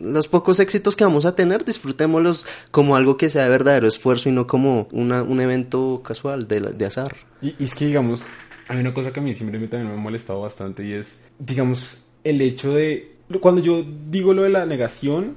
los 0.00 0.28
pocos 0.28 0.60
éxitos 0.60 0.96
que 0.96 1.04
vamos 1.04 1.24
a 1.26 1.34
tener, 1.34 1.64
disfrutémoslos 1.64 2.46
como 2.70 2.96
algo 2.96 3.16
que 3.16 3.28
sea 3.30 3.42
de 3.44 3.48
verdadero 3.50 3.86
esfuerzo 3.86 4.28
y 4.28 4.31
no 4.32 4.46
como 4.46 4.88
una, 4.92 5.22
un 5.22 5.40
evento 5.40 6.02
casual 6.04 6.48
de, 6.48 6.60
de 6.60 6.86
azar. 6.86 7.16
Y, 7.40 7.54
y 7.58 7.64
es 7.64 7.74
que, 7.74 7.86
digamos, 7.86 8.22
hay 8.68 8.78
una 8.78 8.94
cosa 8.94 9.12
que 9.12 9.20
a 9.20 9.22
mí 9.22 9.34
siempre 9.34 9.58
me, 9.58 9.68
también 9.68 9.92
me 9.92 9.98
ha 9.98 10.02
molestado 10.02 10.40
bastante 10.40 10.84
y 10.84 10.92
es, 10.92 11.14
digamos, 11.38 12.06
el 12.24 12.40
hecho 12.40 12.74
de... 12.74 13.16
Cuando 13.40 13.62
yo 13.62 13.84
digo 14.10 14.34
lo 14.34 14.42
de 14.42 14.50
la 14.50 14.66
negación, 14.66 15.36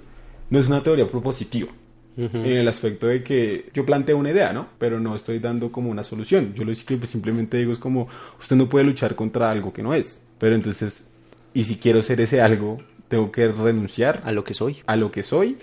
no 0.49 0.59
es 0.59 0.67
una 0.67 0.83
teoría 0.83 1.07
propositiva. 1.07 1.69
En 2.17 2.45
el 2.45 2.67
aspecto 2.69 3.07
de 3.07 3.23
que 3.23 3.69
yo 3.73 3.85
planteo 3.85 4.17
una 4.17 4.31
idea, 4.31 4.53
¿no? 4.53 4.67
Pero 4.77 5.01
no 5.01 5.15
estoy 5.15 5.39
dando 5.39 5.69
como 5.69 5.89
una 5.89 6.01
solución. 6.01 6.53
Yo 6.53 6.63
lo 6.63 6.71
que 6.71 6.95
pues, 6.95 7.09
simplemente 7.09 7.57
digo 7.57 7.73
es 7.73 7.77
como, 7.77 8.07
usted 8.39 8.55
no 8.55 8.69
puede 8.69 8.85
luchar 8.85 9.15
contra 9.15 9.51
algo 9.51 9.73
que 9.73 9.83
no 9.83 9.93
es. 9.93 10.21
Pero 10.37 10.55
entonces, 10.55 11.07
y 11.53 11.65
si 11.65 11.75
quiero 11.75 12.01
ser 12.01 12.21
ese 12.21 12.39
algo, 12.39 12.77
tengo 13.09 13.33
que 13.33 13.49
renunciar 13.49 14.21
A 14.23 14.31
lo 14.31 14.45
que 14.45 14.53
soy. 14.53 14.77
a 14.85 14.95
lo 14.95 15.11
que 15.11 15.23
soy. 15.23 15.57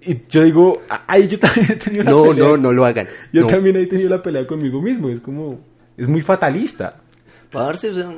Y 0.00 0.18
yo 0.28 0.42
digo, 0.44 0.82
a- 0.88 1.04
ahí 1.06 1.28
yo 1.28 1.38
también 1.38 1.66
he 1.72 1.76
tenido 1.76 2.02
una 2.02 2.10
No, 2.10 2.22
pelea. 2.24 2.44
no, 2.48 2.56
no 2.56 2.72
lo 2.72 2.84
hagan. 2.84 3.06
Yo 3.32 3.42
No. 3.42 3.46
también 3.46 3.76
he 3.76 3.86
tenido 3.86 4.08
la 4.10 4.22
pelea 4.22 4.46
conmigo 4.46 4.80
mismo. 4.80 5.08
Es 5.10 5.20
como, 5.20 5.60
es 5.96 6.08
muy 6.08 6.22
fatalista. 6.22 6.96
Parce, 7.50 7.90
o 7.90 7.94
sea, 7.94 8.10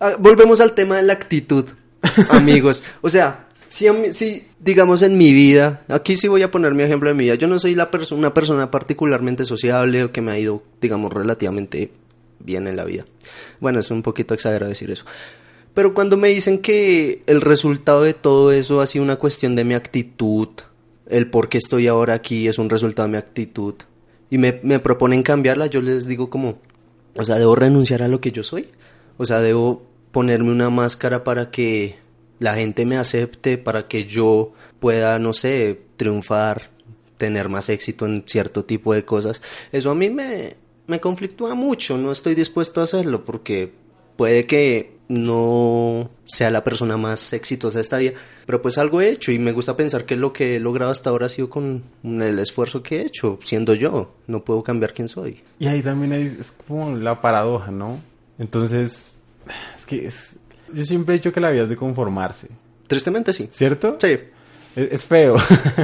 ah, 0.00 0.14
volvemos 0.18 0.60
al 0.60 0.72
tema 0.72 0.96
de 0.96 1.02
la 1.02 1.12
actitud, 1.12 1.66
amigos. 2.30 2.82
O 3.02 3.10
sea, 3.10 3.46
si, 3.68 3.86
si, 4.12 4.46
digamos 4.60 5.02
en 5.02 5.18
mi 5.18 5.32
vida, 5.32 5.82
aquí 5.88 6.16
sí 6.16 6.28
voy 6.28 6.42
a 6.42 6.50
poner 6.50 6.74
mi 6.74 6.82
ejemplo 6.84 7.08
de 7.08 7.14
mi 7.14 7.24
vida, 7.24 7.34
yo 7.34 7.48
no 7.48 7.58
soy 7.58 7.74
la 7.74 7.90
perso- 7.90 8.16
una 8.16 8.32
persona 8.32 8.70
particularmente 8.70 9.44
sociable 9.44 10.04
o 10.04 10.12
que 10.12 10.20
me 10.22 10.32
ha 10.32 10.38
ido, 10.38 10.62
digamos, 10.80 11.12
relativamente 11.12 11.90
bien 12.40 12.66
en 12.66 12.76
la 12.76 12.84
vida. 12.84 13.04
Bueno, 13.60 13.80
es 13.80 13.90
un 13.90 14.02
poquito 14.02 14.34
exagerado 14.34 14.68
decir 14.68 14.90
eso. 14.90 15.04
Pero 15.74 15.92
cuando 15.92 16.16
me 16.16 16.28
dicen 16.28 16.60
que 16.60 17.22
el 17.26 17.40
resultado 17.40 18.02
de 18.02 18.14
todo 18.14 18.52
eso 18.52 18.80
ha 18.80 18.86
sido 18.86 19.04
una 19.04 19.16
cuestión 19.16 19.56
de 19.56 19.64
mi 19.64 19.74
actitud, 19.74 20.48
el 21.06 21.30
por 21.30 21.48
qué 21.48 21.58
estoy 21.58 21.86
ahora 21.86 22.14
aquí 22.14 22.48
es 22.48 22.58
un 22.58 22.70
resultado 22.70 23.08
de 23.08 23.12
mi 23.12 23.18
actitud, 23.18 23.74
y 24.30 24.38
me, 24.38 24.60
me 24.62 24.80
proponen 24.80 25.22
cambiarla, 25.22 25.66
yo 25.66 25.80
les 25.80 26.06
digo 26.06 26.30
como, 26.30 26.58
o 27.16 27.24
sea, 27.24 27.36
debo 27.36 27.54
renunciar 27.54 28.02
a 28.02 28.08
lo 28.08 28.20
que 28.20 28.32
yo 28.32 28.42
soy. 28.42 28.68
O 29.16 29.26
sea, 29.26 29.40
debo 29.40 29.82
ponerme 30.10 30.50
una 30.50 30.70
máscara 30.70 31.24
para 31.24 31.50
que 31.50 31.96
la 32.38 32.54
gente 32.54 32.84
me 32.84 32.96
acepte, 32.96 33.58
para 33.58 33.86
que 33.86 34.04
yo 34.04 34.52
pueda, 34.80 35.18
no 35.18 35.32
sé, 35.32 35.80
triunfar, 35.96 36.70
tener 37.16 37.48
más 37.48 37.68
éxito 37.68 38.06
en 38.06 38.24
cierto 38.26 38.64
tipo 38.64 38.92
de 38.92 39.04
cosas. 39.04 39.40
Eso 39.72 39.90
a 39.90 39.94
mí 39.94 40.10
me, 40.10 40.56
me 40.86 41.00
conflictúa 41.00 41.54
mucho, 41.54 41.96
no 41.96 42.10
estoy 42.10 42.34
dispuesto 42.34 42.80
a 42.80 42.84
hacerlo 42.84 43.24
porque 43.24 43.72
puede 44.16 44.46
que 44.46 44.93
no 45.08 46.10
sea 46.24 46.50
la 46.50 46.64
persona 46.64 46.96
más 46.96 47.32
exitosa 47.32 47.78
de 47.78 47.82
esta 47.82 47.98
vida, 47.98 48.12
pero 48.46 48.62
pues 48.62 48.78
algo 48.78 49.00
he 49.00 49.08
hecho 49.10 49.32
y 49.32 49.38
me 49.38 49.52
gusta 49.52 49.76
pensar 49.76 50.04
que 50.04 50.16
lo 50.16 50.32
que 50.32 50.56
he 50.56 50.60
logrado 50.60 50.90
hasta 50.90 51.10
ahora 51.10 51.26
ha 51.26 51.30
sido 51.30 51.50
con 51.50 51.82
el 52.02 52.38
esfuerzo 52.38 52.82
que 52.82 52.98
he 53.02 53.06
hecho, 53.06 53.38
siendo 53.42 53.74
yo, 53.74 54.14
no 54.26 54.44
puedo 54.44 54.62
cambiar 54.62 54.92
quién 54.92 55.08
soy. 55.08 55.42
Y 55.58 55.66
ahí 55.66 55.82
también 55.82 56.12
hay, 56.12 56.36
es 56.40 56.52
como 56.66 56.92
la 56.96 57.20
paradoja, 57.20 57.70
¿no? 57.70 58.00
Entonces, 58.38 59.16
es 59.76 59.84
que 59.86 60.06
es... 60.06 60.36
Yo 60.72 60.84
siempre 60.84 61.14
he 61.14 61.18
dicho 61.18 61.32
que 61.32 61.40
la 61.40 61.50
vida 61.50 61.62
es 61.64 61.68
de 61.68 61.76
conformarse, 61.76 62.48
Tristemente 62.86 63.32
sí. 63.32 63.48
¿cierto? 63.50 63.96
Sí, 64.00 64.16
Es, 64.76 64.92
es 64.92 65.04
feo. 65.04 65.36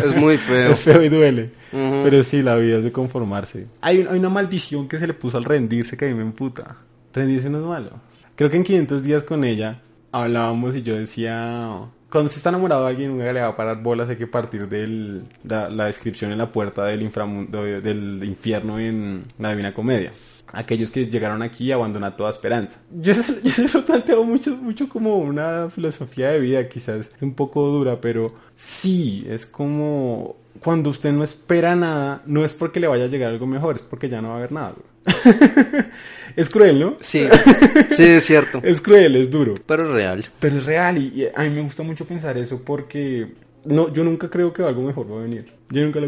es 0.05 0.15
muy 0.17 0.37
feo. 0.39 0.73
es 0.73 0.81
feo 0.81 1.03
y 1.03 1.09
duele. 1.09 1.51
Pero 1.71 2.23
sí, 2.25 2.43
la 2.43 2.57
vida 2.57 2.79
es 2.79 2.85
de 2.85 2.93
conformarse. 2.93 3.67
Hay, 3.81 4.07
hay 4.11 4.19
una 4.19 4.29
maldición 4.29 4.89
que 4.89 4.99
se 4.99 5.07
le 5.07 5.15
puso 5.15 5.39
al 5.39 5.45
rendirse 5.45 5.97
que 5.97 6.07
a 6.07 6.09
mí 6.09 6.15
me 6.15 6.23
emputa. 6.23 6.77
Rendirse 7.15 7.49
no 7.49 7.59
es 7.61 7.65
malo. 7.65 7.91
Creo 8.41 8.49
que 8.49 8.57
en 8.57 8.65
500 8.65 9.03
días 9.03 9.23
con 9.23 9.45
ella 9.45 9.83
hablábamos 10.13 10.75
y 10.75 10.81
yo 10.83 10.97
decía... 10.97 11.91
Cuando 12.09 12.31
se 12.31 12.39
está 12.39 12.49
enamorado 12.49 12.85
de 12.85 12.89
alguien, 12.89 13.11
nunca 13.11 13.31
le 13.35 13.43
va 13.43 13.49
a 13.49 13.55
parar 13.55 13.83
bolas, 13.83 14.09
hay 14.09 14.17
que 14.17 14.27
partir 14.27 14.67
de 14.67 15.21
la, 15.45 15.85
descripción 15.85 16.33
en 16.33 16.39
la 16.39 16.51
puerta 16.51 16.87
del, 16.87 17.03
inframundo, 17.03 17.63
del 17.63 18.25
infierno 18.25 18.79
en 18.79 19.27
la 19.39 19.51
Divina 19.51 19.75
Comedia. 19.75 20.13
Aquellos 20.55 20.91
que 20.91 21.05
llegaron 21.05 21.43
aquí 21.43 21.71
abandonan 21.71 22.17
toda 22.17 22.31
esperanza. 22.31 22.81
Yo, 22.91 23.13
se- 23.13 23.75
lo 23.75 23.85
planteo 23.85 24.25
mucho, 24.25 24.57
mucho 24.57 24.89
como 24.89 25.19
una 25.19 25.69
filosofía 25.69 26.31
de 26.31 26.41
vida, 26.41 26.67
quizás 26.67 27.11
un 27.21 27.35
poco 27.35 27.67
dura, 27.67 28.01
pero 28.01 28.33
sí, 28.57 29.23
es 29.29 29.45
como 29.45 30.37
cuando 30.63 30.89
usted 30.89 31.13
no 31.13 31.23
espera 31.25 31.77
nada, 31.77 32.23
no 32.25 32.43
es 32.43 32.55
porque 32.55 32.81
le 32.81 32.89
vaya 32.89 33.05
a 33.05 33.09
llegar 33.09 33.33
algo 33.33 33.47
mejor, 33.47 33.75
es 33.75 33.83
porque 33.83 34.09
ya 34.09 34.23
no 34.23 34.29
va 34.29 34.35
a 34.37 34.39
haber 34.39 34.53
nada. 34.53 34.73
es 36.37 36.49
cruel, 36.51 36.81
¿no? 36.81 36.97
Sí, 37.01 37.27
sí, 37.91 38.05
es 38.05 38.25
cierto. 38.25 38.61
Es 38.63 38.81
cruel, 38.81 39.17
es 39.17 39.31
duro. 39.31 39.55
Pero 39.67 39.85
es 39.85 39.91
real. 39.91 40.27
Pero 40.39 40.57
es 40.59 40.65
real 40.65 40.99
y, 40.99 41.23
y 41.23 41.27
a 41.35 41.43
mí 41.43 41.51
me 41.51 41.63
gusta 41.63 41.83
mucho 41.83 42.07
pensar 42.07 42.37
eso 42.39 42.61
porque 42.65 43.29
no, 43.65 43.93
yo 43.93 44.05
nunca 44.05 44.31
creo 44.31 44.53
que 44.53 44.63
algo 44.63 44.83
mejor 44.83 45.11
va 45.11 45.19
a 45.19 45.23
venir. 45.23 45.53
Yo 45.71 45.83
nunca 45.83 46.01
lo. 46.01 46.07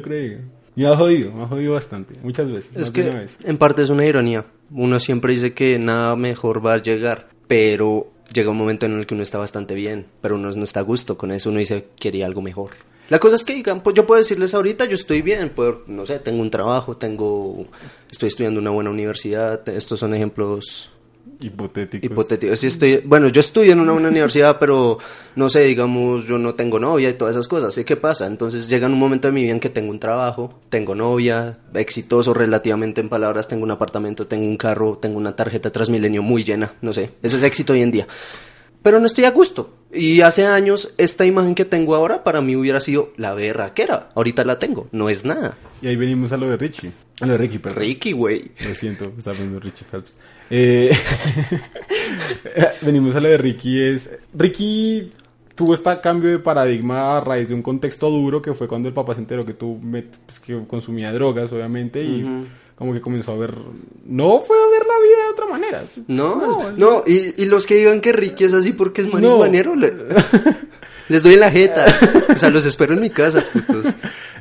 Y 0.74 0.80
me 0.80 0.86
ha 0.86 0.96
jodido, 0.96 1.32
me 1.32 1.42
ha 1.42 1.46
jodido 1.46 1.74
bastante, 1.74 2.14
muchas 2.22 2.50
veces. 2.50 2.70
Es 2.74 2.90
que 2.90 3.02
vez. 3.02 3.36
en 3.44 3.58
parte 3.58 3.82
es 3.82 3.90
una 3.90 4.06
ironía. 4.06 4.46
Uno 4.70 4.98
siempre 5.00 5.34
dice 5.34 5.52
que 5.52 5.78
nada 5.78 6.16
mejor 6.16 6.64
va 6.64 6.74
a 6.74 6.82
llegar, 6.82 7.28
pero 7.46 8.10
llega 8.32 8.50
un 8.50 8.56
momento 8.56 8.86
en 8.86 8.98
el 8.98 9.06
que 9.06 9.14
uno 9.14 9.22
está 9.22 9.38
bastante 9.38 9.74
bien, 9.74 10.06
pero 10.22 10.36
uno 10.36 10.50
no 10.52 10.64
está 10.64 10.80
a 10.80 10.84
gusto 10.84 11.18
con 11.18 11.30
eso, 11.30 11.50
uno 11.50 11.58
dice 11.58 11.88
quería 11.98 12.26
algo 12.26 12.40
mejor. 12.40 12.70
La 13.12 13.20
cosa 13.20 13.36
es 13.36 13.44
que 13.44 13.52
digan, 13.52 13.82
pues 13.82 13.94
yo 13.94 14.06
puedo 14.06 14.18
decirles 14.18 14.54
ahorita, 14.54 14.86
yo 14.86 14.94
estoy 14.94 15.20
bien, 15.20 15.50
puedo, 15.50 15.82
no 15.86 16.06
sé, 16.06 16.18
tengo 16.18 16.40
un 16.40 16.50
trabajo, 16.50 16.96
tengo, 16.96 17.66
estoy 18.10 18.28
estudiando 18.28 18.58
en 18.58 18.62
una 18.62 18.70
buena 18.70 18.88
universidad, 18.88 19.68
estos 19.68 20.00
son 20.00 20.14
ejemplos 20.14 20.88
Hipotéticos. 21.38 22.10
hipotético. 22.10 22.56
Sí 22.56 22.68
estoy, 22.68 23.02
bueno, 23.04 23.28
yo 23.28 23.40
estudio 23.40 23.72
en 23.72 23.80
una, 23.80 23.92
una 23.92 24.08
universidad, 24.08 24.58
pero 24.58 24.96
no 25.36 25.50
sé, 25.50 25.60
digamos, 25.64 26.26
yo 26.26 26.38
no 26.38 26.54
tengo 26.54 26.80
novia 26.80 27.10
y 27.10 27.12
todas 27.12 27.36
esas 27.36 27.48
cosas. 27.48 27.74
¿Sí 27.74 27.84
qué 27.84 27.96
pasa? 27.96 28.26
Entonces 28.26 28.66
llega 28.66 28.86
un 28.86 28.98
momento 28.98 29.28
de 29.28 29.32
mi 29.32 29.42
vida 29.42 29.52
en 29.52 29.60
que 29.60 29.68
tengo 29.68 29.90
un 29.90 30.00
trabajo, 30.00 30.58
tengo 30.70 30.94
novia, 30.94 31.58
exitoso 31.74 32.32
relativamente 32.32 33.02
en 33.02 33.10
palabras, 33.10 33.46
tengo 33.46 33.62
un 33.62 33.72
apartamento, 33.72 34.26
tengo 34.26 34.46
un 34.46 34.56
carro, 34.56 34.96
tengo 35.02 35.18
una 35.18 35.36
tarjeta 35.36 35.70
Transmilenio 35.70 36.22
muy 36.22 36.44
llena, 36.44 36.72
no 36.80 36.94
sé. 36.94 37.10
Eso 37.22 37.36
es 37.36 37.42
éxito 37.42 37.74
hoy 37.74 37.82
en 37.82 37.90
día. 37.90 38.06
Pero 38.82 38.98
no 39.00 39.06
estoy 39.06 39.24
a 39.24 39.30
gusto. 39.30 39.74
Y 39.92 40.22
hace 40.22 40.46
años, 40.46 40.92
esta 40.96 41.26
imagen 41.26 41.54
que 41.54 41.64
tengo 41.64 41.94
ahora 41.94 42.24
para 42.24 42.40
mí 42.40 42.56
hubiera 42.56 42.80
sido 42.80 43.12
la 43.16 43.34
berraquera. 43.34 44.10
Ahorita 44.14 44.44
la 44.44 44.58
tengo, 44.58 44.88
no 44.90 45.08
es 45.08 45.24
nada. 45.24 45.56
Y 45.82 45.88
ahí 45.88 45.96
venimos 45.96 46.32
a 46.32 46.36
lo 46.36 46.48
de 46.48 46.56
Richie. 46.56 46.90
A 47.20 47.26
lo 47.26 47.32
de 47.32 47.38
Ricky, 47.38 47.58
perdón. 47.58 47.78
Ricky, 47.80 48.12
güey. 48.12 48.50
Lo 48.66 48.74
siento, 48.74 49.12
está 49.16 49.32
viendo 49.32 49.60
Richie 49.60 49.84
Phelps. 49.88 50.14
Eh, 50.50 50.90
venimos 52.82 53.14
a 53.16 53.20
lo 53.20 53.28
de 53.28 53.38
Ricky. 53.38 53.82
Es, 53.82 54.10
Ricky 54.34 55.10
tuvo 55.54 55.74
este 55.74 56.00
cambio 56.00 56.30
de 56.30 56.38
paradigma 56.38 57.16
a 57.16 57.20
raíz 57.20 57.48
de 57.48 57.54
un 57.54 57.62
contexto 57.62 58.10
duro 58.10 58.40
que 58.42 58.54
fue 58.54 58.66
cuando 58.68 58.88
el 58.88 58.94
papá 58.94 59.14
se 59.14 59.20
enteró 59.20 59.44
que 59.44 59.54
tú 59.54 59.78
met- 59.82 60.18
pues, 60.26 60.40
que 60.40 60.58
consumía 60.66 61.12
drogas, 61.12 61.52
obviamente, 61.52 62.02
y 62.02 62.24
como 62.82 62.92
que 62.92 63.00
comenzó 63.00 63.32
a 63.32 63.36
ver. 63.36 63.54
No 64.04 64.38
fue 64.40 64.56
a 64.56 64.68
ver 64.70 64.82
la 64.86 64.98
vida 65.02 65.24
de 65.26 65.32
otra 65.32 65.46
manera. 65.46 65.84
No, 66.08 66.72
no, 66.76 67.04
y, 67.06 67.40
y 67.42 67.46
los 67.46 67.66
que 67.66 67.76
digan 67.76 68.00
que 68.00 68.12
Ricky 68.12 68.44
es 68.44 68.52
así 68.54 68.72
porque 68.72 69.00
es 69.02 69.12
marihuanero, 69.12 69.74
le- 69.74 69.94
les 71.08 71.22
doy 71.22 71.34
en 71.34 71.40
la 71.40 71.50
jeta. 71.50 71.86
O 72.34 72.38
sea, 72.38 72.50
los 72.50 72.64
espero 72.66 72.94
en 72.94 73.00
mi 73.00 73.10
casa, 73.10 73.44
putos. 73.52 73.92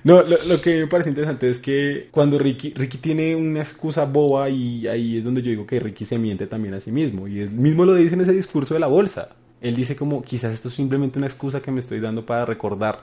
No, 0.03 0.23
lo, 0.23 0.41
lo 0.45 0.59
que 0.61 0.79
me 0.81 0.87
parece 0.87 1.09
interesante 1.09 1.49
es 1.49 1.59
que 1.59 2.07
cuando 2.11 2.39
Ricky, 2.39 2.73
Ricky 2.73 2.97
tiene 2.97 3.35
una 3.35 3.59
excusa 3.59 4.05
boba 4.05 4.49
y 4.49 4.87
ahí 4.87 5.17
es 5.19 5.23
donde 5.23 5.41
yo 5.41 5.51
digo 5.51 5.65
que 5.67 5.79
Ricky 5.79 6.05
se 6.05 6.17
miente 6.17 6.47
también 6.47 6.73
a 6.73 6.79
sí 6.79 6.91
mismo. 6.91 7.27
Y 7.27 7.39
él 7.39 7.51
mismo 7.51 7.85
lo 7.85 7.93
dice 7.95 8.15
en 8.15 8.21
ese 8.21 8.31
discurso 8.33 8.73
de 8.73 8.79
la 8.79 8.87
bolsa. 8.87 9.29
Él 9.61 9.75
dice 9.75 9.95
como, 9.95 10.23
quizás 10.23 10.53
esto 10.53 10.69
es 10.69 10.73
simplemente 10.73 11.19
una 11.19 11.27
excusa 11.27 11.61
que 11.61 11.69
me 11.71 11.79
estoy 11.81 11.99
dando 11.99 12.25
para 12.25 12.45
recordar. 12.45 13.01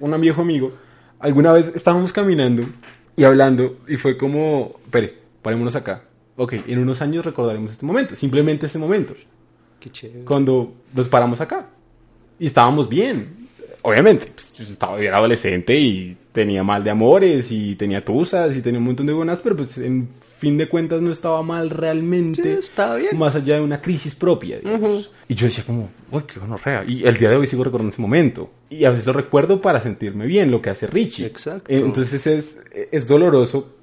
Un 0.00 0.18
viejo 0.20 0.40
amigo, 0.40 0.72
alguna 1.18 1.52
vez 1.52 1.70
estábamos 1.74 2.12
caminando 2.14 2.62
y 3.14 3.24
hablando 3.24 3.78
y 3.88 3.96
fue 3.96 4.16
como, 4.16 4.77
espere, 4.88 5.14
parémonos 5.42 5.76
acá. 5.76 6.04
Ok, 6.36 6.54
en 6.66 6.78
unos 6.78 7.02
años 7.02 7.24
recordaremos 7.24 7.72
este 7.72 7.84
momento, 7.84 8.16
simplemente 8.16 8.66
este 8.66 8.78
momento. 8.78 9.14
Qué 9.80 9.90
chévere. 9.90 10.24
Cuando 10.24 10.72
nos 10.94 11.08
paramos 11.08 11.40
acá. 11.40 11.68
Y 12.38 12.46
estábamos 12.46 12.88
bien. 12.88 13.48
Obviamente, 13.82 14.30
pues, 14.34 14.52
yo 14.54 14.64
estaba 14.64 14.96
bien 14.96 15.14
adolescente 15.14 15.78
y 15.78 16.16
tenía 16.32 16.62
mal 16.62 16.82
de 16.84 16.90
amores 16.90 17.50
y 17.50 17.74
tenía 17.74 18.04
tusas 18.04 18.56
y 18.56 18.62
tenía 18.62 18.78
un 18.78 18.86
montón 18.86 19.06
de 19.06 19.12
buenas, 19.12 19.40
pero 19.40 19.56
pues 19.56 19.78
en 19.78 20.08
fin 20.38 20.56
de 20.58 20.68
cuentas 20.68 21.00
no 21.00 21.10
estaba 21.10 21.42
mal 21.42 21.70
realmente. 21.70 22.42
Sí, 22.42 22.48
estaba 22.48 22.96
bien. 22.96 23.18
Más 23.18 23.34
allá 23.34 23.56
de 23.56 23.60
una 23.60 23.80
crisis 23.80 24.14
propia, 24.14 24.58
digamos. 24.58 25.10
Y 25.26 25.34
yo 25.34 25.46
decía 25.46 25.64
como, 25.64 25.90
uy, 26.10 26.22
qué 26.22 26.38
gonorrea. 26.38 26.84
Y 26.86 27.06
el 27.06 27.16
día 27.16 27.30
de 27.30 27.36
hoy 27.36 27.46
sigo 27.46 27.64
recordando 27.64 27.92
ese 27.92 28.02
momento. 28.02 28.50
Y 28.70 28.84
a 28.84 28.90
veces 28.90 29.06
lo 29.06 29.12
recuerdo 29.12 29.60
para 29.60 29.80
sentirme 29.80 30.26
bien, 30.26 30.50
lo 30.50 30.62
que 30.62 30.70
hace 30.70 30.86
Richie. 30.86 31.26
Exacto. 31.26 31.72
Entonces 31.72 32.26
es, 32.26 32.62
es 32.92 33.06
doloroso, 33.06 33.77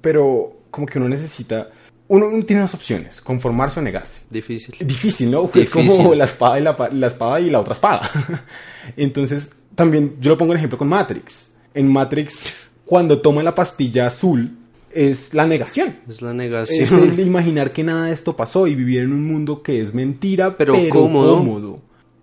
pero 0.00 0.56
como 0.70 0.86
que 0.86 0.98
uno 0.98 1.08
necesita... 1.08 1.70
Uno, 2.08 2.26
uno 2.28 2.44
tiene 2.44 2.62
dos 2.62 2.72
opciones, 2.74 3.20
conformarse 3.20 3.80
o 3.80 3.82
negarse. 3.82 4.20
Difícil. 4.30 4.76
Difícil, 4.86 5.28
¿no? 5.30 5.44
Es 5.46 5.52
Difícil. 5.52 5.96
como 5.96 6.14
la 6.14 6.24
espada 6.24 6.60
y 6.60 6.62
la, 6.62 6.76
la 6.92 7.06
espada 7.08 7.40
y 7.40 7.50
la 7.50 7.58
otra 7.60 7.72
espada. 7.74 8.08
Entonces, 8.96 9.50
también 9.74 10.16
yo 10.20 10.30
lo 10.30 10.38
pongo 10.38 10.52
en 10.52 10.58
ejemplo 10.58 10.78
con 10.78 10.88
Matrix. 10.88 11.50
En 11.74 11.90
Matrix, 11.90 12.44
cuando 12.84 13.20
toma 13.20 13.42
la 13.42 13.54
pastilla 13.54 14.06
azul, 14.06 14.52
es 14.92 15.34
la 15.34 15.46
negación. 15.46 15.96
Es 16.08 16.22
la 16.22 16.30
Es 16.30 16.36
negación. 16.36 17.10
el 17.10 17.18
imaginar 17.26 17.72
que 17.72 17.82
nada 17.84 18.06
de 18.06 18.12
esto 18.12 18.36
pasó 18.36 18.66
y 18.66 18.74
vivir 18.74 19.02
en 19.02 19.12
un 19.12 19.24
mundo 19.26 19.62
que 19.62 19.80
es 19.82 19.92
mentira, 19.92 20.56
Pero 20.56 20.74
pero, 20.74 20.88
cómodo. 20.90 21.38
cómodo. 21.38 21.78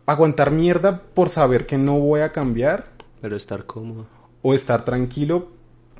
Aguantar 0.05 0.51
mierda 0.51 1.01
por 1.13 1.29
saber 1.29 1.65
que 1.65 1.77
no 1.77 1.99
voy 1.99 2.21
a 2.21 2.31
cambiar 2.31 2.87
Pero 3.21 3.35
estar 3.37 3.65
cómodo. 3.65 4.05
o 4.41 4.53
estar 4.53 4.83
tranquilo, 4.85 5.49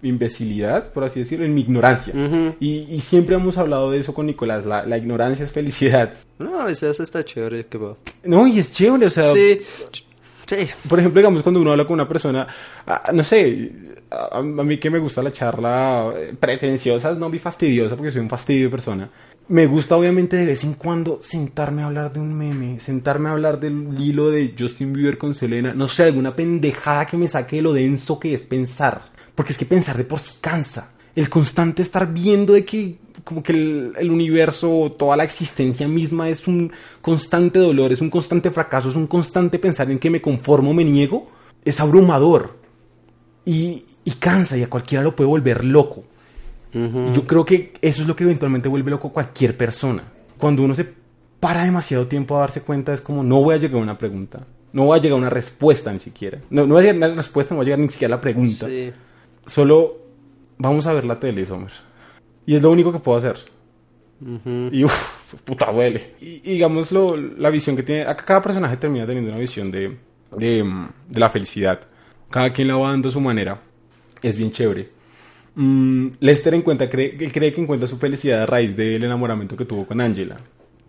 imbecilidad, 0.04 0.92
por 0.94 1.04
así 1.04 1.22
decirlo, 1.22 1.46
en 1.46 1.54
mi 1.56 1.62
ignorancia. 1.62 2.14
Y, 2.60 2.86
y 2.90 3.02
siempre 3.02 3.36
hemos 3.36 3.58
hablado 3.58 3.90
de 3.92 4.00
eso 4.00 4.14
con 4.14 4.28
Nicolás, 4.28 4.66
la, 4.66 4.86
la 4.86 4.98
ignorancia 4.98 5.46
es 5.46 5.52
felicidad. 5.52 6.14
No, 6.40 6.60
a 6.60 6.66
veces 6.66 7.00
está 7.00 7.24
chévere. 7.24 7.66
Que 7.68 7.78
va. 7.78 7.96
No, 8.24 8.46
y 8.48 8.60
es 8.60 8.72
chévere, 8.72 9.06
o 9.06 9.10
sea, 9.10 9.32
Sí. 9.32 9.62
Sí. 10.46 10.68
por 10.90 11.00
ejemplo, 11.00 11.20
digamos, 11.22 11.42
cuando 11.42 11.62
uno 11.62 11.72
habla 11.72 11.86
con 11.86 11.94
una 11.94 12.08
persona, 12.08 12.46
ah, 12.86 13.12
no 13.14 13.24
sé, 13.24 13.72
a, 14.12 14.38
a 14.40 14.42
mí 14.44 14.78
que 14.78 14.90
me 14.90 15.00
gusta 15.00 15.24
la 15.24 15.32
charla 15.32 16.12
eh, 16.16 16.34
pretenciosa, 16.38 17.14
no 17.14 17.30
muy 17.30 17.40
fastidiosa, 17.40 17.96
porque 17.96 18.12
soy 18.12 18.22
un 18.22 18.30
fastidio 18.30 18.66
de 18.66 18.70
persona. 18.70 19.10
Me 19.48 19.68
gusta, 19.68 19.96
obviamente, 19.98 20.38
de 20.38 20.46
vez 20.46 20.64
en 20.64 20.74
cuando 20.74 21.20
sentarme 21.22 21.82
a 21.82 21.86
hablar 21.86 22.14
de 22.14 22.20
un 22.20 22.34
meme, 22.34 22.80
sentarme 22.80 23.30
a 23.30 23.34
hablar 23.34 23.60
del 23.60 24.00
hilo 24.00 24.30
de 24.32 24.54
Justin 24.58 24.94
Bieber 24.94 25.18
con 25.18 25.34
Selena, 25.36 25.74
no 25.74 25.88
sé, 25.88 26.04
alguna 26.04 26.36
pendejada 26.36 27.06
que 27.06 27.18
me 27.18 27.28
saque 27.28 27.58
de 27.58 27.62
lo 27.62 27.74
denso 27.74 28.20
que 28.20 28.34
es 28.34 28.42
pensar. 28.42 29.13
Porque 29.36 29.54
es 29.54 29.58
que 29.58 29.66
pensar 29.66 29.98
de 29.98 30.04
por 30.04 30.20
sí 30.20 30.34
cansa. 30.40 30.92
El 31.16 31.30
constante 31.30 31.82
estar 31.82 32.12
viendo 32.12 32.54
de 32.54 32.66
que 32.66 32.98
como 33.24 33.44
que 33.44 33.54
el, 33.54 33.94
el 33.98 34.12
universo, 34.12 34.96
toda 34.98 35.16
la 35.16 35.24
existencia 35.24 35.88
misma 35.88 36.30
es 36.30 36.48
un 36.48 36.72
constante 37.02 37.60
dolor, 37.60 37.92
es 37.92 38.02
un 38.02 38.10
constante 38.10 38.52
fracaso, 38.52 38.90
es 38.90 38.96
un 38.96 39.08
constante 39.08 39.60
pensar 39.60 39.90
en 39.92 40.00
que 40.00 40.10
me 40.10 40.22
conformo, 40.22 40.74
me 40.74 40.84
niego, 40.84 41.30
es 41.64 41.80
abrumador. 41.80 42.58
Y, 43.46 43.86
y 44.06 44.12
cansa 44.12 44.58
y 44.58 44.64
a 44.64 44.70
cualquiera 44.70 45.04
lo 45.04 45.16
puede 45.16 45.30
volver 45.30 45.64
loco. 45.64 46.04
Y 46.74 47.14
Yo 47.14 47.28
creo 47.28 47.46
que 47.46 47.74
eso 47.82 48.02
es 48.02 48.08
lo 48.08 48.16
que 48.16 48.24
eventualmente 48.24 48.68
vuelve 48.68 48.90
loco 48.90 49.10
a 49.10 49.14
cualquier 49.14 49.56
persona. 49.56 50.04
Cuando 50.40 50.64
uno 50.64 50.74
se 50.74 50.88
para 51.40 51.66
demasiado 51.66 52.08
tiempo 52.08 52.36
a 52.36 52.40
darse 52.40 52.62
cuenta, 52.62 52.94
es 52.94 53.02
como 53.02 53.22
no 53.22 53.44
voy 53.44 53.56
a 53.56 53.58
llegar 53.58 53.80
a 53.80 53.84
una 53.84 53.98
pregunta. 53.98 54.48
No 54.72 54.86
voy 54.86 54.98
a 54.98 55.02
llegar 55.02 55.18
a 55.18 55.20
una 55.20 55.30
respuesta 55.30 55.94
ni 55.94 56.00
siquiera. 56.00 56.40
No, 56.50 56.66
no 56.66 56.74
voy 56.74 56.88
a 56.88 56.94
llegar 56.94 57.10
a 57.10 57.14
una 57.14 57.22
respuesta, 57.22 57.54
no 57.54 57.58
voy 57.58 57.66
a 57.66 57.68
llegar 57.68 57.80
ni 57.80 57.90
siquiera 57.90 58.16
a 58.16 58.18
la 58.18 58.22
pregunta. 58.22 58.68
Sí. 58.68 58.92
Solo 59.46 59.98
vamos 60.58 60.88
a 60.88 60.94
ver 60.94 61.06
la 61.06 61.20
tele, 61.20 61.46
Sommer. 61.46 61.72
Y 62.46 62.56
es 62.56 62.62
lo 62.62 62.72
único 62.72 62.92
que 62.92 63.00
puedo 63.00 63.18
hacer. 63.18 63.38
Y 64.72 64.84
uff, 64.86 65.34
puta 65.44 65.72
duele. 65.72 66.16
Y, 66.22 66.36
y 66.44 66.54
digamos 66.54 66.92
lo- 66.92 67.18
la 67.18 67.50
visión 67.50 67.76
que 67.76 67.84
tiene. 67.84 68.04
Acá 68.04 68.24
cada 68.26 68.42
personaje 68.42 68.78
termina 68.78 69.06
teniendo 69.06 69.32
una 69.32 69.40
visión 69.40 69.70
de, 69.70 69.98
de, 70.38 70.64
de 71.10 71.20
la 71.20 71.30
felicidad. 71.30 71.82
Cada 72.30 72.50
quien 72.50 72.68
la 72.70 72.76
va 72.78 72.90
dando 72.92 73.10
a 73.10 73.12
su 73.12 73.20
manera. 73.22 73.62
Es 74.22 74.38
bien 74.38 74.52
chévere. 74.52 74.90
Mm, 75.56 76.08
Lester 76.22 76.54
encuentra, 76.54 76.90
cree, 76.90 77.16
él 77.20 77.32
cree 77.32 77.54
que 77.54 77.62
encuentra 77.62 77.88
su 77.88 77.98
felicidad 77.98 78.44
a 78.44 78.46
raíz 78.46 78.76
del 78.76 79.04
enamoramiento 79.04 79.58
que 79.58 79.66
tuvo 79.66 79.86
con 79.86 80.00
Angela. 80.02 80.38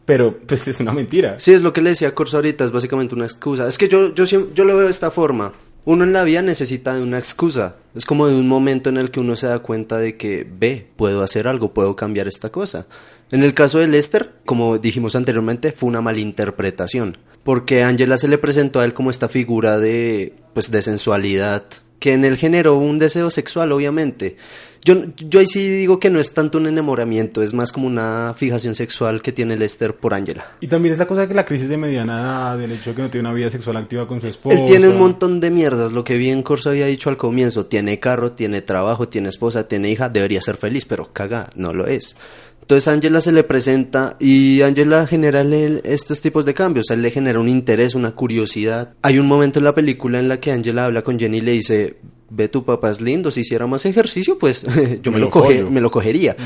Pero, 0.04 0.38
pues 0.46 0.68
es 0.68 0.78
una 0.80 0.92
mentira. 0.92 1.40
Sí, 1.40 1.52
es 1.52 1.62
lo 1.62 1.72
que 1.72 1.82
le 1.82 1.90
decía 1.90 2.08
a 2.08 2.14
Corso 2.14 2.36
ahorita, 2.36 2.64
es 2.64 2.70
básicamente 2.72 3.14
una 3.14 3.24
excusa. 3.24 3.66
Es 3.66 3.76
que 3.78 3.88
yo, 3.88 4.14
yo, 4.14 4.24
yo 4.24 4.64
lo 4.64 4.76
veo 4.76 4.84
de 4.84 4.90
esta 4.90 5.10
forma. 5.10 5.52
Uno 5.86 6.04
en 6.04 6.14
la 6.14 6.24
vida 6.24 6.40
necesita 6.40 6.94
de 6.94 7.02
una 7.02 7.18
excusa. 7.18 7.76
Es 7.94 8.06
como 8.06 8.26
de 8.26 8.34
un 8.34 8.48
momento 8.48 8.88
en 8.88 8.96
el 8.96 9.10
que 9.10 9.20
uno 9.20 9.36
se 9.36 9.46
da 9.46 9.58
cuenta 9.58 9.98
de 9.98 10.16
que, 10.16 10.46
ve, 10.50 10.88
puedo 10.96 11.22
hacer 11.22 11.46
algo, 11.46 11.74
puedo 11.74 11.94
cambiar 11.94 12.26
esta 12.26 12.50
cosa. 12.50 12.86
En 13.30 13.42
el 13.42 13.52
caso 13.52 13.78
de 13.78 13.88
Lester, 13.88 14.32
como 14.46 14.78
dijimos 14.78 15.14
anteriormente, 15.14 15.72
fue 15.72 15.90
una 15.90 16.00
malinterpretación. 16.00 17.18
Porque 17.42 17.82
Angela 17.82 18.16
se 18.16 18.28
le 18.28 18.38
presentó 18.38 18.80
a 18.80 18.86
él 18.86 18.94
como 18.94 19.10
esta 19.10 19.28
figura 19.28 19.78
de, 19.78 20.34
pues, 20.54 20.70
de 20.70 20.80
sensualidad, 20.80 21.64
que 22.04 22.12
en 22.12 22.22
él 22.26 22.36
generó 22.36 22.76
un 22.76 22.98
deseo 22.98 23.30
sexual, 23.30 23.72
obviamente. 23.72 24.36
Yo, 24.84 24.94
yo 25.16 25.40
ahí 25.40 25.46
sí 25.46 25.66
digo 25.70 25.98
que 25.98 26.10
no 26.10 26.20
es 26.20 26.34
tanto 26.34 26.58
un 26.58 26.66
enamoramiento, 26.66 27.42
es 27.42 27.54
más 27.54 27.72
como 27.72 27.86
una 27.86 28.34
fijación 28.36 28.74
sexual 28.74 29.22
que 29.22 29.32
tiene 29.32 29.56
Lester 29.56 29.94
por 29.94 30.12
Angela. 30.12 30.44
Y 30.60 30.66
también 30.66 30.92
es 30.92 30.98
la 30.98 31.06
cosa 31.06 31.22
de 31.22 31.28
que 31.28 31.32
la 31.32 31.46
crisis 31.46 31.70
de 31.70 31.78
mediana 31.78 32.20
edad, 32.20 32.58
del 32.58 32.72
hecho 32.72 32.90
de 32.90 32.96
que 32.96 33.00
no 33.00 33.10
tiene 33.10 33.26
una 33.26 33.34
vida 33.34 33.48
sexual 33.48 33.78
activa 33.78 34.06
con 34.06 34.20
su 34.20 34.26
esposa. 34.26 34.54
Él 34.54 34.66
tiene 34.66 34.88
un 34.88 34.98
montón 34.98 35.40
de 35.40 35.50
mierdas, 35.50 35.92
lo 35.92 36.04
que 36.04 36.18
bien 36.18 36.42
Corso 36.42 36.68
había 36.68 36.84
dicho 36.84 37.08
al 37.08 37.16
comienzo, 37.16 37.64
tiene 37.64 37.98
carro, 37.98 38.32
tiene 38.32 38.60
trabajo, 38.60 39.08
tiene 39.08 39.30
esposa, 39.30 39.66
tiene 39.66 39.88
hija, 39.88 40.10
debería 40.10 40.42
ser 40.42 40.58
feliz, 40.58 40.84
pero 40.84 41.10
caga, 41.10 41.48
no 41.54 41.72
lo 41.72 41.86
es. 41.86 42.16
Entonces 42.64 42.88
Angela 42.88 43.20
se 43.20 43.30
le 43.30 43.44
presenta 43.44 44.16
y 44.18 44.62
Angela 44.62 45.06
genera 45.06 45.42
el- 45.42 45.82
estos 45.84 46.22
tipos 46.22 46.46
de 46.46 46.54
cambios, 46.54 46.86
a 46.90 46.94
él 46.94 47.02
le 47.02 47.10
genera 47.10 47.38
un 47.38 47.48
interés, 47.48 47.94
una 47.94 48.12
curiosidad. 48.12 48.94
Hay 49.02 49.18
un 49.18 49.26
momento 49.26 49.58
en 49.58 49.64
la 49.66 49.74
película 49.74 50.18
en 50.18 50.28
la 50.30 50.40
que 50.40 50.50
Angela 50.50 50.86
habla 50.86 51.02
con 51.02 51.18
Jenny 51.18 51.38
y 51.38 51.40
le 51.42 51.52
dice, 51.52 51.96
ve 52.30 52.48
tu 52.48 52.64
papá 52.64 52.90
es 52.90 53.02
lindo, 53.02 53.30
si 53.30 53.42
hiciera 53.42 53.66
más 53.66 53.84
ejercicio, 53.84 54.38
pues 54.38 54.62
yo 55.02 55.12
me, 55.12 55.18
Me 55.18 55.24
lo, 55.24 55.30
coge- 55.30 55.58
follo". 55.58 55.70
me 55.70 55.80
lo 55.82 55.90
cogería. 55.90 56.36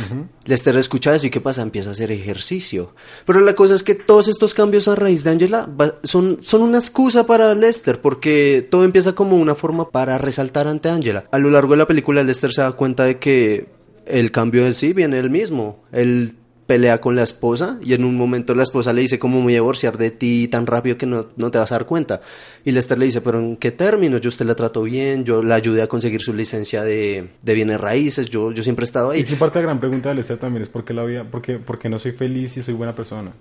Lester 0.45 0.77
escucha 0.77 1.15
eso 1.15 1.29
y 1.29 1.31
¿qué 1.31 1.41
pasa? 1.41 1.63
Empieza 1.63 1.91
a 1.91 1.93
hacer 1.93 2.11
ejercicio. 2.11 2.95
Pero 3.25 3.41
la 3.41 3.55
cosa 3.55 3.77
es 3.77 3.85
que 3.85 3.95
todos 3.95 4.27
estos 4.27 4.55
cambios 4.55 4.89
a 4.89 4.97
raíz 4.97 5.23
de 5.23 5.31
Angela 5.31 5.69
va- 5.81 5.95
son, 6.03 6.39
son 6.43 6.63
una 6.63 6.79
excusa 6.79 7.27
para 7.27 7.55
Lester 7.55 8.01
porque 8.01 8.67
todo 8.69 8.85
empieza 8.85 9.13
como 9.13 9.37
una 9.37 9.55
forma 9.55 9.91
para 9.91 10.19
resaltar 10.19 10.67
ante 10.67 10.89
Angela. 10.89 11.27
A 11.31 11.39
lo 11.39 11.49
largo 11.49 11.73
de 11.75 11.79
la 11.79 11.87
película 11.87 12.25
Lester 12.25 12.53
se 12.53 12.61
da 12.61 12.73
cuenta 12.73 13.05
de 13.05 13.19
que 13.19 13.78
el 14.09 14.31
cambio 14.31 14.67
en 14.67 14.75
sí 14.75 14.93
viene 14.93 15.19
él 15.19 15.31
mismo. 15.31 15.85
Él 15.93 16.35
pelea 16.69 17.01
con 17.01 17.17
la 17.17 17.23
esposa 17.23 17.79
y 17.83 17.95
en 17.95 18.05
un 18.05 18.15
momento 18.15 18.55
la 18.55 18.63
esposa 18.63 18.93
le 18.93 19.01
dice 19.01 19.19
cómo 19.19 19.39
me 19.39 19.45
voy 19.45 19.53
a 19.55 19.57
divorciar 19.57 19.97
de 19.97 20.11
ti 20.11 20.49
tan 20.49 20.67
rápido 20.67 20.99
que 20.99 21.07
no, 21.07 21.29
no, 21.37 21.51
te 21.51 21.57
vas 21.57 21.73
a 21.73 21.77
dar 21.77 21.87
cuenta. 21.87 22.21
Y 22.63 22.73
Lester 22.73 22.99
le 22.99 23.07
dice, 23.07 23.23
pero 23.23 23.41
¿en 23.41 23.57
qué 23.57 23.71
términos? 23.71 24.21
Yo 24.21 24.29
usted 24.29 24.45
la 24.45 24.55
trato 24.55 24.83
bien, 24.83 25.25
yo 25.25 25.43
la 25.43 25.55
ayudé 25.55 25.81
a 25.81 25.87
conseguir 25.87 26.21
su 26.21 26.35
licencia 26.35 26.83
de, 26.83 27.31
de 27.41 27.55
bienes 27.55 27.81
raíces, 27.81 28.29
yo, 28.29 28.53
yo 28.53 28.63
siempre 28.63 28.83
he 28.83 28.85
estado 28.85 29.13
ahí. 29.13 29.25
Y 29.27 29.37
parte 29.37 29.59
de 29.59 29.65
la 29.65 29.69
gran 29.71 29.81
pregunta 29.81 30.11
de 30.11 30.17
Lester 30.17 30.37
también 30.37 30.63
es 30.63 30.69
por 30.69 30.85
qué 30.85 30.93
la 30.93 31.05
vida, 31.05 31.25
por 31.25 31.41
qué, 31.41 31.59
por 31.59 31.79
qué 31.79 31.89
no 31.89 31.99
soy 31.99 32.13
feliz 32.13 32.59
y 32.59 32.63
soy 32.63 32.75
buena 32.75 32.95
persona. 32.95 33.33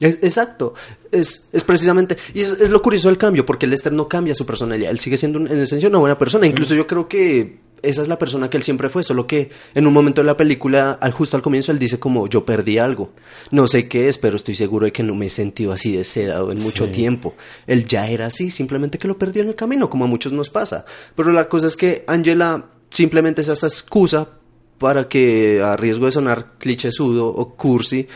Es, 0.00 0.14
exacto, 0.22 0.72
es, 1.12 1.50
es 1.52 1.62
precisamente, 1.62 2.16
y 2.32 2.40
es, 2.40 2.58
es, 2.58 2.70
lo 2.70 2.80
curioso 2.80 3.08
del 3.08 3.18
cambio, 3.18 3.44
porque 3.44 3.66
Lester 3.66 3.92
no 3.92 4.08
cambia 4.08 4.34
su 4.34 4.46
personalidad, 4.46 4.90
él 4.90 4.98
sigue 4.98 5.18
siendo 5.18 5.38
en 5.38 5.58
esencia 5.58 5.90
una 5.90 5.98
buena 5.98 6.16
persona, 6.16 6.46
incluso 6.46 6.74
yo 6.74 6.86
creo 6.86 7.06
que 7.06 7.58
esa 7.82 8.02
es 8.02 8.08
la 8.08 8.18
persona 8.18 8.50
que 8.50 8.56
él 8.56 8.62
siempre 8.62 8.88
fue, 8.88 9.04
solo 9.04 9.26
que 9.26 9.50
en 9.74 9.86
un 9.86 9.92
momento 9.92 10.20
de 10.20 10.26
la 10.26 10.36
película, 10.36 10.92
al 10.92 11.12
justo 11.12 11.36
al 11.36 11.42
comienzo, 11.42 11.72
él 11.72 11.78
dice 11.78 11.98
como 11.98 12.28
yo 12.28 12.44
perdí 12.44 12.78
algo. 12.78 13.12
No 13.50 13.66
sé 13.66 13.88
qué 13.88 14.08
es, 14.08 14.18
pero 14.18 14.36
estoy 14.36 14.54
seguro 14.54 14.86
de 14.86 14.92
que 14.92 15.02
no 15.02 15.14
me 15.14 15.26
he 15.26 15.30
sentido 15.30 15.72
así 15.72 15.96
deseado 15.96 16.52
en 16.52 16.60
mucho 16.60 16.88
tiempo. 16.90 17.34
Él 17.66 17.86
ya 17.86 18.08
era 18.08 18.26
así, 18.26 18.50
simplemente 18.50 18.98
que 18.98 19.08
lo 19.08 19.18
perdió 19.18 19.42
en 19.42 19.48
el 19.48 19.54
camino, 19.54 19.90
como 19.90 20.04
a 20.04 20.08
muchos 20.08 20.32
nos 20.32 20.50
pasa. 20.50 20.84
Pero 21.14 21.32
la 21.32 21.48
cosa 21.48 21.66
es 21.66 21.76
que 21.76 22.04
Angela 22.06 22.66
simplemente 22.90 23.42
es 23.42 23.48
esa 23.48 23.66
excusa 23.66 24.28
para 24.78 25.08
que, 25.08 25.60
a 25.62 25.76
riesgo 25.76 26.06
de 26.06 26.12
sonar 26.12 26.54
clichésudo 26.58 27.28
o 27.28 27.54
cursi, 27.54 28.08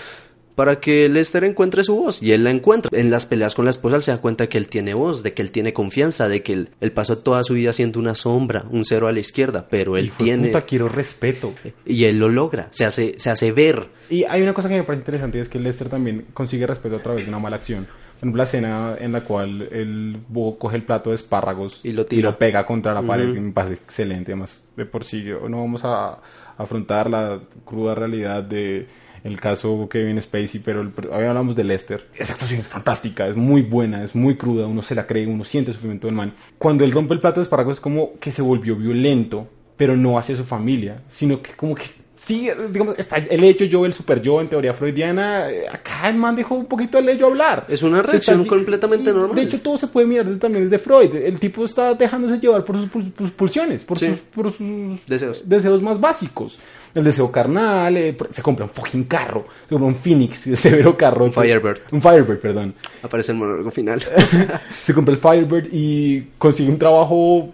para 0.54 0.80
que 0.80 1.08
Lester 1.08 1.44
encuentre 1.44 1.82
su 1.84 1.96
voz 1.96 2.22
y 2.22 2.32
él 2.32 2.44
la 2.44 2.50
encuentra. 2.50 2.90
En 2.96 3.10
las 3.10 3.26
peleas 3.26 3.54
con 3.54 3.64
la 3.64 3.70
esposa 3.70 3.96
él 3.96 4.02
se 4.02 4.10
da 4.10 4.18
cuenta 4.18 4.44
de 4.44 4.48
que 4.48 4.58
él 4.58 4.68
tiene 4.68 4.94
voz, 4.94 5.22
de 5.22 5.32
que 5.34 5.42
él 5.42 5.50
tiene 5.50 5.72
confianza, 5.72 6.28
de 6.28 6.42
que 6.42 6.52
él, 6.52 6.70
él 6.80 6.92
pasó 6.92 7.18
toda 7.18 7.42
su 7.42 7.54
vida 7.54 7.72
siendo 7.72 7.98
una 7.98 8.14
sombra, 8.14 8.64
un 8.70 8.84
cero 8.84 9.08
a 9.08 9.12
la 9.12 9.20
izquierda, 9.20 9.66
pero 9.68 9.96
él 9.96 10.06
Hijo 10.06 10.16
tiene... 10.18 10.48
Puta, 10.48 10.62
quiero 10.62 10.88
respeto. 10.88 11.52
Y 11.84 12.04
él 12.04 12.18
lo 12.18 12.28
logra, 12.28 12.68
se 12.70 12.84
hace, 12.84 13.14
se 13.18 13.30
hace 13.30 13.52
ver. 13.52 13.88
Y 14.08 14.24
hay 14.24 14.42
una 14.42 14.54
cosa 14.54 14.68
que 14.68 14.76
me 14.76 14.84
parece 14.84 15.00
interesante 15.02 15.38
y 15.38 15.40
es 15.40 15.48
que 15.48 15.58
Lester 15.58 15.88
también 15.88 16.26
consigue 16.34 16.66
respeto 16.66 16.96
a 16.96 17.02
través 17.02 17.24
de 17.24 17.28
una 17.28 17.38
mala 17.38 17.56
acción. 17.56 17.86
Por 17.86 18.28
ejemplo, 18.28 18.38
la 18.38 18.44
escena 18.44 18.94
en 18.98 19.12
la 19.12 19.22
cual 19.22 19.68
el 19.72 20.16
búho 20.28 20.56
coge 20.58 20.76
el 20.76 20.84
plato 20.84 21.10
de 21.10 21.16
espárragos 21.16 21.80
y 21.82 21.92
lo, 21.92 22.04
tira. 22.04 22.20
y 22.20 22.22
lo 22.22 22.38
pega 22.38 22.64
contra 22.64 22.94
la 22.94 23.02
pared, 23.02 23.28
uh 23.28 23.34
-huh. 23.34 23.40
me 23.40 23.52
parece 23.52 23.74
excelente. 23.74 24.32
Además, 24.32 24.64
de 24.76 24.86
por 24.86 25.04
sí, 25.04 25.24
no 25.24 25.58
vamos 25.58 25.84
a 25.84 26.20
afrontar 26.56 27.10
la 27.10 27.40
cruda 27.64 27.94
realidad 27.94 28.42
de 28.42 28.86
el 29.24 29.40
caso 29.40 29.88
Kevin 29.88 30.20
Spacey, 30.20 30.60
pero 30.64 30.82
el, 30.82 30.92
hablamos 31.10 31.56
de 31.56 31.64
Lester. 31.64 32.06
Esa 32.14 32.34
actuación 32.34 32.60
es 32.60 32.68
fantástica, 32.68 33.26
es 33.26 33.36
muy 33.36 33.62
buena, 33.62 34.04
es 34.04 34.14
muy 34.14 34.36
cruda, 34.36 34.66
uno 34.66 34.82
se 34.82 34.94
la 34.94 35.06
cree, 35.06 35.26
uno 35.26 35.44
siente 35.44 35.70
el 35.70 35.74
sufrimiento 35.74 36.06
del 36.06 36.14
man. 36.14 36.34
Cuando 36.58 36.84
él 36.84 36.92
rompe 36.92 37.14
el 37.14 37.20
plato 37.20 37.40
de 37.40 37.44
espárragos 37.44 37.78
es 37.78 37.80
como 37.80 38.18
que 38.20 38.30
se 38.30 38.42
volvió 38.42 38.76
violento, 38.76 39.48
pero 39.76 39.96
no 39.96 40.18
hacia 40.18 40.36
su 40.36 40.44
familia, 40.44 41.02
sino 41.08 41.42
que 41.42 41.52
como 41.52 41.74
que 41.74 41.84
sí, 42.24 42.48
digamos, 42.70 42.98
está 42.98 43.16
el 43.16 43.44
hecho 43.44 43.64
yo, 43.64 43.84
el 43.86 43.92
super 43.92 44.20
yo 44.22 44.40
en 44.40 44.48
teoría 44.48 44.72
freudiana, 44.72 45.46
acá 45.70 46.08
el 46.08 46.16
man 46.16 46.34
dejó 46.34 46.54
un 46.54 46.66
poquito 46.66 46.98
el 46.98 47.08
hecho 47.08 47.26
hablar. 47.26 47.66
Es 47.68 47.82
una 47.82 48.02
reacción 48.02 48.40
está, 48.40 48.54
completamente 48.54 49.10
y, 49.10 49.12
normal. 49.12 49.34
De 49.36 49.42
hecho, 49.42 49.60
todo 49.60 49.76
se 49.78 49.86
puede 49.86 50.06
mirar 50.06 50.26
desde, 50.26 50.38
también 50.40 50.64
desde 50.64 50.78
Freud. 50.78 51.14
El 51.14 51.38
tipo 51.38 51.64
está 51.64 51.94
dejándose 51.94 52.38
llevar 52.38 52.64
por 52.64 52.76
sus, 52.78 53.30
pulsiones, 53.32 53.84
por, 53.84 53.98
Sí. 53.98 54.08
sus, 54.08 54.18
por 54.20 54.50
sus 54.50 55.06
Deseos. 55.06 55.42
deseos 55.44 55.82
más 55.82 56.00
básicos. 56.00 56.58
El 56.94 57.02
deseo 57.02 57.30
carnal, 57.32 57.96
eh, 57.96 58.16
se 58.30 58.40
compra 58.40 58.66
un 58.66 58.70
fucking 58.70 59.04
carro, 59.04 59.44
se 59.64 59.70
compra 59.70 59.88
un 59.88 59.96
Phoenix, 59.96 60.38
severo 60.56 60.96
carro. 60.96 61.24
Un 61.24 61.32
Firebird. 61.32 61.80
Un 61.90 62.00
Firebird, 62.00 62.38
perdón. 62.38 62.74
Aparece 63.02 63.32
el 63.32 63.38
monólogo 63.38 63.70
final. 63.72 64.00
se 64.70 64.94
compra 64.94 65.12
el 65.12 65.20
Firebird 65.20 65.68
y 65.72 66.28
consigue 66.38 66.70
un 66.70 66.78
trabajo 66.78 67.52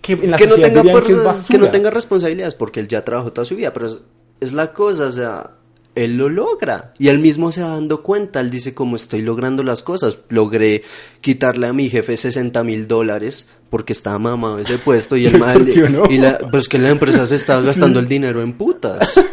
que 0.00 0.12
en 0.12 0.30
la 0.30 0.36
que, 0.36 0.46
no 0.46 0.54
tenga 0.56 0.82
que 0.82 1.12
es 1.12 1.58
no 1.58 1.70
tenga 1.70 1.90
responsabilidades 1.90 2.54
porque 2.54 2.80
él 2.80 2.88
ya 2.88 3.04
trabajó 3.04 3.32
toda 3.32 3.44
su 3.44 3.56
vida, 3.56 3.72
pero 3.72 3.88
es, 3.88 3.98
es 4.40 4.52
la 4.52 4.72
cosa, 4.72 5.06
o 5.06 5.12
sea, 5.12 5.50
él 6.04 6.16
lo 6.16 6.28
logra 6.28 6.92
y 6.98 7.08
él 7.08 7.18
mismo 7.18 7.50
se 7.50 7.62
va 7.62 7.70
dando 7.70 8.02
cuenta, 8.02 8.40
él 8.40 8.50
dice 8.50 8.74
como 8.74 8.96
estoy 8.96 9.22
logrando 9.22 9.62
las 9.62 9.82
cosas, 9.82 10.18
logré 10.28 10.82
quitarle 11.20 11.66
a 11.66 11.72
mi 11.72 11.88
jefe 11.90 12.16
60 12.16 12.62
mil 12.62 12.86
dólares 12.86 13.46
porque 13.68 13.92
estaba 13.92 14.18
mamado 14.18 14.58
ese 14.58 14.78
puesto 14.78 15.16
y 15.16 15.26
el 15.26 15.38
mal 15.38 15.66
y 16.10 16.18
la, 16.18 16.38
pero 16.38 16.58
es 16.58 16.68
que 16.68 16.78
la 16.78 16.90
empresa 16.90 17.26
se 17.26 17.34
estaba 17.34 17.60
gastando 17.66 17.98
el 17.98 18.08
dinero 18.08 18.42
en 18.42 18.54
putas. 18.54 19.12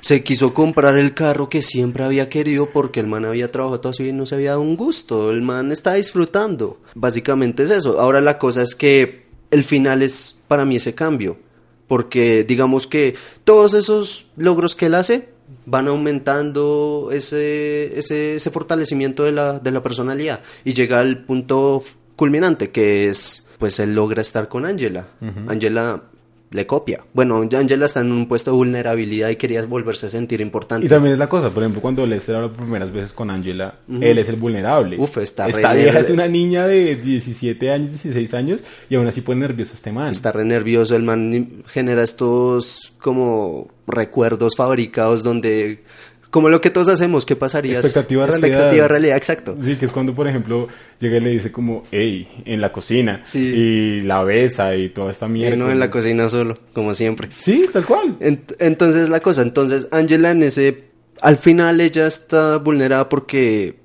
Se 0.00 0.24
quiso 0.24 0.54
comprar 0.54 0.96
el 0.96 1.12
carro 1.12 1.50
que 1.50 1.60
siempre 1.60 2.04
había 2.04 2.30
querido 2.30 2.70
porque 2.70 3.00
el 3.00 3.06
man 3.06 3.26
había 3.26 3.52
trabajado 3.52 3.80
toda 3.80 3.92
su 3.92 4.02
vida 4.02 4.14
y 4.14 4.16
no 4.16 4.24
se 4.24 4.34
había 4.34 4.52
dado 4.52 4.62
un 4.62 4.74
gusto. 4.74 5.30
El 5.30 5.42
man 5.42 5.72
está 5.72 5.92
disfrutando. 5.92 6.80
Básicamente 6.94 7.64
es 7.64 7.70
eso. 7.70 8.00
Ahora 8.00 8.22
la 8.22 8.38
cosa 8.38 8.62
es 8.62 8.74
que 8.74 9.26
el 9.50 9.64
final 9.64 10.02
es 10.02 10.36
para 10.48 10.64
mí 10.64 10.76
ese 10.76 10.94
cambio. 10.94 11.38
Porque 11.86 12.44
digamos 12.44 12.86
que 12.86 13.14
todos 13.44 13.74
esos 13.74 14.30
logros 14.36 14.76
que 14.76 14.86
él 14.86 14.94
hace 14.94 15.28
van 15.66 15.88
aumentando 15.88 17.10
ese, 17.12 17.98
ese, 17.98 18.36
ese 18.36 18.50
fortalecimiento 18.50 19.24
de 19.24 19.32
la, 19.32 19.58
de 19.58 19.70
la 19.70 19.82
personalidad. 19.82 20.40
Y 20.64 20.74
llega 20.74 21.00
al 21.00 21.24
punto 21.24 21.82
culminante 22.16 22.70
que 22.70 23.08
es, 23.08 23.46
pues 23.58 23.80
él 23.80 23.94
logra 23.94 24.22
estar 24.22 24.48
con 24.48 24.66
Angela. 24.66 25.08
Angela 25.48 26.02
le 26.50 26.66
copia. 26.66 27.04
Bueno, 27.12 27.40
Angela 27.40 27.86
está 27.86 28.00
en 28.00 28.10
un 28.10 28.26
puesto 28.26 28.50
de 28.50 28.56
vulnerabilidad 28.56 29.28
y 29.28 29.36
quería 29.36 29.64
volverse 29.64 30.06
a 30.06 30.10
sentir 30.10 30.40
importante. 30.40 30.86
Y 30.86 30.88
también 30.88 31.12
es 31.12 31.18
la 31.18 31.28
cosa, 31.28 31.50
por 31.50 31.62
ejemplo, 31.62 31.80
cuando 31.80 32.04
Lester 32.04 32.36
habla 32.36 32.48
por 32.48 32.58
primeras 32.64 32.90
veces 32.90 33.12
con 33.12 33.30
Angela, 33.30 33.76
él 33.88 34.18
es 34.18 34.28
el 34.28 34.36
vulnerable. 34.36 34.96
Uf, 34.98 35.18
está 35.18 35.48
Esta 35.48 35.72
re 35.72 35.82
vieja 35.82 36.00
es 36.00 36.10
una 36.10 36.26
niña 36.26 36.66
de 36.66 36.96
17 36.96 37.70
años, 37.70 37.90
16 37.90 38.34
años, 38.34 38.60
y 38.88 38.96
aún 38.96 39.06
así 39.06 39.20
pone 39.20 39.40
nervioso 39.40 39.72
a 39.72 39.76
este 39.76 39.92
man. 39.92 40.10
Está 40.10 40.32
re 40.32 40.44
nervioso, 40.44 40.96
el 40.96 41.04
man 41.04 41.62
genera 41.66 42.02
estos 42.02 42.92
como 42.98 43.68
recuerdos 43.86 44.56
fabricados 44.56 45.22
donde 45.22 45.84
como 46.30 46.48
lo 46.48 46.60
que 46.60 46.70
todos 46.70 46.88
hacemos, 46.88 47.26
¿qué 47.26 47.34
pasaría? 47.36 47.74
Expectativa 47.78 48.24
realidad. 48.26 48.46
Expectativa 48.48 48.88
realidad, 48.88 49.16
exacto. 49.16 49.56
Sí, 49.62 49.76
que 49.76 49.86
es 49.86 49.92
cuando, 49.92 50.14
por 50.14 50.28
ejemplo, 50.28 50.68
llega 51.00 51.16
y 51.16 51.20
le 51.20 51.30
dice 51.30 51.50
como, 51.50 51.82
hey, 51.90 52.28
en 52.44 52.60
la 52.60 52.70
cocina, 52.72 53.20
Sí. 53.24 53.40
y 53.40 54.00
la 54.02 54.22
besa 54.22 54.76
y 54.76 54.90
toda 54.90 55.10
esta 55.10 55.26
Y 55.26 55.30
mierda. 55.30 55.56
no 55.56 55.70
en 55.70 55.80
la 55.80 55.90
cocina 55.90 56.28
solo, 56.28 56.54
como 56.72 56.94
siempre. 56.94 57.28
Sí, 57.36 57.66
tal 57.72 57.84
cual. 57.84 58.18
Ent- 58.20 58.54
entonces 58.60 59.08
la 59.08 59.20
cosa, 59.20 59.42
entonces 59.42 59.88
Angela 59.90 60.30
en 60.30 60.42
ese, 60.44 60.84
al 61.20 61.36
final 61.36 61.80
ella 61.80 62.06
está 62.06 62.58
vulnerada 62.58 63.08
porque 63.08 63.80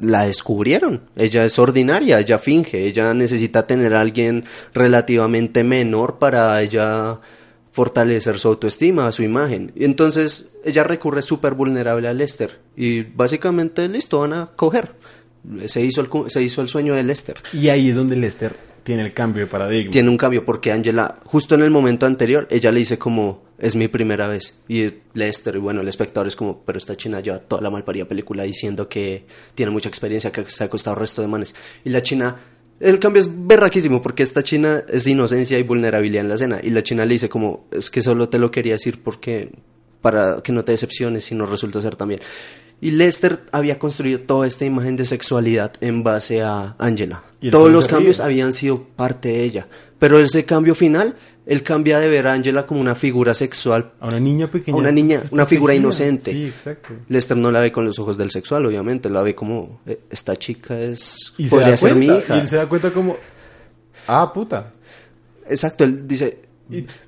la 0.00 0.26
descubrieron. 0.26 1.02
Ella 1.16 1.44
es 1.44 1.56
ordinaria, 1.60 2.18
ella 2.18 2.38
finge, 2.38 2.84
ella 2.84 3.14
necesita 3.14 3.64
tener 3.68 3.94
a 3.94 4.00
alguien 4.00 4.44
relativamente 4.74 5.62
menor 5.62 6.18
para 6.18 6.60
ella 6.60 7.20
fortalecer 7.74 8.38
su 8.38 8.46
autoestima, 8.46 9.10
su 9.10 9.24
imagen. 9.24 9.72
Y 9.74 9.84
entonces 9.84 10.52
ella 10.64 10.84
recurre 10.84 11.22
súper 11.22 11.54
vulnerable 11.54 12.06
a 12.06 12.14
Lester 12.14 12.60
y 12.76 13.02
básicamente 13.02 13.88
listo, 13.88 14.20
van 14.20 14.32
a 14.32 14.46
coger. 14.54 14.92
Se 15.66 15.82
hizo 15.82 16.00
el, 16.00 16.08
se 16.30 16.40
hizo 16.40 16.62
el 16.62 16.68
sueño 16.68 16.94
de 16.94 17.02
Lester 17.02 17.36
Y 17.52 17.68
ahí 17.68 17.90
es 17.90 17.96
donde 17.96 18.14
Lester 18.14 18.56
tiene 18.84 19.02
el 19.02 19.12
cambio 19.12 19.44
de 19.44 19.50
paradigma. 19.50 19.90
tiene 19.90 20.08
un 20.08 20.16
cambio 20.16 20.44
porque 20.44 20.70
Angela, 20.70 21.18
justo 21.24 21.56
en 21.56 21.62
el 21.62 21.70
momento 21.70 22.06
anterior, 22.06 22.46
ella 22.48 22.70
le 22.70 22.78
dice 22.78 22.96
como, 22.96 23.42
es 23.58 23.74
mi 23.74 23.88
primera 23.88 24.28
vez. 24.28 24.56
Y 24.68 24.92
Lester, 25.14 25.56
y 25.56 25.58
bueno, 25.58 25.80
el 25.80 25.88
espectador 25.88 26.28
es 26.28 26.36
como, 26.36 26.62
pero 26.64 26.78
esta 26.78 26.96
china 26.96 27.18
lleva 27.18 27.40
toda 27.40 27.60
la 27.60 27.70
malparida 27.70 28.04
película 28.04 28.44
diciendo 28.44 28.88
que 28.88 29.26
tiene 29.56 29.72
mucha 29.72 29.88
experiencia, 29.88 30.30
que 30.30 30.48
se 30.48 30.62
ha 30.62 30.70
costado 30.70 30.94
resto 30.94 31.22
de 31.22 31.28
manes. 31.28 31.56
Y 31.84 31.90
la 31.90 32.02
china, 32.02 32.36
el 32.80 32.98
cambio 32.98 33.22
es 33.22 33.30
berraquísimo 33.32 34.02
porque 34.02 34.22
esta 34.22 34.42
china 34.42 34.82
es 34.88 35.06
inocencia 35.06 35.58
y 35.58 35.62
vulnerabilidad 35.62 36.22
en 36.22 36.28
la 36.28 36.34
escena. 36.34 36.60
Y 36.62 36.70
la 36.70 36.82
china 36.82 37.04
le 37.04 37.14
dice 37.14 37.28
como, 37.28 37.66
es 37.70 37.90
que 37.90 38.02
solo 38.02 38.28
te 38.28 38.38
lo 38.38 38.50
quería 38.50 38.74
decir 38.74 39.02
porque, 39.02 39.52
para 40.00 40.42
que 40.42 40.52
no 40.52 40.64
te 40.64 40.72
decepciones 40.72 41.24
si 41.24 41.34
no 41.34 41.46
resulta 41.46 41.80
ser 41.80 41.96
también. 41.96 42.20
Y 42.80 42.90
Lester 42.90 43.40
había 43.52 43.78
construido 43.78 44.20
toda 44.20 44.46
esta 44.46 44.64
imagen 44.64 44.96
de 44.96 45.06
sexualidad 45.06 45.72
en 45.80 46.02
base 46.02 46.42
a 46.42 46.74
Angela. 46.78 47.24
Todos 47.50 47.70
los 47.70 47.88
cambios 47.88 48.20
habían 48.20 48.52
sido 48.52 48.82
parte 48.96 49.28
de 49.28 49.44
ella. 49.44 49.68
Pero 49.98 50.18
ese 50.18 50.44
cambio 50.44 50.74
final, 50.74 51.16
él 51.46 51.62
cambia 51.62 52.00
de 52.00 52.08
ver 52.08 52.26
a 52.26 52.32
Angela 52.32 52.66
como 52.66 52.80
una 52.80 52.94
figura 52.94 53.34
sexual. 53.34 53.92
A 54.00 54.06
una 54.08 54.20
niña 54.20 54.46
pequeña. 54.50 54.76
A 54.76 54.80
una 54.80 54.90
niña, 54.90 55.22
una 55.30 55.44
figura 55.46 55.74
inocente. 55.74 56.32
Sí, 56.32 56.44
exacto. 56.46 56.94
Lester 57.08 57.36
no 57.36 57.50
la 57.50 57.60
ve 57.60 57.70
con 57.70 57.84
los 57.84 57.98
ojos 57.98 58.16
del 58.16 58.30
sexual, 58.30 58.64
obviamente. 58.66 59.10
La 59.10 59.22
ve 59.22 59.34
como, 59.34 59.80
"Eh, 59.86 60.00
esta 60.10 60.36
chica 60.36 60.78
es... 60.78 61.34
Y 61.36 61.44
se 61.44 61.50
podría 61.50 61.70
da 61.72 61.76
ser 61.76 61.94
mi 61.96 62.06
hija. 62.06 62.36
Y 62.36 62.40
él 62.40 62.48
se 62.48 62.56
da 62.56 62.66
cuenta 62.68 62.90
como, 62.90 63.16
ah, 64.06 64.32
puta. 64.32 64.72
Exacto, 65.48 65.84
él 65.84 66.08
dice... 66.08 66.38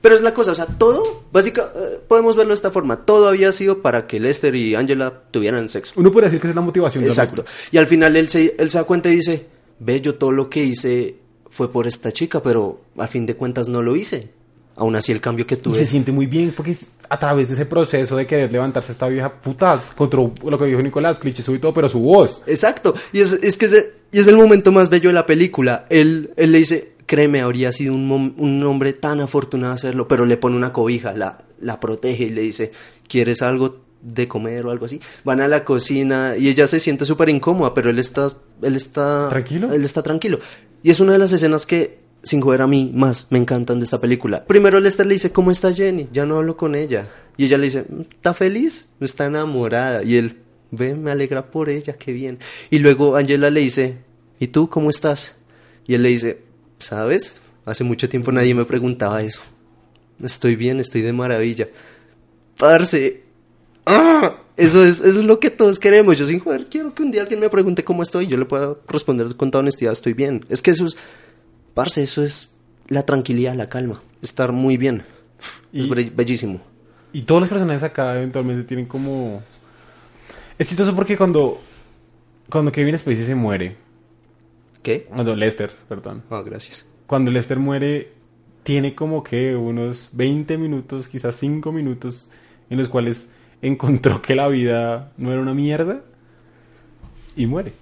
Pero 0.03 0.14
es 0.14 0.20
la 0.20 0.34
cosa, 0.34 0.53
o 0.53 0.55
sea, 0.55 0.66
todo, 0.66 1.24
básicamente, 1.32 1.80
podemos 2.07 2.37
verlo 2.37 2.51
de 2.51 2.57
esta 2.57 2.70
forma. 2.70 3.07
Todo 3.07 3.28
había 3.28 3.51
sido 3.53 3.80
para 3.80 4.07
que 4.07 4.20
Lester 4.20 4.55
y 4.55 4.74
Angela 4.74 5.22
tuvieran 5.30 5.70
sexo. 5.70 5.95
Uno 5.97 6.12
puede 6.12 6.26
decir 6.26 6.41
que 6.41 6.47
esa 6.47 6.51
es 6.53 6.57
la 6.57 6.61
motivación 6.61 7.03
de 7.03 7.09
la 7.09 7.14
Exacto. 7.14 7.47
Y 7.72 7.78
al 7.78 7.87
final 7.87 8.16
él 8.16 8.28
se, 8.28 8.55
él 8.59 8.70
se 8.70 8.76
da 8.76 8.84
cuenta 8.84 9.09
y 9.09 9.16
dice, 9.16 9.47
ve, 9.78 10.03
yo 10.03 10.16
todo 10.16 10.30
lo 10.30 10.51
que 10.51 10.62
hice 10.62 11.16
fue 11.57 11.73
por 11.73 11.87
esta 11.87 12.13
chica, 12.13 12.43
pero 12.43 12.81
a 12.99 13.07
fin 13.07 13.25
de 13.25 13.35
cuentas 13.35 13.69
no 13.69 13.81
lo 13.81 13.97
hice. 13.97 14.29
Aún 14.77 14.95
así 14.95 15.11
el 15.11 15.23
cambio 15.23 15.47
que 15.47 15.55
Y 15.55 15.59
tuve... 15.59 15.79
se 15.79 15.87
siente 15.87 16.13
muy 16.13 16.27
bien 16.27 16.53
porque 16.55 16.77
a 17.09 17.19
través 17.19 17.49
de 17.49 17.55
ese 17.55 17.65
proceso 17.65 18.15
de 18.15 18.27
querer 18.27 18.53
levantarse 18.53 18.93
esta 18.93 19.09
vieja 19.09 19.33
puta 19.33 19.83
contra 19.97 20.21
lo 20.21 20.59
que 20.59 20.67
dijo 20.67 20.83
Nicolás, 20.83 21.19
cliché 21.19 21.43
y 21.51 21.59
todo, 21.59 21.73
pero 21.73 21.89
su 21.89 22.01
voz. 22.01 22.43
Exacto. 22.47 22.95
Y 23.11 23.21
es, 23.21 23.33
es 23.33 23.57
que 23.57 23.65
es, 23.65 23.89
y 24.13 24.21
es 24.21 24.27
el 24.27 24.37
momento 24.37 24.71
más 24.73 24.91
bello 24.91 25.09
de 25.09 25.15
la 25.15 25.25
película. 25.25 25.87
Él, 25.89 26.31
él 26.37 26.53
le 26.53 26.59
dice, 26.59 26.93
créeme, 27.07 27.41
habría 27.41 27.73
sido 27.73 27.95
un, 27.95 28.35
un 28.37 28.63
hombre 28.65 28.93
tan 28.93 29.21
afortunado 29.21 29.73
hacerlo, 29.73 30.07
pero 30.07 30.27
le 30.27 30.37
pone 30.37 30.57
una 30.57 30.75
cobija, 30.75 31.15
la, 31.15 31.39
la 31.59 31.81
protege 31.81 32.25
y 32.25 32.31
le 32.31 32.43
dice, 32.43 32.73
¿quieres 33.09 33.41
algo? 33.41 33.86
De 34.07 34.29
comer 34.29 34.65
o 34.67 34.71
algo 34.71 34.87
así. 34.87 35.01
Van 35.25 35.41
a 35.41 35.49
la 35.49 35.65
cocina 35.65 36.35
y 36.39 36.49
ella 36.49 36.67
se 36.67 36.81
siente 36.81 37.05
súper 37.05 37.29
incómoda, 37.29 37.75
pero 37.75 37.91
él 37.91 37.99
está, 37.99 38.29
él 38.63 38.77
está... 38.77 39.29
¿Tranquilo? 39.29 39.73
Él 39.73 39.85
está 39.85 40.03
tranquilo. 40.03 40.39
Y 40.83 40.91
es 40.91 41.01
una 41.01 41.13
de 41.13 41.19
las 41.19 41.33
escenas 41.33 41.67
que, 41.67 41.99
sin 42.23 42.41
joder 42.41 42.63
a 42.63 42.67
mí, 42.67 42.93
más 42.95 43.27
me 43.31 43.39
encantan 43.39 43.81
de 43.81 43.85
esta 43.85 44.01
película. 44.01 44.45
Primero 44.45 44.79
Lester 44.79 45.07
le 45.07 45.15
dice, 45.15 45.33
¿cómo 45.33 45.51
está 45.51 45.73
Jenny? 45.73 46.09
Ya 46.13 46.25
no 46.25 46.39
hablo 46.39 46.57
con 46.57 46.77
ella. 46.77 47.11
Y 47.37 47.47
ella 47.47 47.59
le 47.59 47.65
dice, 47.65 47.85
¿está 48.11 48.33
feliz? 48.33 48.89
Está 49.01 49.27
enamorada. 49.27 50.05
Y 50.05 50.17
él, 50.17 50.39
ve, 50.71 50.95
me 50.95 51.11
alegra 51.11 51.51
por 51.51 51.69
ella, 51.69 51.95
qué 51.95 52.13
bien. 52.13 52.39
Y 52.71 52.79
luego 52.79 53.17
Angela 53.17 53.51
le 53.51 53.61
dice, 53.61 53.99
¿y 54.39 54.47
tú 54.47 54.69
cómo 54.71 54.91
estás? 54.91 55.37
Y 55.87 55.95
él 55.95 56.03
le 56.05 56.11
dice, 56.11 56.43
¿sabes? 56.79 57.41
Hace 57.65 57.83
mucho 57.83 58.09
tiempo 58.09 58.31
nadie 58.31 58.55
me 58.55 58.65
preguntaba 58.65 59.23
eso. 59.23 59.43
Estoy 60.23 60.55
bien, 60.55 60.79
estoy 60.79 61.03
de 61.03 61.13
maravilla. 61.13 61.69
Parce. 62.57 63.26
¡Ah! 63.87 64.34
Eso 64.57 64.82
es, 64.84 65.01
eso 65.01 65.18
es 65.20 65.24
lo 65.26 65.39
que 65.39 65.51
todos 65.51 65.78
queremos. 65.78 66.16
Yo 66.18 66.26
sin 66.26 66.41
joder 66.41 66.66
quiero 66.66 66.95
que 66.95 67.03
un 67.03 67.11
día 67.11 67.20
alguien 67.22 67.41
me 67.41 67.51
pregunte 67.51 67.84
cómo 67.84 68.03
estoy 68.03 68.24
y 68.24 68.28
yo 68.28 68.37
le 68.39 68.47
pueda 68.47 68.74
responder 68.89 69.37
con 69.37 69.51
toda 69.51 69.61
honestidad, 69.62 69.93
estoy 69.93 70.14
bien. 70.14 70.45
Es 70.49 70.62
que 70.62 70.70
eso 70.70 70.87
es, 70.87 70.97
parce, 71.74 72.03
eso 72.03 72.22
es 72.22 72.49
la 72.89 73.05
tranquilidad, 73.05 73.55
la 73.55 73.68
calma. 73.68 74.03
Estar 74.22 74.53
muy 74.53 74.76
bien. 74.78 75.05
Y- 75.72 75.80
Es 75.80 75.89
be- 75.89 76.11
bellísimo. 76.14 76.61
Y 77.12 77.22
todos 77.22 77.41
los 77.43 77.51
personajes 77.51 77.82
acá 77.82 78.16
eventualmente 78.16 78.64
tienen 78.64 78.87
como... 78.87 79.43
Es 80.59 80.68
chistoso 80.68 80.95
porque 80.97 81.16
cuando... 81.16 81.61
Cuando 82.51 82.72
Kevin 82.72 82.97
Spacey 82.97 83.24
se 83.24 83.34
muere... 83.34 83.76
¿Qué? 84.82 85.05
Cuando 85.05 85.34
Lester, 85.34 85.72
perdón. 85.89 86.22
Ah, 86.30 86.43
gracias. 86.45 86.87
Cuando 87.07 87.30
Lester 87.30 87.59
muere, 87.59 88.12
tiene 88.62 88.95
como 88.95 89.22
que 89.22 89.55
unos 89.57 90.11
20 90.12 90.57
minutos, 90.59 91.09
quizás 91.09 91.37
5 91.37 91.72
minutos, 91.72 92.30
en 92.70 92.78
los 92.78 92.89
cuales 92.89 93.28
encontró 93.63 94.21
que 94.23 94.35
la 94.35 94.49
vida 94.49 95.13
no 95.17 95.33
era 95.33 95.41
una 95.41 95.55
mierda 95.55 96.03
y 97.37 97.47
muere. 97.47 97.73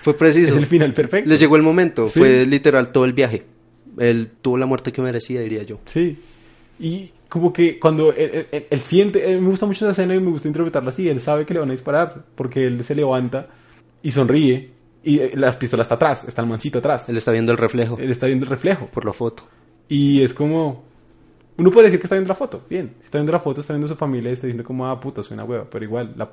Fue 0.00 0.14
preciso. 0.16 0.52
Es 0.52 0.56
el 0.56 0.66
final 0.66 0.92
perfecto. 0.92 1.28
Le 1.28 1.36
llegó 1.38 1.56
el 1.56 1.62
momento. 1.62 2.06
Sí. 2.08 2.18
Fue 2.20 2.46
literal 2.46 2.92
todo 2.92 3.04
el 3.04 3.12
viaje. 3.12 3.44
Él 3.98 4.30
tuvo 4.42 4.56
la 4.56 4.66
muerte 4.66 4.92
que 4.92 5.02
merecía, 5.02 5.40
diría 5.40 5.62
yo. 5.64 5.80
Sí. 5.86 6.18
Y 6.78 7.10
como 7.28 7.52
que 7.52 7.78
cuando 7.78 8.12
él, 8.12 8.46
él- 8.70 8.78
siente, 8.80 9.32
eh, 9.32 9.40
me 9.40 9.48
gusta 9.48 9.66
mucho 9.66 9.84
esa 9.84 9.90
escena 10.00 10.14
y 10.14 10.20
me 10.20 10.30
gusta 10.30 10.46
interpretarla 10.46 10.90
así, 10.90 11.08
él 11.08 11.18
sabe 11.18 11.44
que 11.44 11.54
le 11.54 11.60
van 11.60 11.70
a 11.70 11.72
disparar, 11.72 12.24
porque 12.36 12.66
él 12.66 12.84
se 12.84 12.94
levanta 12.94 13.48
y 14.02 14.10
sonríe 14.12 14.70
y 15.02 15.18
eh, 15.18 15.30
la 15.34 15.50
pistola 15.58 15.82
está 15.82 15.96
atrás, 15.96 16.24
está 16.28 16.42
el 16.42 16.48
mancito 16.48 16.78
atrás. 16.78 17.08
Él 17.08 17.16
está 17.16 17.32
viendo 17.32 17.50
el 17.52 17.58
reflejo 17.58 17.96
Él 17.98 18.10
está 18.10 18.26
viendo 18.26 18.44
el 18.44 18.50
reflejo. 18.50 18.86
por 18.86 19.04
la 19.04 19.12
foto. 19.12 19.44
Y 19.88 20.22
es 20.22 20.34
como... 20.34 20.84
Uno 21.58 21.70
puede 21.70 21.84
decir 21.86 21.98
que 22.00 22.06
está 22.06 22.14
viendo 22.16 22.28
la 22.28 22.34
foto, 22.34 22.62
bien. 22.68 22.94
Está 23.02 23.18
viendo 23.18 23.32
la 23.32 23.40
foto, 23.40 23.60
está 23.60 23.72
viendo 23.72 23.88
su 23.88 23.96
familia 23.96 24.30
y 24.30 24.34
está 24.34 24.46
diciendo 24.46 24.64
como, 24.66 24.86
ah, 24.86 24.98
puta, 25.00 25.22
soy 25.22 25.34
una 25.34 25.44
hueva. 25.44 25.64
Pero 25.70 25.84
igual, 25.84 26.12
la, 26.16 26.30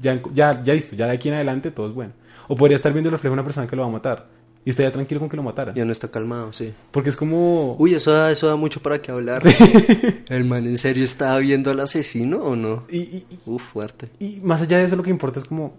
ya, 0.00 0.20
ya, 0.32 0.62
ya 0.62 0.74
listo, 0.74 0.94
ya 0.96 1.06
de 1.06 1.12
aquí 1.12 1.28
en 1.28 1.34
adelante 1.34 1.70
todo 1.70 1.88
es 1.88 1.94
bueno. 1.94 2.12
O 2.48 2.56
podría 2.56 2.76
estar 2.76 2.92
viendo 2.92 3.08
el 3.08 3.12
reflejo 3.12 3.32
de 3.32 3.40
una 3.40 3.44
persona 3.44 3.66
que 3.66 3.74
lo 3.76 3.82
va 3.82 3.88
a 3.88 3.92
matar. 3.92 4.28
Y 4.64 4.70
estaría 4.70 4.92
tranquilo 4.92 5.18
con 5.18 5.28
que 5.28 5.36
lo 5.36 5.42
matara. 5.42 5.74
Ya 5.74 5.84
no 5.84 5.90
está 5.90 6.06
calmado, 6.08 6.52
sí. 6.52 6.72
Porque 6.92 7.10
es 7.10 7.16
como... 7.16 7.74
Uy, 7.78 7.94
eso 7.94 8.12
da, 8.12 8.30
eso 8.30 8.46
da 8.46 8.54
mucho 8.54 8.80
para 8.80 9.02
qué 9.02 9.10
hablar. 9.10 9.42
¿El 10.28 10.44
man 10.44 10.64
en 10.66 10.78
serio 10.78 11.02
estaba 11.02 11.38
viendo 11.38 11.72
al 11.72 11.80
asesino 11.80 12.36
o 12.38 12.54
no? 12.54 12.84
Y, 12.88 12.98
y- 12.98 13.26
y- 13.28 13.38
Uf, 13.46 13.62
fuerte. 13.72 14.08
y 14.20 14.38
más 14.42 14.62
allá 14.62 14.78
de 14.78 14.84
eso, 14.84 14.94
lo 14.94 15.02
que 15.02 15.10
importa 15.10 15.40
es 15.40 15.46
como, 15.46 15.74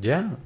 ya. 0.00 0.36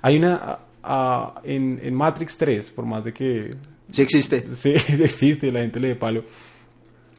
Hay 0.00 0.16
una... 0.16 0.58
a- 0.82 1.34
en, 1.44 1.78
en 1.82 1.94
Matrix 1.94 2.38
3, 2.38 2.70
por 2.70 2.86
más 2.86 3.04
de 3.04 3.12
que 3.12 3.50
Sí 3.92 4.00
existe. 4.00 4.46
sí, 4.54 4.70
existe 4.88 5.52
la 5.52 5.60
gente 5.60 5.78
le 5.78 5.88
dé 5.88 5.96
palo, 5.96 6.24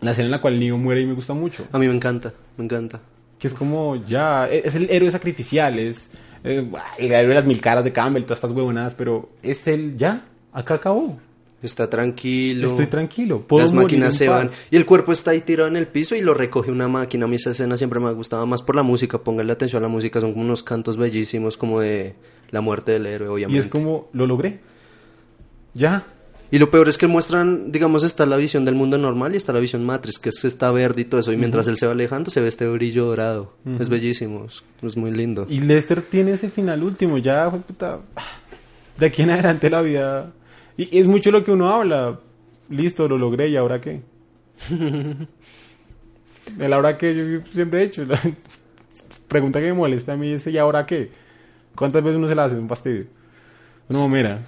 la 0.01 0.11
escena 0.11 0.25
en 0.25 0.31
la 0.31 0.41
cual 0.41 0.59
Neo 0.59 0.77
muere 0.77 1.01
y 1.01 1.05
me 1.05 1.13
gusta 1.13 1.33
mucho. 1.33 1.65
A 1.71 1.79
mí 1.79 1.87
me 1.87 1.93
encanta, 1.93 2.33
me 2.57 2.63
encanta. 2.65 2.99
Que 3.39 3.47
es 3.47 3.53
como, 3.53 3.95
ya, 4.05 4.47
e- 4.49 4.63
es 4.65 4.75
el 4.75 4.89
héroe 4.89 5.11
sacrificial, 5.11 5.77
es 5.79 6.09
eh, 6.43 6.67
el 6.97 7.11
héroe 7.11 7.29
de 7.29 7.35
las 7.35 7.45
mil 7.45 7.61
caras 7.61 7.83
de 7.83 7.91
Campbell, 7.91 8.23
todas 8.23 8.37
estas 8.37 8.51
huevonadas, 8.51 8.93
pero 8.95 9.29
es 9.43 9.67
el, 9.67 9.97
ya, 9.97 10.25
acá 10.53 10.75
acabó. 10.75 11.19
Está 11.61 11.89
tranquilo. 11.89 12.67
Estoy 12.67 12.85
tranquilo. 12.85 13.41
puedo 13.41 13.63
Las 13.63 13.73
máquinas 13.73 14.13
se 14.15 14.29
van. 14.29 14.51
Y 14.69 14.75
el 14.77 14.85
cuerpo 14.85 15.11
está 15.11 15.31
ahí 15.31 15.41
tirado 15.41 15.67
en 15.67 15.75
el 15.75 15.87
piso 15.87 16.15
y 16.15 16.21
lo 16.21 16.35
recoge 16.35 16.69
una 16.71 16.87
máquina. 16.87 17.25
A 17.25 17.27
mí 17.27 17.35
esa 17.37 17.49
escena 17.49 17.75
siempre 17.77 17.99
me 17.99 18.05
ha 18.07 18.11
gustado 18.11 18.45
más 18.45 18.61
por 18.61 18.75
la 18.75 18.83
música. 18.83 19.17
Póngale 19.17 19.51
atención 19.53 19.81
a 19.81 19.87
la 19.87 19.91
música. 19.91 20.21
Son 20.21 20.33
como 20.33 20.45
unos 20.45 20.61
cantos 20.61 20.97
bellísimos 20.97 21.57
como 21.57 21.79
de 21.79 22.13
la 22.51 22.61
muerte 22.61 22.91
del 22.91 23.07
héroe, 23.07 23.27
Y 23.27 23.31
obviamente. 23.33 23.65
es 23.65 23.71
como, 23.71 24.07
lo 24.13 24.27
logré. 24.27 24.59
Ya. 25.73 26.05
Y 26.49 26.59
lo 26.59 26.71
peor 26.71 26.87
es 26.87 26.97
que 26.97 27.07
muestran, 27.07 27.71
digamos, 27.71 28.03
está 28.03 28.25
la 28.25 28.37
visión 28.37 28.63
del 28.63 28.75
mundo 28.75 28.97
normal 28.97 29.33
y 29.33 29.37
está 29.37 29.51
la 29.51 29.59
visión 29.59 29.85
Matrix, 29.85 30.17
que 30.17 30.29
es 30.29 30.45
está 30.45 30.71
verde 30.71 31.01
y 31.01 31.05
todo 31.05 31.19
eso. 31.19 31.33
Y 31.33 31.37
mientras 31.37 31.67
él 31.67 31.75
se 31.77 31.85
va 31.85 31.91
alejando, 31.91 32.31
se 32.31 32.39
ve 32.39 32.47
este 32.47 32.67
brillo 32.67 33.05
dorado. 33.05 33.53
Es 33.79 33.89
bellísimo, 33.89 34.45
es, 34.45 34.63
es 34.81 34.95
muy 34.95 35.11
lindo. 35.11 35.45
Y 35.49 35.59
Lester 35.59 36.01
tiene 36.01 36.31
ese 36.31 36.49
final 36.49 36.83
último, 36.83 37.17
ya, 37.17 37.49
fue 37.49 37.59
puta. 37.59 37.99
De 38.97 39.05
aquí 39.05 39.23
en 39.23 39.31
adelante 39.31 39.69
la 39.69 39.81
vida. 39.81 40.31
Y 40.77 40.97
es 40.97 41.05
mucho 41.07 41.31
lo 41.31 41.43
que 41.43 41.51
uno 41.51 41.69
habla. 41.69 42.19
Listo, 42.69 43.07
lo 43.07 43.17
logré, 43.17 43.49
¿y 43.49 43.57
ahora 43.57 43.81
qué? 43.81 44.01
El 46.59 46.73
ahora 46.73 46.97
qué 46.97 47.13
yo 47.13 47.45
siempre 47.51 47.81
he 47.81 47.83
hecho. 47.83 48.05
La 48.05 48.19
pregunta 49.27 49.59
que 49.59 49.65
me 49.67 49.73
molesta 49.73 50.13
a 50.13 50.17
mí 50.17 50.31
es: 50.31 50.47
¿y 50.47 50.57
ahora 50.57 50.85
qué? 50.85 51.11
¿Cuántas 51.75 52.01
veces 52.03 52.17
uno 52.17 52.27
se 52.27 52.35
la 52.35 52.45
hace 52.45 52.55
un 52.55 52.69
fastidio? 52.69 53.05
No, 53.89 54.07
mira. 54.07 54.45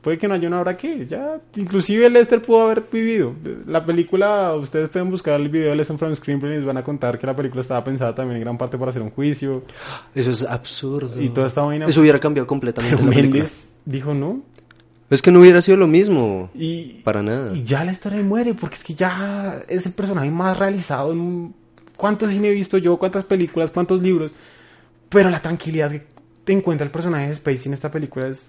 Puede 0.00 0.16
que 0.16 0.26
no 0.26 0.34
haya 0.34 0.48
una 0.48 0.58
ahora 0.58 0.76
qué. 0.76 1.06
Ya, 1.06 1.38
inclusive 1.56 2.08
Lester 2.08 2.40
pudo 2.40 2.62
haber 2.62 2.84
vivido. 2.90 3.34
La 3.66 3.84
película, 3.84 4.54
ustedes 4.54 4.88
pueden 4.88 5.10
buscar 5.10 5.38
el 5.38 5.50
video 5.50 5.70
de 5.70 5.76
Lesson 5.76 5.98
from 5.98 6.14
Screenplay 6.16 6.52
y 6.52 6.56
les 6.56 6.64
van 6.64 6.78
a 6.78 6.84
contar 6.84 7.18
que 7.18 7.26
la 7.26 7.36
película 7.36 7.60
estaba 7.60 7.84
pensada 7.84 8.14
también 8.14 8.36
en 8.36 8.42
gran 8.42 8.56
parte 8.56 8.78
para 8.78 8.90
hacer 8.90 9.02
un 9.02 9.10
juicio. 9.10 9.62
Eso 10.14 10.30
es 10.30 10.42
absurdo. 10.44 11.20
Y 11.20 11.28
toda 11.28 11.48
esta 11.48 11.60
vaina. 11.62 11.84
Eso 11.84 12.00
hubiera 12.00 12.18
cambiado 12.18 12.46
completamente 12.46 12.96
Pero 12.96 13.10
la. 13.10 13.16
Méndez 13.16 13.68
dijo 13.84 14.14
no. 14.14 14.40
Es 15.10 15.20
que 15.22 15.32
no 15.32 15.40
hubiera 15.40 15.60
sido 15.60 15.76
lo 15.76 15.88
mismo. 15.88 16.50
Y, 16.54 17.00
Para 17.02 17.22
nada. 17.22 17.54
y 17.54 17.64
ya 17.64 17.84
la 17.84 17.92
historia 17.92 18.22
muere, 18.22 18.54
porque 18.54 18.76
es 18.76 18.84
que 18.84 18.94
ya 18.94 19.60
es 19.68 19.84
el 19.84 19.92
personaje 19.92 20.30
más 20.30 20.56
realizado 20.56 21.10
en 21.12 21.18
un... 21.18 21.54
¿Cuánto 21.96 22.28
cine 22.28 22.48
he 22.48 22.52
visto 22.52 22.78
yo? 22.78 22.96
¿Cuántas 22.96 23.24
películas? 23.24 23.72
¿Cuántos 23.72 24.00
libros? 24.00 24.32
Pero 25.08 25.28
la 25.28 25.42
tranquilidad 25.42 25.90
que 25.90 26.06
te 26.44 26.52
encuentra 26.52 26.84
el 26.84 26.92
personaje 26.92 27.26
de 27.26 27.34
Spacey 27.34 27.66
en 27.66 27.74
esta 27.74 27.90
película 27.90 28.28
es... 28.28 28.46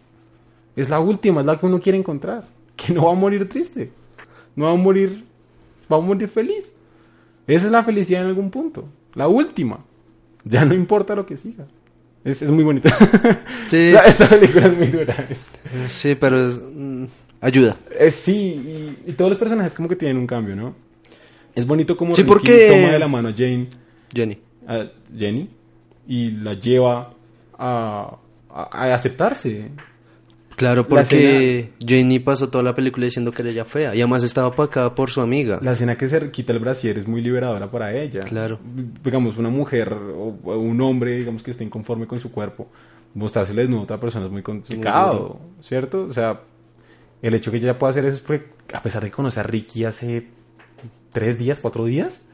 Es 0.75 0.89
la 0.89 0.99
última, 0.99 1.41
es 1.41 1.45
la 1.45 1.59
que 1.59 1.65
uno 1.65 1.79
quiere 1.79 1.97
encontrar. 1.97 2.45
Que 2.75 2.93
no 2.93 3.05
va 3.05 3.11
a 3.11 3.15
morir 3.15 3.47
triste. 3.49 3.91
No 4.55 4.65
va 4.65 4.71
a 4.71 4.75
morir... 4.75 5.23
Va 5.91 5.97
a 5.97 5.99
morir 5.99 6.27
feliz. 6.29 6.73
Esa 7.47 7.65
es 7.65 7.71
la 7.71 7.83
felicidad 7.83 8.21
en 8.21 8.27
algún 8.27 8.49
punto. 8.49 8.85
La 9.13 9.27
última. 9.27 9.83
Ya 10.45 10.63
no 10.65 10.73
importa 10.73 11.13
lo 11.15 11.25
que 11.25 11.35
siga. 11.37 11.65
Es, 12.23 12.41
es 12.41 12.49
muy 12.49 12.63
bonita. 12.63 12.89
Sí. 13.67 13.93
Esta 14.05 14.27
película 14.27 14.67
es 14.67 14.77
muy 14.77 14.87
dura. 14.87 15.15
Sí, 15.87 16.15
pero 16.15 16.49
es, 16.49 16.59
mm, 16.73 17.05
ayuda. 17.41 17.75
eh, 17.99 18.11
sí, 18.11 18.95
y, 19.05 19.09
y 19.11 19.13
todos 19.13 19.29
los 19.31 19.37
personajes 19.37 19.73
como 19.73 19.87
que 19.89 19.95
tienen 19.95 20.17
un 20.17 20.27
cambio, 20.27 20.55
¿no? 20.55 20.75
Es 21.55 21.65
bonito 21.67 21.95
como 21.97 22.13
Sí, 22.15 22.21
Ricky 22.21 22.27
porque- 22.33 22.69
toma 22.69 22.91
de 22.93 22.99
la 22.99 23.07
mano 23.07 23.29
a 23.29 23.33
Jane, 23.33 23.67
Jenny. 24.13 24.37
a 24.67 24.85
Jenny, 25.17 25.49
y 26.07 26.31
la 26.31 26.53
lleva 26.53 27.13
a, 27.57 28.17
a- 28.49 28.69
a 28.71 28.93
aceptarse. 28.95 29.69
Claro, 30.61 30.83
La 30.83 30.87
porque 30.87 31.71
Jenny 31.79 32.19
pasó 32.19 32.49
toda 32.49 32.63
la 32.63 32.75
película 32.75 33.05
diciendo 33.05 33.31
que 33.31 33.41
era 33.41 33.49
ella 33.49 33.65
fea. 33.65 33.95
Y 33.95 34.01
además 34.01 34.21
estaba 34.21 34.49
opacada 34.49 34.93
por 34.93 35.09
su 35.09 35.19
amiga. 35.19 35.57
La 35.59 35.71
escena 35.71 35.97
que 35.97 36.07
se 36.07 36.29
quita 36.29 36.53
el 36.53 36.59
brasier 36.59 36.99
es 36.99 37.07
muy 37.07 37.19
liberadora 37.19 37.71
para 37.71 37.95
ella. 37.95 38.21
Claro. 38.25 38.59
Digamos, 39.03 39.39
una 39.39 39.49
mujer 39.49 39.91
o, 39.91 40.37
un 40.43 40.79
hombre, 40.81 41.17
digamos, 41.17 41.41
que 41.41 41.49
esté 41.49 41.63
inconforme 41.63 42.05
con 42.05 42.19
su 42.19 42.31
cuerpo, 42.31 42.67
mostrársele 43.15 43.63
desnudo 43.63 43.81
a 43.81 43.83
otra 43.85 43.99
persona 43.99 44.27
es 44.27 44.31
muy 44.31 44.43
complicado, 44.43 45.39
¿cierto? 45.61 46.05
O 46.05 46.13
sea, 46.13 46.41
el 47.23 47.33
hecho 47.33 47.49
que 47.49 47.57
ella 47.57 47.79
pueda 47.79 47.89
hacer 47.89 48.05
eso 48.05 48.17
es 48.17 48.21
porque, 48.21 48.45
a 48.71 48.83
pesar 48.83 49.03
de 49.03 49.09
conocer 49.09 49.43
a 49.43 49.47
Ricky 49.47 49.85
hace 49.85 50.27
tres 51.11 51.39
días, 51.39 51.59
cuatro 51.59 51.85
días, 51.85 52.27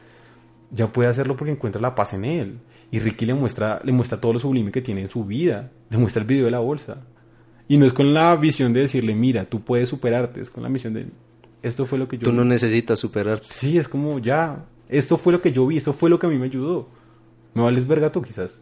ya 0.71 0.87
puede 0.87 1.07
hacerlo 1.07 1.37
porque 1.37 1.53
encuentra 1.53 1.81
la 1.81 1.95
paz 1.95 2.13
en 2.13 2.25
él. 2.25 2.59
Y 2.91 2.99
Ricky 2.99 3.25
le 3.25 3.35
muestra, 3.35 3.79
le 3.85 3.93
muestra 3.93 4.19
todo 4.19 4.33
lo 4.33 4.39
sublime 4.39 4.73
que 4.73 4.81
tiene 4.81 4.99
en 4.99 5.09
su 5.09 5.23
vida. 5.23 5.71
Le 5.89 5.97
muestra 5.97 6.23
el 6.23 6.27
video 6.27 6.43
de 6.43 6.51
la 6.51 6.59
bolsa. 6.59 6.97
Y 7.67 7.77
no 7.77 7.85
es 7.85 7.93
con 7.93 8.13
la 8.13 8.35
visión 8.35 8.71
de 8.73 8.81
decirle, 8.81 9.13
mira, 9.15 9.45
tú 9.45 9.61
puedes 9.61 9.89
superarte. 9.89 10.41
Es 10.41 10.49
con 10.49 10.63
la 10.63 10.69
misión 10.69 10.93
de, 10.93 11.07
esto 11.61 11.85
fue 11.85 11.97
lo 11.99 12.07
que 12.07 12.17
yo 12.17 12.23
Tú 12.25 12.31
no 12.33 12.43
vi". 12.43 12.49
necesitas 12.49 12.97
superar. 12.99 13.41
Sí, 13.43 13.77
es 13.77 13.87
como, 13.87 14.19
ya, 14.19 14.65
esto 14.87 15.17
fue 15.17 15.33
lo 15.33 15.41
que 15.41 15.51
yo 15.51 15.67
vi, 15.67 15.77
esto 15.77 15.91
fue 15.93 16.09
lo 16.09 16.17
que 16.17 16.27
a 16.27 16.29
mí 16.29 16.37
me 16.37 16.45
ayudó. 16.45 16.87
Me 17.53 17.61
vales 17.63 17.85
verga 17.87 18.11
tú, 18.11 18.21
quizás. 18.21 18.59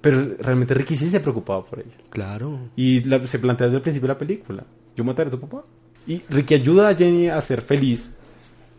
Pero 0.00 0.36
realmente 0.38 0.72
Ricky 0.74 0.96
sí 0.96 1.08
se 1.08 1.18
preocupaba 1.20 1.64
por 1.64 1.80
ella. 1.80 1.96
Claro. 2.10 2.58
Y 2.76 3.02
la- 3.04 3.26
se 3.26 3.38
plantea 3.38 3.66
desde 3.66 3.78
el 3.78 3.82
principio 3.82 4.06
de 4.08 4.14
la 4.14 4.18
película. 4.18 4.64
Yo 4.96 5.02
mataré 5.04 5.28
a 5.28 5.30
tu 5.32 5.40
papá. 5.40 5.64
Y 6.06 6.20
Ricky 6.28 6.54
ayuda 6.54 6.88
a 6.90 6.94
Jenny 6.94 7.28
a 7.28 7.40
ser 7.40 7.60
feliz. 7.62 8.14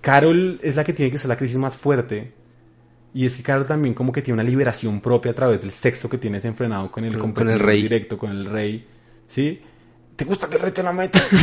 Carol 0.01 0.59
es 0.61 0.75
la 0.75 0.83
que 0.83 0.93
tiene 0.93 1.11
que 1.11 1.17
ser 1.17 1.29
la 1.29 1.37
crisis 1.37 1.57
más 1.57 1.75
fuerte. 1.75 2.33
Y 3.14 3.26
es 3.28 3.38
que 3.38 3.43
Carol 3.43 3.66
también 3.68 3.93
como 3.93 4.11
que 4.11 4.22
tiene 4.22 4.41
una 4.41 4.49
liberación 4.49 4.99
propia 4.99 5.32
a 5.32 5.36
través 5.36 5.61
del 5.61 5.72
sexo 5.72 6.09
que 6.09 6.18
tiene 6.18 6.38
desenfrenado 6.38 6.91
con 6.91 7.05
el 7.05 7.18
Con- 7.18 7.32
con 7.34 7.49
el 7.49 7.59
rey. 7.59 7.84
directo, 7.84 8.18
con 8.18 8.32
el 8.32 8.45
rey. 8.45 8.84
¿Sí? 9.28 9.59
¿Te 10.16 10.26
gusta 10.26 10.47
que 10.47 10.55
el 10.55 10.61
rey 10.64 10.72
te 10.72 10.84
la 10.84 10.93
meta? 10.93 11.20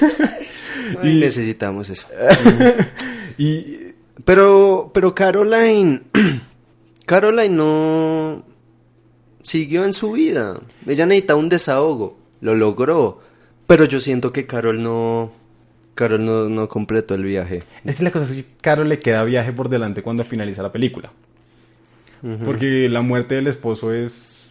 Ay, 1.02 1.20
necesitamos 1.20 1.88
eso. 1.90 2.06
y 3.38 3.76
Pero, 4.24 4.90
pero 4.92 5.14
Caroline, 5.14 6.02
Caroline 7.06 7.54
no 7.56 8.44
siguió 9.42 9.84
en 9.84 9.92
su 9.92 10.12
vida. 10.12 10.60
Ella 10.86 11.06
necesitaba 11.06 11.40
un 11.40 11.48
desahogo, 11.48 12.18
lo 12.40 12.54
logró. 12.54 13.20
Pero 13.66 13.84
yo 13.84 14.00
siento 14.00 14.32
que 14.32 14.46
Carol 14.46 14.82
no, 14.82 15.32
Carol 16.00 16.24
no, 16.24 16.48
no 16.48 16.66
completó 16.66 17.14
el 17.14 17.24
viaje. 17.24 17.62
Es 17.84 17.96
que 17.96 18.04
la 18.04 18.10
cosa 18.10 18.24
es 18.24 18.36
que 18.36 18.44
Carol 18.62 18.88
le 18.88 18.98
queda 18.98 19.22
viaje 19.22 19.52
por 19.52 19.68
delante 19.68 20.02
cuando 20.02 20.24
finaliza 20.24 20.62
la 20.62 20.72
película. 20.72 21.12
Porque 22.42 22.88
la 22.88 23.02
muerte 23.02 23.34
del 23.34 23.48
esposo 23.48 23.92
es... 23.92 24.50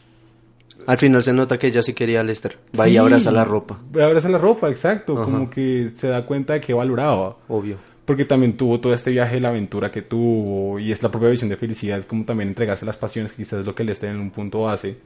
Al 0.85 0.99
final 0.99 1.23
se 1.23 1.33
nota 1.33 1.57
que 1.57 1.65
ella 1.67 1.81
sí 1.81 1.93
quería 1.93 2.21
a 2.21 2.23
Lester. 2.23 2.59
Va 2.79 2.87
y 2.87 2.97
abraza 2.97 3.31
la 3.31 3.45
ropa, 3.45 3.79
Abraza 3.99 4.29
la 4.29 4.37
ropa, 4.37 4.69
exacto. 4.69 5.13
Ajá. 5.13 5.25
Como 5.25 5.49
que 5.49 5.91
se 5.95 6.07
da 6.07 6.23
cuenta 6.25 6.53
de 6.53 6.61
que 6.61 6.71
valoraba. 6.73 7.37
obvio. 7.47 7.77
Porque 8.09 8.25
también 8.25 8.57
tuvo 8.57 8.79
todo 8.79 8.91
este 8.91 9.11
viaje 9.11 9.39
la 9.39 9.49
aventura 9.49 9.91
que 9.91 10.01
tuvo. 10.01 10.79
Y 10.79 10.91
es 10.91 11.03
la 11.03 11.11
propia 11.11 11.29
visión 11.29 11.47
de 11.47 11.55
felicidad. 11.55 12.03
Como 12.05 12.25
también 12.25 12.49
entregarse 12.49 12.83
las 12.83 12.97
pasiones, 12.97 13.33
que 13.33 13.43
quizás 13.43 13.59
es 13.59 13.67
lo 13.67 13.75
que 13.75 13.83
Lester 13.83 14.09
en 14.09 14.19
un 14.19 14.31
punto 14.31 14.67
hace. 14.67 14.97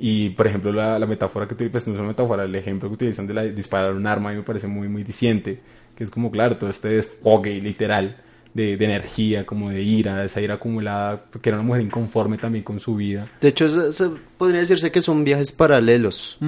Y, 0.00 0.30
por 0.30 0.46
ejemplo, 0.46 0.72
la, 0.72 0.98
la 0.98 1.04
metáfora 1.04 1.46
que 1.46 1.52
utilizan, 1.52 1.72
pues 1.72 1.86
no 1.86 1.92
es 1.92 1.98
una 1.98 2.08
metáfora, 2.08 2.44
el 2.44 2.54
ejemplo 2.54 2.88
que 2.88 2.94
utilizan 2.94 3.26
de 3.26 3.34
la, 3.34 3.42
disparar 3.42 3.92
un 3.92 4.06
arma, 4.06 4.30
a 4.30 4.32
mí 4.32 4.38
me 4.38 4.42
parece 4.42 4.66
muy, 4.66 4.88
muy 4.88 5.04
diciente. 5.04 5.60
Que 5.94 6.02
es 6.02 6.08
como, 6.08 6.30
claro, 6.30 6.56
todo 6.56 6.70
este 6.70 6.88
desfogue 6.88 7.60
literal 7.60 8.16
de, 8.54 8.78
de 8.78 8.84
energía, 8.86 9.44
como 9.44 9.68
de 9.68 9.82
ira, 9.82 10.24
esa 10.24 10.40
ira 10.40 10.54
acumulada, 10.54 11.26
que 11.42 11.50
era 11.50 11.58
una 11.58 11.66
mujer 11.66 11.82
inconforme 11.82 12.38
también 12.38 12.64
con 12.64 12.80
su 12.80 12.96
vida. 12.96 13.26
De 13.38 13.48
hecho, 13.48 13.68
se, 13.68 13.92
se 13.92 14.08
podría 14.38 14.60
decirse 14.60 14.90
que 14.90 15.02
son 15.02 15.24
viajes 15.24 15.52
paralelos. 15.52 16.38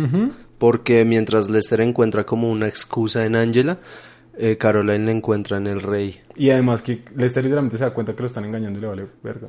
Porque 0.57 1.05
mientras 1.05 1.51
Lester 1.51 1.83
encuentra 1.83 2.25
como 2.25 2.51
una 2.51 2.67
excusa 2.67 3.27
en 3.27 3.37
Angela, 3.37 3.77
eh, 4.39 4.57
Caroline 4.57 5.11
encuentra 5.11 5.57
en 5.57 5.67
el 5.67 5.83
rey. 5.83 6.21
Y 6.37 6.51
además 6.51 6.83
que 6.83 7.03
Lester 7.17 7.45
literalmente 7.45 7.79
se 7.79 7.85
da 7.85 7.95
cuenta 7.95 8.15
que 8.15 8.21
lo 8.21 8.27
están 8.27 8.45
engañando 8.45 8.79
y 8.79 8.83
le 8.83 8.89
vale 8.89 9.07
verga. 9.23 9.49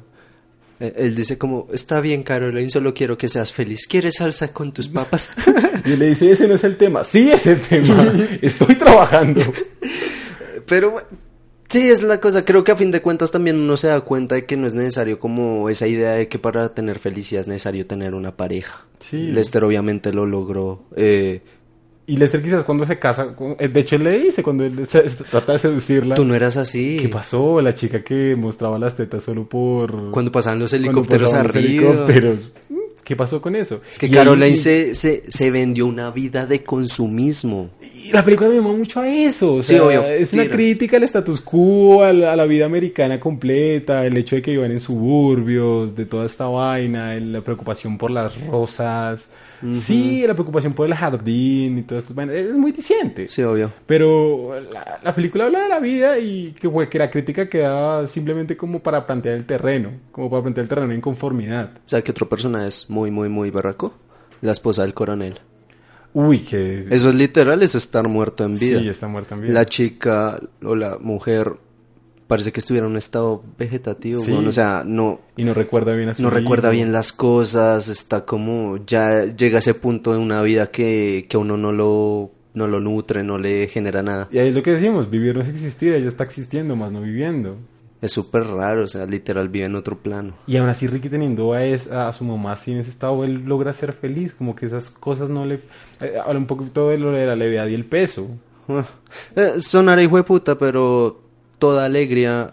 Eh, 0.79 0.93
Él 0.97 1.15
dice 1.15 1.37
como, 1.37 1.67
está 1.73 1.99
bien 1.99 2.23
Caroline, 2.23 2.69
solo 2.69 2.93
quiero 2.93 3.17
que 3.17 3.27
seas 3.27 3.51
feliz. 3.51 3.87
¿Quieres 3.87 4.15
salsa 4.15 4.53
con 4.53 4.71
tus 4.71 4.87
papas? 4.89 5.31
Y 5.85 5.95
le 5.95 6.07
dice, 6.07 6.29
ese 6.29 6.49
no 6.49 6.55
es 6.55 6.63
el 6.65 6.75
tema. 6.75 7.03
Sí, 7.05 7.29
es 7.31 7.47
el 7.47 7.61
tema. 7.61 8.13
Estoy 8.41 8.75
trabajando. 8.75 9.41
Pero 10.65 11.01
sí, 11.69 11.87
es 11.87 12.03
la 12.03 12.19
cosa. 12.19 12.43
Creo 12.43 12.65
que 12.65 12.73
a 12.73 12.75
fin 12.75 12.91
de 12.91 13.01
cuentas 13.01 13.31
también 13.31 13.55
uno 13.55 13.77
se 13.77 13.87
da 13.87 14.01
cuenta 14.01 14.35
de 14.35 14.45
que 14.45 14.57
no 14.57 14.67
es 14.67 14.73
necesario 14.73 15.17
como 15.17 15.69
esa 15.69 15.87
idea 15.87 16.11
de 16.11 16.27
que 16.27 16.39
para 16.39 16.73
tener 16.73 16.99
felicidad 16.99 17.41
es 17.41 17.47
necesario 17.47 17.87
tener 17.87 18.15
una 18.15 18.35
pareja. 18.35 18.85
Sí. 18.99 19.27
Lester 19.27 19.63
obviamente 19.63 20.11
lo 20.11 20.25
logró. 20.25 20.83
Eh, 20.97 21.41
Y 22.09 22.15
Lester 22.17 22.41
quizás 22.41 22.63
cuando 22.63 22.85
se 22.85 22.97
casa, 22.97 23.35
eh, 23.59 23.67
de 23.67 23.79
hecho 23.81 23.97
él 23.97 24.05
le 24.05 24.17
dice, 24.19 24.41
cuando 24.41 24.63
él 24.63 24.85
se- 24.87 25.07
se 25.09 25.23
trata 25.25 25.51
de 25.53 25.59
seducirla, 25.59 26.15
Tú 26.15 26.23
no 26.25 26.33
eras 26.35 26.55
así. 26.55 26.97
¿qué 27.01 27.09
pasó? 27.09 27.59
La 27.61 27.75
chica 27.75 28.01
que 28.01 28.35
mostraba 28.37 28.79
las 28.79 28.95
tetas 28.95 29.23
solo 29.23 29.43
por... 29.47 30.11
Cuando 30.11 30.31
pasaban 30.31 30.57
los 30.59 30.71
helicópteros 30.71 31.23
pasaban 31.31 31.47
los 31.47 31.55
arriba. 31.55 31.89
helicópteros. 31.89 32.51
Mm, 32.69 32.75
¿Qué 33.03 33.15
pasó 33.17 33.41
con 33.41 33.55
eso? 33.57 33.81
Es 33.91 33.99
que 33.99 34.07
Y 34.07 34.11
Caroline 34.11 34.45
ahí- 34.45 34.57
se, 34.57 34.95
se, 34.95 35.23
se 35.29 35.51
vendió 35.51 35.85
una 35.85 36.09
vida 36.11 36.45
de 36.45 36.63
consumismo. 36.63 37.69
Y 37.81 38.11
la 38.13 38.23
película 38.23 38.49
me 38.49 38.55
llamó 38.55 38.73
mucho 38.77 39.01
a 39.01 39.07
eso. 39.09 39.55
O 39.55 39.61
Sí, 39.63 39.73
sea, 39.73 39.83
obvio. 39.83 40.05
Es 40.07 40.29
Sí, 40.29 40.39
una 40.39 40.49
crítica 40.49 40.95
al 40.97 41.03
status 41.03 41.41
quo, 41.41 42.03
a 42.03 42.11
la, 42.13 42.33
a 42.33 42.35
la 42.37 42.45
vida 42.45 42.65
americana 42.65 43.19
completa, 43.19 44.05
el 44.05 44.15
hecho 44.17 44.35
de 44.37 44.41
que 44.41 44.51
vivan 44.51 44.71
en 44.71 44.79
suburbios, 44.79 45.95
de 45.95 46.05
toda 46.05 46.25
esta 46.25 46.47
vaina, 46.47 47.15
la 47.15 47.41
preocupación 47.41 47.97
por 47.97 48.11
las 48.11 48.33
rosas. 48.47 49.27
Sí, 49.73 50.25
la 50.27 50.33
preocupación 50.33 50.73
por 50.73 50.87
el 50.87 50.93
jardín 50.93 51.79
y 51.79 51.83
todo 51.83 51.99
esto. 51.99 52.13
Bueno, 52.13 52.31
es 52.31 52.53
muy 52.53 52.71
diciente. 52.71 53.27
Sí, 53.29 53.41
obvio. 53.41 53.71
Pero 53.85 54.59
la, 54.71 54.99
la 55.03 55.15
película 55.15 55.45
habla 55.45 55.61
de 55.61 55.69
la 55.69 55.79
vida 55.79 56.19
y 56.19 56.51
que, 56.53 56.69
fue 56.69 56.89
que 56.89 56.99
la 56.99 57.09
crítica 57.09 57.49
queda 57.49 58.07
simplemente 58.07 58.55
como 58.55 58.79
para 58.79 59.05
plantear 59.05 59.35
el 59.35 59.45
terreno, 59.45 59.91
como 60.11 60.29
para 60.29 60.43
plantear 60.43 60.63
el 60.63 60.69
terreno 60.69 60.93
en 60.93 61.01
conformidad. 61.01 61.71
O 61.85 61.89
sea, 61.89 62.01
que 62.03 62.11
otro 62.11 62.29
personaje 62.29 62.67
es 62.67 62.89
muy, 62.89 63.11
muy, 63.11 63.29
muy 63.29 63.49
barraco. 63.49 63.93
La 64.41 64.51
esposa 64.51 64.83
del 64.83 64.93
coronel. 64.93 65.39
Uy, 66.13 66.39
que... 66.39 66.85
Eso 66.89 67.09
es 67.09 67.15
literal, 67.15 67.61
es 67.63 67.75
estar 67.75 68.07
muerto 68.07 68.43
en 68.43 68.57
vida. 68.57 68.79
Sí, 68.79 68.89
está 68.89 69.07
muerta 69.07 69.29
también. 69.29 69.53
La 69.53 69.65
chica 69.65 70.39
o 70.63 70.75
la 70.75 70.97
mujer 70.99 71.53
parece 72.27 72.51
que 72.51 72.59
estuviera 72.59 72.85
en 72.85 72.91
un 72.91 72.97
estado 72.97 73.41
vegetativo. 73.57 74.23
Sí. 74.23 74.31
O 74.33 74.51
sea, 74.51 74.83
no, 74.85 75.21
Y 75.35 75.43
no 75.43 75.53
recuerda 75.53 75.93
bien 75.95 76.09
a 76.09 76.13
su 76.13 76.21
no 76.21 76.29
recuerda 76.29 76.69
bien 76.69 76.91
las 76.91 77.11
cosas. 77.13 77.87
Está 77.87 78.25
como. 78.25 78.77
Ya 78.85 79.23
llega 79.25 79.57
a 79.57 79.59
ese 79.59 79.73
punto 79.73 80.13
de 80.13 80.19
una 80.19 80.41
vida 80.41 80.67
que, 80.71 81.25
que 81.29 81.37
uno 81.37 81.57
no 81.57 81.71
lo, 81.71 82.31
no 82.53 82.67
lo 82.67 82.79
nutre, 82.79 83.23
no 83.23 83.37
le 83.37 83.67
genera 83.67 84.03
nada. 84.03 84.27
Y 84.31 84.39
ahí 84.39 84.49
es 84.49 84.55
lo 84.55 84.63
que 84.63 84.71
decimos, 84.71 85.09
vivir 85.09 85.35
no 85.35 85.41
es 85.41 85.49
existir, 85.49 85.93
ella 85.93 86.07
está 86.07 86.23
existiendo, 86.23 86.75
más 86.75 86.91
no 86.91 87.01
viviendo. 87.01 87.57
Es 87.99 88.11
súper 88.11 88.43
raro, 88.43 88.83
o 88.83 88.87
sea, 88.87 89.07
literal 89.07 89.49
vive 89.49 89.65
en 89.65 89.73
otro 89.75 89.97
plano. 89.97 90.35
Y 90.45 90.57
aún 90.57 90.69
así 90.69 90.85
Ricky 90.85 91.09
teniendo 91.09 91.53
a, 91.53 91.63
es- 91.63 91.91
a 91.91 92.13
su 92.13 92.25
mamá 92.25 92.51
así 92.51 92.71
en 92.71 92.77
ese 92.77 92.91
estado, 92.91 93.23
él 93.23 93.43
logra 93.45 93.73
ser 93.73 93.91
feliz, 93.91 94.35
como 94.37 94.55
que 94.55 94.67
esas 94.67 94.91
cosas 94.91 95.31
no 95.31 95.45
le... 95.47 95.61
eh, 96.01 96.13
habla 96.23 96.37
un 96.37 96.45
poquito 96.45 96.89
de 96.89 96.99
lo 96.99 97.11
de 97.11 97.25
la 97.25 97.35
levedad 97.35 97.65
y 97.65 97.73
el 97.73 97.85
peso. 97.85 98.27
Ah, 98.67 98.85
eh, 99.35 99.53
sonará 99.61 100.03
hijo 100.03 100.15
de 100.17 100.23
puta, 100.23 100.55
pero 100.59 101.21
toda 101.59 101.85
alegría 101.85 102.49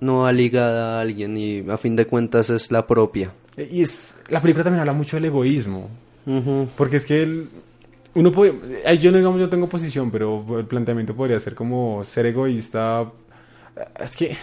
no 0.00 0.20
va 0.20 0.32
ligada 0.32 0.98
a 0.98 1.00
alguien 1.00 1.36
y 1.36 1.68
a 1.68 1.76
fin 1.76 1.96
de 1.96 2.06
cuentas 2.06 2.50
es 2.50 2.70
la 2.70 2.86
propia. 2.86 3.32
Y 3.56 3.82
es 3.82 4.18
la 4.28 4.42
película 4.42 4.64
también 4.64 4.80
habla 4.80 4.92
mucho 4.92 5.16
del 5.16 5.26
egoísmo, 5.26 5.88
porque 6.76 6.96
es 6.96 7.06
que 7.06 7.22
él... 7.22 7.48
Uno 8.16 8.30
puede... 8.30 8.52
Yo 9.00 9.10
no 9.10 9.18
digamos, 9.18 9.40
yo 9.40 9.48
tengo 9.48 9.68
posición, 9.68 10.10
pero 10.10 10.44
el 10.58 10.66
planteamiento 10.66 11.14
podría 11.14 11.38
ser 11.40 11.54
como 11.54 12.04
ser 12.04 12.26
egoísta... 12.26 13.10
Es 13.98 14.14
que, 14.16 14.36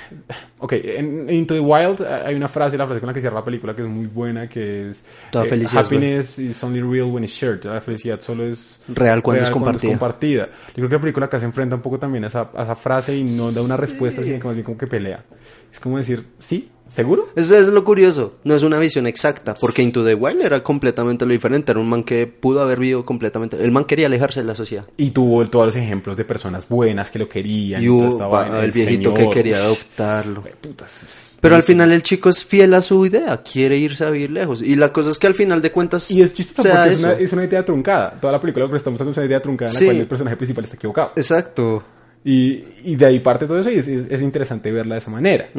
ok, 0.59 0.73
en, 0.73 1.29
Into 1.29 1.53
the 1.53 1.59
Wild 1.61 2.01
eh, 2.01 2.23
hay 2.25 2.36
una 2.36 2.49
frase, 2.49 2.77
la 2.77 2.86
frase 2.86 2.99
con 2.99 3.07
la 3.07 3.13
que 3.13 3.21
cierra 3.21 3.38
la 3.38 3.45
película 3.45 3.73
que 3.73 3.82
es 3.82 3.88
muy 3.88 4.07
buena, 4.07 4.49
que 4.49 4.89
es... 4.89 5.05
Toda 5.32 5.45
eh, 5.45 5.49
felicidad 5.49 5.84
es. 5.84 5.88
Happiness 5.88 6.39
is 6.39 6.63
only 6.63 6.82
real 6.82 7.09
when 7.09 7.23
it's 7.23 7.34
shared. 7.34 7.63
La 7.63 7.79
felicidad 7.79 8.19
solo 8.19 8.45
es 8.45 8.84
Real 8.89 9.21
cuando 9.21 9.43
es 9.43 9.49
compartida. 9.49 9.91
compartida. 9.91 10.45
Yo 10.45 10.73
creo 10.75 10.89
que 10.89 10.95
la 10.95 11.01
película 11.01 11.25
acá 11.27 11.39
se 11.39 11.45
enfrenta 11.45 11.75
un 11.75 11.82
poco 11.82 11.97
también 11.97 12.25
a 12.25 12.27
esa, 12.27 12.51
a 12.53 12.63
esa 12.63 12.75
frase 12.75 13.15
y 13.15 13.23
no 13.23 13.51
da 13.51 13.61
una 13.61 13.77
respuesta, 13.77 14.21
sino 14.21 14.38
que 14.38 14.47
más 14.47 14.55
bien 14.55 14.65
como 14.65 14.77
que 14.77 14.88
pelea. 14.88 15.23
Es 15.71 15.79
como 15.79 15.97
decir, 15.97 16.25
¿sí? 16.39 16.69
¿Seguro? 16.93 17.29
Eso 17.35 17.57
es 17.57 17.69
lo 17.69 17.85
curioso, 17.85 18.35
no 18.43 18.53
es 18.53 18.63
una 18.63 18.77
visión 18.77 19.07
exacta, 19.07 19.55
porque 19.55 19.81
Into 19.81 20.03
the 20.03 20.13
Wild 20.13 20.41
era 20.41 20.61
completamente 20.61 21.25
lo 21.25 21.31
diferente, 21.31 21.71
era 21.71 21.79
un 21.79 21.87
man 21.87 22.03
que 22.03 22.27
pudo 22.27 22.61
haber 22.61 22.79
vivido 22.79 23.05
completamente, 23.05 23.63
el 23.63 23.71
man 23.71 23.85
quería 23.85 24.07
alejarse 24.07 24.41
de 24.41 24.45
la 24.45 24.55
sociedad. 24.55 24.85
Y 24.97 25.11
tuvo 25.11 25.45
todos 25.47 25.67
los 25.67 25.75
ejemplos 25.77 26.17
de 26.17 26.25
personas 26.25 26.67
buenas 26.67 27.09
que 27.09 27.19
lo 27.19 27.29
querían. 27.29 27.81
Y 27.81 27.87
hubo 27.87 28.41
el 28.61 28.71
viejito 28.71 29.13
que 29.13 29.29
quería 29.29 29.57
adoptarlo. 29.57 30.43
Putas, 30.59 31.37
Pero 31.39 31.55
al 31.55 31.63
final 31.63 31.93
el 31.93 32.03
chico 32.03 32.29
es 32.29 32.43
fiel 32.43 32.73
a 32.73 32.81
su 32.81 33.05
idea, 33.05 33.41
quiere 33.41 33.77
irse 33.77 34.03
a 34.03 34.09
vivir 34.09 34.31
lejos. 34.31 34.61
Y 34.61 34.75
la 34.75 34.91
cosa 34.91 35.11
es 35.11 35.19
que 35.19 35.27
al 35.27 35.35
final 35.35 35.61
de 35.61 35.71
cuentas... 35.71 36.11
Y 36.11 36.21
es 36.21 36.33
chistoso 36.33 36.67
porque 36.69 36.89
es 36.89 37.03
una, 37.03 37.13
es 37.13 37.33
una 37.33 37.45
idea 37.45 37.63
truncada. 37.63 38.17
Toda 38.19 38.33
la 38.33 38.41
película 38.41 38.65
lo 38.65 38.71
que 38.71 38.77
estamos 38.77 38.99
dando 38.99 39.11
es 39.11 39.17
una 39.17 39.25
idea 39.25 39.41
truncada 39.41 39.71
en 39.71 39.75
la 39.75 39.85
cual 39.85 39.97
el 39.97 40.07
personaje 40.07 40.35
principal 40.35 40.63
está 40.65 40.75
equivocado. 40.75 41.11
Exacto. 41.15 41.83
Y, 42.24 42.63
y 42.84 42.95
de 42.97 43.05
ahí 43.07 43.19
parte 43.19 43.47
todo 43.47 43.57
eso 43.59 43.72
y 43.72 43.78
es, 43.78 43.88
es- 43.88 44.11
es 44.11 44.22
interesante 44.22 44.72
verla 44.72 44.95
de 44.95 44.99
esa 44.99 45.09
manera. 45.09 45.49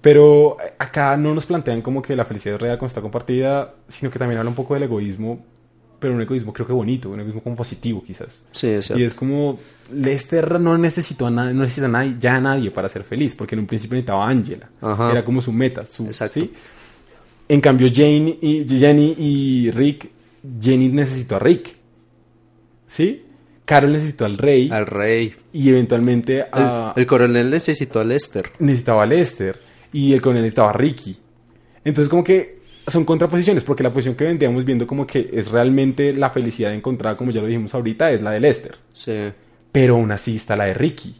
Pero 0.00 0.56
acá 0.78 1.16
no 1.16 1.34
nos 1.34 1.46
plantean 1.46 1.82
como 1.82 2.00
que 2.02 2.14
la 2.14 2.24
felicidad 2.24 2.54
es 2.54 2.60
real 2.60 2.78
cuando 2.78 2.90
está 2.90 3.00
compartida, 3.00 3.74
sino 3.88 4.10
que 4.12 4.18
también 4.18 4.38
habla 4.38 4.50
un 4.50 4.54
poco 4.56 4.74
del 4.74 4.84
egoísmo, 4.84 5.44
pero 5.98 6.14
un 6.14 6.20
egoísmo 6.20 6.52
creo 6.52 6.66
que 6.66 6.72
bonito, 6.72 7.10
un 7.10 7.18
egoísmo 7.20 7.42
como 7.42 7.56
positivo 7.56 8.02
quizás. 8.06 8.42
Sí, 8.52 8.68
es 8.68 8.86
cierto. 8.86 9.02
Y 9.02 9.06
es 9.06 9.14
como 9.14 9.58
Lester 9.92 10.60
no 10.60 10.78
necesitó 10.78 11.26
a 11.26 11.30
nadie, 11.32 11.52
no 11.54 11.62
necesita 11.62 11.86
a 11.86 11.90
nadie, 11.90 12.14
ya 12.20 12.36
a 12.36 12.40
nadie 12.40 12.70
para 12.70 12.88
ser 12.88 13.02
feliz, 13.02 13.34
porque 13.34 13.54
en 13.56 13.60
un 13.60 13.66
principio 13.66 13.94
necesitaba 13.96 14.24
a 14.26 14.28
Angela. 14.30 14.68
Era 15.10 15.24
como 15.24 15.40
su 15.42 15.52
meta, 15.52 15.84
su, 15.84 16.04
Exacto. 16.04 16.38
¿sí? 16.40 16.52
En 17.48 17.60
cambio 17.60 17.88
Jane 17.92 18.38
y 18.40 18.64
Jenny 18.68 19.14
y 19.18 19.70
Rick, 19.72 20.10
Jenny 20.60 20.88
necesitó 20.90 21.36
a 21.36 21.38
Rick. 21.40 21.74
¿Sí? 22.86 23.23
Carol 23.64 23.92
necesitó 23.92 24.24
al 24.26 24.36
rey 24.36 24.68
Al 24.70 24.86
rey. 24.86 25.34
y 25.52 25.68
eventualmente 25.70 26.40
El, 26.40 26.46
a 26.52 26.92
el 26.96 27.06
coronel 27.06 27.50
necesitó 27.50 28.00
a 28.00 28.04
Lester. 28.04 28.50
necesitaba 28.58 29.02
a 29.04 29.06
Lester 29.06 29.58
y 29.92 30.12
el 30.12 30.20
coronel 30.20 30.42
necesitaba 30.42 30.70
a 30.70 30.72
Ricky. 30.74 31.16
Entonces 31.84 32.08
como 32.08 32.24
que 32.24 32.58
son 32.86 33.04
contraposiciones, 33.06 33.64
porque 33.64 33.82
la 33.82 33.90
posición 33.92 34.14
que 34.14 34.24
vendríamos 34.24 34.64
viendo 34.64 34.86
como 34.86 35.06
que 35.06 35.30
es 35.32 35.50
realmente 35.50 36.12
la 36.12 36.28
felicidad 36.30 36.74
encontrada, 36.74 37.16
como 37.16 37.30
ya 37.30 37.40
lo 37.40 37.46
dijimos 37.46 37.74
ahorita, 37.74 38.10
es 38.10 38.20
la 38.20 38.32
de 38.32 38.40
Lester. 38.40 38.76
Sí. 38.92 39.32
Pero 39.72 39.94
aún 39.94 40.10
así 40.12 40.36
está 40.36 40.54
la 40.56 40.64
de 40.66 40.74
Ricky. 40.74 41.16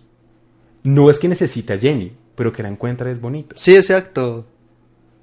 No 0.82 1.09
es 1.09 1.18
que 1.18 1.28
necesite 1.28 1.72
a 1.72 1.78
Jenny, 1.78 2.12
pero 2.34 2.53
que 2.53 2.62
la 2.62 2.68
encuentra 2.68 3.11
es 3.11 3.18
bonito. 3.20 3.57
Sí, 3.59 3.74
exacto. 3.74 4.45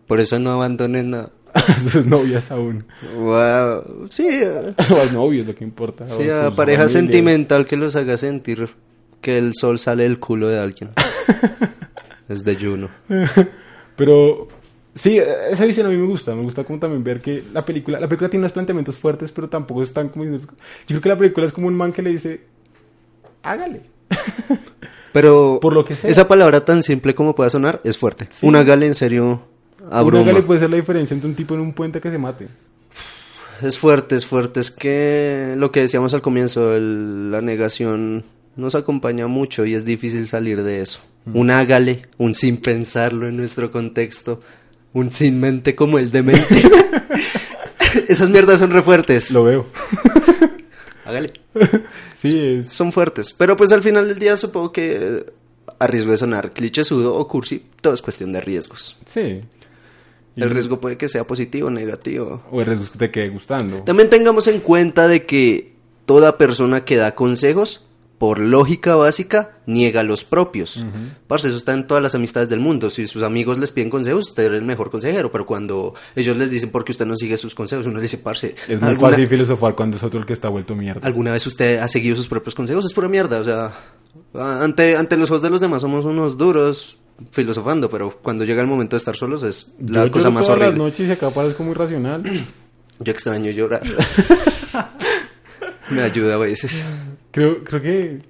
Por 0.08 0.20
eso 0.20 0.40
no 0.40 0.50
abandonen 0.52 1.14
a... 1.54 1.80
Sus 1.80 2.06
novias 2.06 2.52
aún. 2.52 2.84
Wow. 3.18 4.08
Sí, 4.10 4.28
O 4.92 5.02
a 5.02 5.06
novios, 5.12 5.48
lo 5.48 5.56
que 5.56 5.64
importa. 5.64 6.08
sí, 6.08 6.30
a 6.30 6.52
pareja 6.52 6.84
familias. 6.84 6.92
sentimental 6.92 7.66
que 7.66 7.78
los 7.78 7.96
haga 7.96 8.18
sentir 8.18 8.70
que 9.22 9.38
el 9.38 9.54
sol 9.54 9.80
sale 9.80 10.04
del 10.04 10.20
culo 10.20 10.48
de 10.48 10.60
alguien. 10.60 10.92
es 12.30 12.44
de 12.44 12.56
Juno. 12.56 12.90
Pero 13.96 14.48
sí, 14.96 15.20
esa 15.20 15.66
visión 15.66 15.86
a 15.88 15.90
mí 15.90 15.98
me 15.98 16.08
gusta. 16.08 16.34
Me 16.34 16.42
gusta 16.42 16.64
como 16.64 16.80
también 16.80 17.04
ver 17.04 17.22
que 17.22 17.44
la 17.54 17.64
película, 17.64 18.00
la 18.00 18.08
película 18.08 18.30
tiene 18.30 18.42
unos 18.42 18.52
planteamientos 18.52 18.98
fuertes, 18.98 19.32
pero 19.32 19.48
tampoco 19.50 19.84
están 19.84 20.10
como. 20.10 20.26
Yo 20.26 20.40
creo 20.88 21.02
que 21.02 21.10
la 21.10 21.18
película 21.18 21.46
es 21.46 21.52
como 21.52 21.68
un 21.68 21.76
man 21.76 21.94
que 21.94 22.02
le 22.02 22.10
dice, 22.10 22.42
hágale. 23.44 23.84
Pero 25.14 25.60
Por 25.62 25.74
lo 25.74 25.84
que 25.86 25.96
sea. 25.96 26.10
esa 26.10 26.28
palabra 26.28 26.64
tan 26.66 26.84
simple 26.84 27.14
como 27.14 27.36
pueda 27.36 27.50
sonar 27.50 27.82
es 27.84 27.98
fuerte. 27.98 28.28
Sí. 28.32 28.46
Un 28.46 28.56
hágale 28.56 28.88
en 28.88 28.96
serio 28.96 29.44
abruma. 30.00 30.32
le 30.32 30.42
puede 30.44 30.60
ser 30.60 30.70
la 30.70 30.78
diferencia 30.78 31.14
entre 31.14 31.30
un 31.30 31.36
tipo 31.36 31.54
en 31.56 31.62
un 31.62 31.74
puente 31.74 32.00
que 32.02 32.10
se 32.12 32.18
mate. 32.18 32.48
Es 33.62 33.78
fuerte, 33.78 34.16
es 34.16 34.26
fuerte. 34.26 34.60
Es 34.60 34.72
que 34.72 35.54
lo 35.58 35.72
que 35.72 35.82
decíamos 35.82 36.14
al 36.14 36.22
comienzo, 36.22 36.76
el- 36.76 37.32
la 37.32 37.42
negación 37.42 38.24
nos 38.56 38.76
acompaña 38.76 39.28
mucho 39.28 39.66
y 39.66 39.76
es 39.76 39.86
difícil 39.86 40.28
salir 40.28 40.64
de 40.64 40.82
eso. 40.82 41.00
Mm. 41.26 41.38
Un 41.38 41.52
hágale, 41.52 42.02
un 42.18 42.34
sin 42.36 42.58
pensarlo 42.58 43.28
en 43.28 43.38
nuestro 43.38 43.72
contexto, 43.72 44.42
un 44.94 45.12
sin 45.12 45.40
mente 45.40 45.76
como 45.76 46.00
el 46.00 46.12
de 46.12 46.24
mente. 46.24 46.48
Esas 48.08 48.30
mierdas 48.30 48.60
son 48.60 48.72
re 48.72 48.82
fuertes. 48.82 49.32
Lo 49.32 49.44
veo. 49.44 49.68
Hágale. 51.06 51.34
Sí, 52.14 52.38
es. 52.60 52.68
Son 52.70 52.92
fuertes. 52.92 53.34
Pero 53.38 53.56
pues 53.56 53.72
al 53.72 53.84
final 53.84 54.08
del 54.08 54.18
día 54.20 54.38
supongo 54.38 54.72
que 54.72 54.96
eh, 54.96 55.26
a 55.80 55.88
riesgo 55.88 56.12
de 56.12 56.18
sonar 56.18 56.52
clichésudo 56.52 57.16
o 57.16 57.28
cursi, 57.28 57.64
todo 57.82 57.94
es 57.94 58.02
cuestión 58.02 58.32
de 58.32 58.42
riesgos. 58.42 58.98
Sí. 59.06 59.42
El 60.36 60.50
riesgo 60.50 60.80
puede 60.80 60.98
que 60.98 61.08
sea 61.08 61.26
positivo 61.26 61.68
o 61.68 61.72
negativo. 61.72 62.44
O 62.52 62.60
el 62.62 62.66
riesgo 62.66 62.86
es 62.86 62.92
que 62.92 62.98
te 62.98 63.12
quede 63.12 63.30
gustando. 63.30 63.84
También 63.84 64.10
tengamos 64.10 64.48
en 64.48 64.60
cuenta 64.60 65.08
de 65.08 65.26
que 65.26 65.74
toda 66.06 66.38
persona 66.38 66.86
que 66.86 66.98
da 66.98 67.16
consejos, 67.16 67.86
por 68.18 68.38
lógica 68.38 68.96
básica, 68.96 69.58
niega 69.66 70.04
los 70.04 70.24
propios. 70.24 70.86
Parce, 71.26 71.48
eso 71.48 71.58
está 71.58 71.74
en 71.74 71.88
todas 71.88 72.04
las 72.04 72.14
amistades 72.14 72.50
del 72.50 72.60
mundo. 72.60 72.92
Si 72.92 73.08
sus 73.08 73.24
amigos 73.24 73.58
les 73.58 73.72
piden 73.72 73.90
consejos, 73.90 74.30
usted 74.30 74.46
es 74.46 74.60
el 74.60 74.62
mejor 74.62 74.92
consejero. 74.92 75.32
Pero 75.32 75.48
cuando 75.48 75.96
ellos 76.16 76.38
les 76.38 76.52
dicen 76.52 76.70
por 76.70 76.86
qué 76.86 76.92
usted 76.92 77.08
no 77.08 77.16
sigue 77.16 77.36
sus 77.38 77.56
consejos, 77.56 77.88
uno 77.88 77.96
le 77.96 78.04
dice, 78.04 78.20
parce, 78.20 78.54
Es 78.68 78.80
muy 78.80 78.92
¿alguna, 78.92 79.10
fácil 79.10 79.28
filosofar 79.28 79.74
cuando 79.74 79.98
es 79.98 80.04
otro 80.04 80.20
el 80.20 80.28
que 80.28 80.34
está 80.34 80.50
vuelto 80.50 80.76
mierda. 80.76 81.06
¿alguna 81.06 81.32
vez 81.32 81.48
usted 81.48 81.80
ha 81.80 81.88
seguido 81.88 82.16
sus 82.16 82.28
propios 82.28 82.54
consejos? 82.54 82.86
Es 82.86 82.94
pura 82.94 83.08
mierda. 83.08 83.40
O 83.40 83.44
sea, 83.44 83.74
ante, 84.36 84.96
ante 84.96 85.18
los 85.18 85.32
ojos 85.32 85.42
de 85.42 85.50
los 85.50 85.60
demás 85.60 85.82
somos 85.82 86.06
unos 86.06 86.38
duros 86.38 86.98
filosofando, 87.32 87.90
pero 87.90 88.18
cuando 88.22 88.46
llega 88.46 88.62
el 88.62 88.68
momento 88.68 88.96
de 88.96 88.98
estar 88.98 89.16
solos 89.16 89.44
es 89.44 89.72
la 89.86 90.06
Yo 90.06 90.12
cosa 90.12 90.30
más 90.30 90.46
todas 90.46 90.60
horrible. 90.60 90.78
las 90.78 90.92
noches 90.92 91.10
y 91.10 91.12
acá 91.12 91.30
parezco 91.30 91.64
muy 91.64 91.74
racional. 91.74 92.24
Yo 93.00 93.12
extraño 93.12 93.52
llorar. 93.52 93.82
Me 95.90 96.02
ayuda 96.04 96.36
a 96.36 96.38
veces. 96.38 96.86
creo, 97.32 97.64
creo 97.64 97.82
que. 97.82 98.22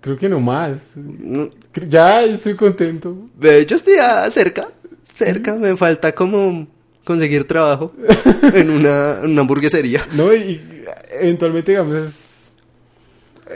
Creo 0.00 0.16
que 0.16 0.28
no 0.28 0.40
más. 0.40 0.92
No, 0.94 1.50
Ya 1.86 2.22
estoy 2.22 2.54
contento. 2.54 3.16
Yo 3.40 3.76
estoy 3.76 3.94
ah, 4.00 4.28
cerca, 4.30 4.68
cerca, 5.02 5.54
me 5.54 5.76
falta 5.76 6.14
como 6.14 6.66
conseguir 7.04 7.46
trabajo 7.46 7.92
en 8.54 8.70
una, 8.70 9.18
en 9.22 9.30
una 9.30 9.40
hamburguesería. 9.40 10.06
No, 10.12 10.32
y, 10.32 10.36
y 10.38 10.84
eventualmente, 11.20 11.72
digamos, 11.72 11.96
es- 11.96 12.25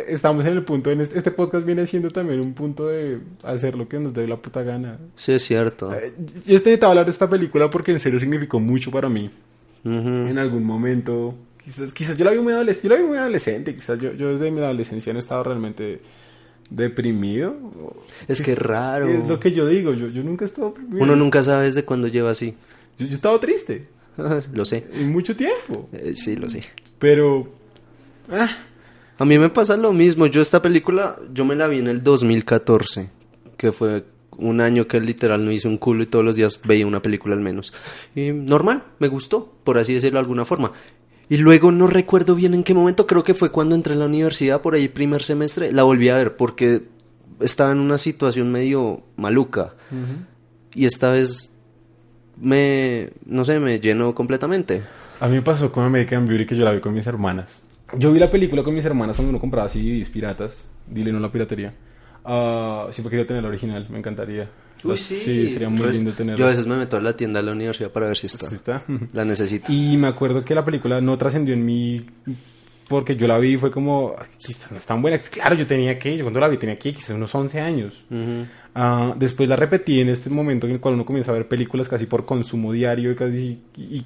estamos 0.09 0.45
en 0.47 0.53
el 0.55 0.62
punto. 0.62 0.91
En 0.91 1.01
este, 1.01 1.18
este 1.18 1.30
podcast 1.30 1.64
viene 1.66 1.86
siendo 1.86 2.11
también 2.11 2.41
un 2.41 2.55
punto 2.55 2.86
de 2.86 3.18
hacer 3.43 3.76
lo 3.76 3.88
que 3.88 3.99
nos 3.99 4.14
dé 4.14 4.26
la 4.26 4.36
puta 4.36 4.62
gana. 4.62 4.99
Sí, 5.16 5.32
es 5.32 5.43
cierto. 5.43 5.93
Eh, 5.95 6.12
Yo 6.16 6.32
estoy 6.34 6.55
necesitaba 6.55 6.93
hablar 6.93 7.07
de 7.07 7.12
esta 7.12 7.28
película 7.28 7.68
porque 7.70 7.93
en 7.93 8.01
serio 8.01 8.20
significó 8.20 8.61
mucho 8.61 8.91
para 8.91 9.09
mí. 9.09 9.30
Ujú. 9.84 10.09
En 10.28 10.38
algún 10.38 10.64
momento. 10.64 11.34
Quizás, 11.64 11.93
quizás 11.93 12.16
yo 12.16 12.24
la 12.24 12.30
vi 12.32 12.38
muy 12.38 12.53
adolescente. 12.53 12.88
Yo 12.88 12.95
la 12.95 13.01
vi 13.01 13.09
muy 13.09 13.18
adolescente. 13.18 13.74
Quizás 13.74 13.99
yo, 13.99 14.12
yo 14.12 14.32
desde 14.32 14.51
mi 14.51 14.61
adolescencia 14.61 15.12
no 15.12 15.18
estaba 15.18 15.43
realmente 15.43 16.01
deprimido. 16.70 17.57
Es 18.28 18.43
que 18.43 18.53
es 18.53 18.59
raro. 18.59 19.09
Es 19.09 19.28
lo 19.28 19.41
que 19.41 19.53
yo 19.53 19.66
digo. 19.66 19.93
Yo, 19.93 20.09
yo 20.09 20.22
nunca 20.22 20.45
he 20.45 20.49
estado 20.49 20.68
deprimido. 20.68 21.03
Uno 21.03 21.16
nunca 21.16 21.43
sabe 21.43 21.64
desde 21.64 21.84
cuándo 21.84 22.09
lleva 22.09 22.30
así. 22.30 22.55
Yo, 22.99 23.07
yo 23.07 23.12
he 23.12 23.14
estado 23.14 23.38
triste. 23.41 23.88
lo 24.53 24.64
sé, 24.64 24.86
En 24.95 25.11
mucho 25.11 25.36
tiempo. 25.36 25.88
Eh, 25.93 26.14
sí, 26.16 26.36
lo 26.36 26.49
sé. 26.49 26.64
Pero. 26.99 27.49
Ah, 28.30 28.49
A 29.21 29.27
mí 29.27 29.39
me 29.39 29.51
pasa 29.51 29.77
lo 29.77 29.93
mismo. 29.93 30.27
Yo 30.29 30.41
esta 30.41 30.62
película, 30.62 31.18
yo 31.35 31.45
me 31.45 31.55
la 31.55 31.66
vi 31.66 31.79
en 31.79 31.89
el 31.89 32.03
2014, 32.03 33.11
que 33.59 33.71
fue 33.71 34.07
un 34.39 34.62
año 34.62 34.87
que 34.87 34.99
literal 34.99 35.45
no 35.45 35.53
hice 35.53 35.68
un 35.68 35.77
culo 35.77 36.03
y 36.03 36.07
todos 36.07 36.25
los 36.25 36.37
días 36.37 36.59
veía 36.64 36.87
una 36.87 37.03
película 37.03 37.35
al 37.35 37.43
menos. 37.43 37.75
Y 38.16 38.31
normal, 38.31 38.83
me 38.99 39.09
gustó, 39.09 39.53
por 39.62 39.77
así 39.77 39.93
decirlo 39.93 40.16
de 40.16 40.21
alguna 40.21 40.47
forma. 40.47 40.73
Y 41.29 41.37
luego 41.37 41.71
no 41.71 41.87
recuerdo 41.87 42.35
bien 42.35 42.55
en 42.55 42.64
qué 42.64 42.73
momento, 42.73 43.07
creo 43.07 43.23
que 43.23 43.35
fue 43.35 43.53
cuando 43.53 43.75
entré 43.75 43.93
a 43.93 43.99
la 43.99 44.07
universidad, 44.07 44.62
por 44.62 44.75
ahí 44.75 44.89
primer 44.89 45.23
semestre, 45.23 45.71
la 45.71 45.83
volví 45.83 46.09
a 46.09 46.16
ver 46.16 46.37
porque 46.37 46.85
estaba 47.41 47.73
en 47.73 47.79
una 47.81 47.99
situación 47.99 48.51
medio 48.51 49.03
maluca. 49.18 49.75
Y 50.75 50.87
esta 50.87 51.11
vez 51.11 51.51
me, 52.41 53.11
no 53.27 53.45
sé, 53.45 53.61
me 53.61 53.81
llenó 53.81 54.14
completamente. 54.14 54.83
A 55.21 55.29
mí 55.29 55.35
me 55.35 55.43
pasó 55.43 55.71
con 55.71 55.85
American 55.85 56.27
Beauty 56.27 56.47
que 56.47 56.57
yo 56.57 56.64
la 56.64 56.73
vi 56.73 56.81
con 56.81 56.95
mis 56.95 57.07
hermanas. 57.07 57.64
Yo 57.97 58.12
vi 58.12 58.18
la 58.20 58.30
película 58.30 58.62
con 58.62 58.74
mis 58.74 58.84
hermanas 58.84 59.16
cuando 59.16 59.30
uno 59.30 59.41
compraba 59.41 59.68
CDs 59.68 60.09
piratas. 60.11 60.57
Dile 60.86 61.12
no 61.12 61.20
la 61.20 61.30
piratería. 61.30 61.74
Ah, 62.24 62.88
siempre 62.91 63.11
quería 63.11 63.26
tener 63.26 63.43
la 63.43 63.49
original, 63.49 63.86
me 63.91 63.99
encantaría. 63.99 64.43
Uy, 64.82 64.91
Pues, 64.91 65.03
sí. 65.03 65.51
sería 65.51 65.68
muy 65.68 65.80
Pues, 65.82 65.97
lindo 65.97 66.12
tenerla. 66.12 66.38
Yo 66.38 66.47
a 66.47 66.49
veces 66.49 66.66
me 66.66 66.76
meto 66.76 66.97
a 66.97 67.01
la 67.01 67.16
tienda 67.16 67.41
de 67.41 67.47
la 67.47 67.53
universidad 67.53 67.91
para 67.91 68.07
ver 68.07 68.16
si 68.16 68.26
está. 68.26 68.49
Sí 68.49 68.55
está. 68.57 68.82
La 69.12 69.24
necesito. 69.24 69.70
Y 69.72 69.97
me 69.97 70.09
acuerdo 70.09 70.45
que 70.45 70.55
la 70.55 70.64
película 70.64 71.01
no 71.01 71.16
trascendió 71.18 71.55
en 71.55 71.64
mí 71.64 72.07
porque 72.88 73.14
yo 73.14 73.26
la 73.28 73.38
vi 73.38 73.53
y 73.55 73.59
fue 73.59 73.70
como, 73.70 74.14
"Ah, 74.18 74.24
quizás 74.38 74.70
no 74.72 74.78
es 74.78 74.84
tan 74.86 75.01
buena. 75.01 75.18
Claro, 75.18 75.55
yo 75.55 75.66
tenía 75.66 75.99
que, 75.99 76.16
yo 76.16 76.24
cuando 76.24 76.41
la 76.41 76.49
vi 76.49 76.57
tenía 76.57 76.76
que 76.78 76.93
quizás 76.93 77.11
unos 77.11 77.32
11 77.34 77.61
años. 77.61 78.03
Ujú. 78.11 78.47
Ah, 78.74 79.14
después 79.16 79.49
la 79.49 79.57
repetí 79.57 80.01
en 80.01 80.09
este 80.09 80.28
momento 80.30 80.66
en 80.66 80.72
el 80.74 80.80
cual 80.80 80.95
uno 80.95 81.05
comienza 81.05 81.30
a 81.30 81.34
ver 81.34 81.47
películas 81.47 81.88
casi 81.88 82.07
por 82.07 82.24
consumo 82.24 82.72
diario 82.72 83.12
y, 83.12 83.14
casi, 83.16 83.59
y 83.76 84.05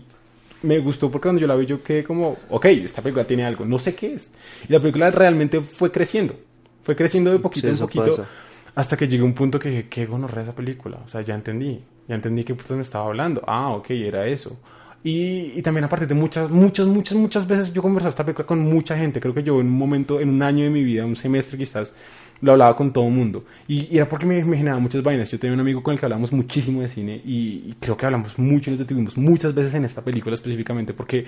me 0.65 0.79
gustó 0.81 1.11
porque 1.11 1.27
cuando 1.29 1.41
yo 1.41 1.47
la 1.47 1.57
vi 1.57 1.67
yo 1.67 1.83
quedé 1.83 2.05
como, 2.05 2.45
ok, 2.49 2.65
esta 2.67 3.03
película 3.03 3.27
tiene 3.27 3.45
algo, 3.45 3.65
no 3.65 3.79
sé 3.79 3.95
qué 3.95 4.15
es. 4.15 4.31
Y 4.69 4.73
la 4.73 4.81
película 4.81 5.11
realmente 5.11 5.61
fue 5.61 5.93
creciendo, 5.93 6.35
fue 6.83 6.97
creciendo 6.97 7.31
de 7.33 7.39
poquito 7.39 7.71
Sí, 7.71 7.71
en 7.71 7.79
poquito 7.79 8.19
pasa. 8.19 8.31
hasta 8.75 8.97
que 8.97 9.09
llegó 9.09 9.27
un 9.27 9.35
punto 9.35 9.59
que 9.59 9.69
dije, 9.71 9.89
qué 9.89 10.07
gonorrea 10.07 10.45
esa 10.45 10.55
película, 10.55 11.01
o 11.05 11.09
sea, 11.09 11.21
ya 11.23 11.35
entendí, 11.35 11.83
ya 12.09 12.15
entendí 12.17 12.45
qué 12.45 12.55
puto 12.55 12.75
me 12.77 12.83
estaba 12.83 13.07
hablando. 13.07 13.43
Ah, 13.47 13.71
ok, 13.71 13.91
era 13.91 14.27
eso. 14.27 14.59
Y, 15.05 15.53
y 15.55 15.63
también 15.63 15.85
a 15.85 15.89
partir 15.89 16.09
de 16.09 16.15
muchas, 16.15 16.51
muchas, 16.51 16.87
muchas, 16.87 17.17
muchas 17.19 17.47
veces 17.47 17.73
yo 17.75 17.83
conversaba 17.83 18.09
esta 18.09 18.25
película 18.25 18.47
con 18.47 18.61
mucha 18.61 18.97
gente. 18.97 19.21
Creo 19.21 19.35
que 19.35 19.43
yo 19.43 19.61
en 19.61 19.67
un 19.67 19.79
momento, 19.79 20.19
en 20.19 20.31
un 20.31 20.43
año 20.43 20.65
de 20.65 20.71
mi 20.71 20.83
vida, 20.83 21.05
un 21.05 21.15
semestre 21.15 21.59
quizás, 21.59 21.93
lo 22.41 22.53
hablaba 22.53 22.75
con 22.75 22.91
todo 22.93 23.07
el 23.07 23.13
mundo. 23.13 23.45
Y, 23.69 23.95
y 23.95 23.99
era 23.99 24.09
porque 24.09 24.25
me, 24.25 24.43
me 24.45 24.57
generaba 24.57 24.81
muchas 24.81 25.03
vainas. 25.03 25.31
Yo 25.31 25.39
tenía 25.39 25.53
un 25.55 25.61
amigo 25.61 25.83
con 25.83 25.93
el 25.93 26.01
que 26.01 26.07
hablamos 26.07 26.33
muchísimo 26.33 26.81
de 26.81 26.89
cine 26.89 27.21
y, 27.25 27.65
y 27.67 27.77
creo 27.79 27.97
que 27.97 28.07
hablamos 28.07 28.39
mucho 28.39 28.71
y 28.71 28.73
nos 28.73 28.79
detuvimos 28.81 29.17
muchas 29.19 29.55
veces 29.55 29.75
en 29.75 29.85
esta 29.85 30.03
película 30.03 30.35
específicamente 30.35 30.95
porque 30.95 31.27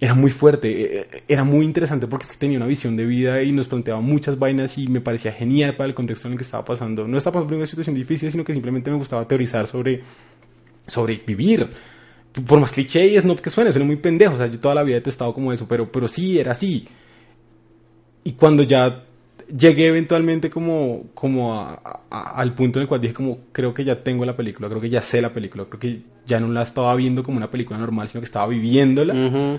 era 0.00 0.14
muy 0.14 0.30
fuerte, 0.30 0.70
eh, 0.70 1.08
eh, 1.12 1.22
era 1.28 1.44
muy 1.44 1.66
interesante 1.66 2.06
porque 2.06 2.24
es 2.24 2.32
que 2.32 2.38
tenía 2.38 2.56
una 2.56 2.66
visión 2.66 2.96
de 2.96 3.04
vida 3.04 3.42
y 3.42 3.52
nos 3.52 3.68
planteaba 3.68 4.00
muchas 4.00 4.38
vainas 4.38 4.78
y 4.78 4.88
me 4.88 5.00
parecía 5.00 5.32
genial 5.32 5.76
para 5.76 5.88
el 5.88 5.94
contexto 5.94 6.28
en 6.28 6.32
el 6.32 6.38
que 6.38 6.44
estaba 6.44 6.64
pasando. 6.64 7.06
No 7.06 7.18
estaba 7.18 7.34
pasando 7.34 7.48
por 7.48 7.56
una 7.58 7.66
situación 7.66 7.94
difícil, 7.96 8.30
sino 8.30 8.44
que 8.44 8.52
simplemente 8.52 8.90
me 8.90 8.96
gustaba 8.96 9.28
teorizar 9.28 9.66
sobre, 9.66 10.00
sobre 10.86 11.16
vivir. 11.26 11.68
Por 12.46 12.60
más 12.60 12.70
cliché 12.72 13.06
y 13.08 13.16
es 13.16 13.24
no 13.24 13.34
que 13.36 13.50
suene, 13.50 13.72
suena 13.72 13.86
muy 13.86 13.96
pendejo. 13.96 14.34
O 14.34 14.38
sea, 14.38 14.46
yo 14.46 14.58
toda 14.60 14.74
la 14.74 14.82
vida 14.84 14.98
he 14.98 15.00
testado 15.00 15.34
como 15.34 15.52
eso, 15.52 15.66
pero, 15.68 15.90
pero 15.90 16.06
sí, 16.08 16.38
era 16.38 16.52
así. 16.52 16.86
Y 18.24 18.32
cuando 18.32 18.62
ya 18.62 19.04
llegué 19.56 19.88
eventualmente 19.88 20.48
como, 20.50 21.06
como 21.14 21.54
a- 21.58 22.02
a- 22.10 22.34
al 22.36 22.54
punto 22.54 22.78
en 22.78 22.82
el 22.82 22.88
cual 22.88 23.00
dije 23.00 23.14
como, 23.14 23.38
creo 23.52 23.74
que 23.74 23.84
ya 23.84 24.02
tengo 24.02 24.24
la 24.24 24.36
película, 24.36 24.68
creo 24.68 24.80
que 24.80 24.90
ya 24.90 25.02
sé 25.02 25.20
la 25.20 25.32
película, 25.32 25.64
creo 25.64 25.80
que 25.80 26.00
ya 26.26 26.38
no 26.38 26.48
la 26.48 26.62
estaba 26.62 26.94
viendo 26.94 27.22
como 27.24 27.36
una 27.38 27.50
película 27.50 27.78
normal, 27.78 28.08
sino 28.08 28.20
que 28.20 28.26
estaba 28.26 28.46
viviéndola. 28.46 29.12
Ujú. 29.14 29.58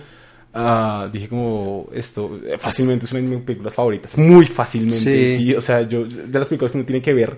Ah, 0.53 1.09
dije 1.11 1.27
como 1.29 1.87
esto 1.93 2.39
eh, 2.45 2.57
fácilmente 2.57 3.05
es 3.05 3.11
una 3.13 3.21
de 3.21 3.27
mis 3.27 3.39
películas 3.45 3.73
favoritas 3.73 4.17
muy 4.17 4.45
fácilmente 4.45 4.97
Sí. 4.97 5.37
sí. 5.37 5.53
o 5.55 5.61
sea 5.61 5.83
yo 5.83 6.03
de 6.03 6.37
las 6.39 6.49
películas 6.49 6.73
que 6.73 6.77
uno 6.77 6.85
tiene 6.85 7.01
que 7.01 7.13
ver 7.13 7.37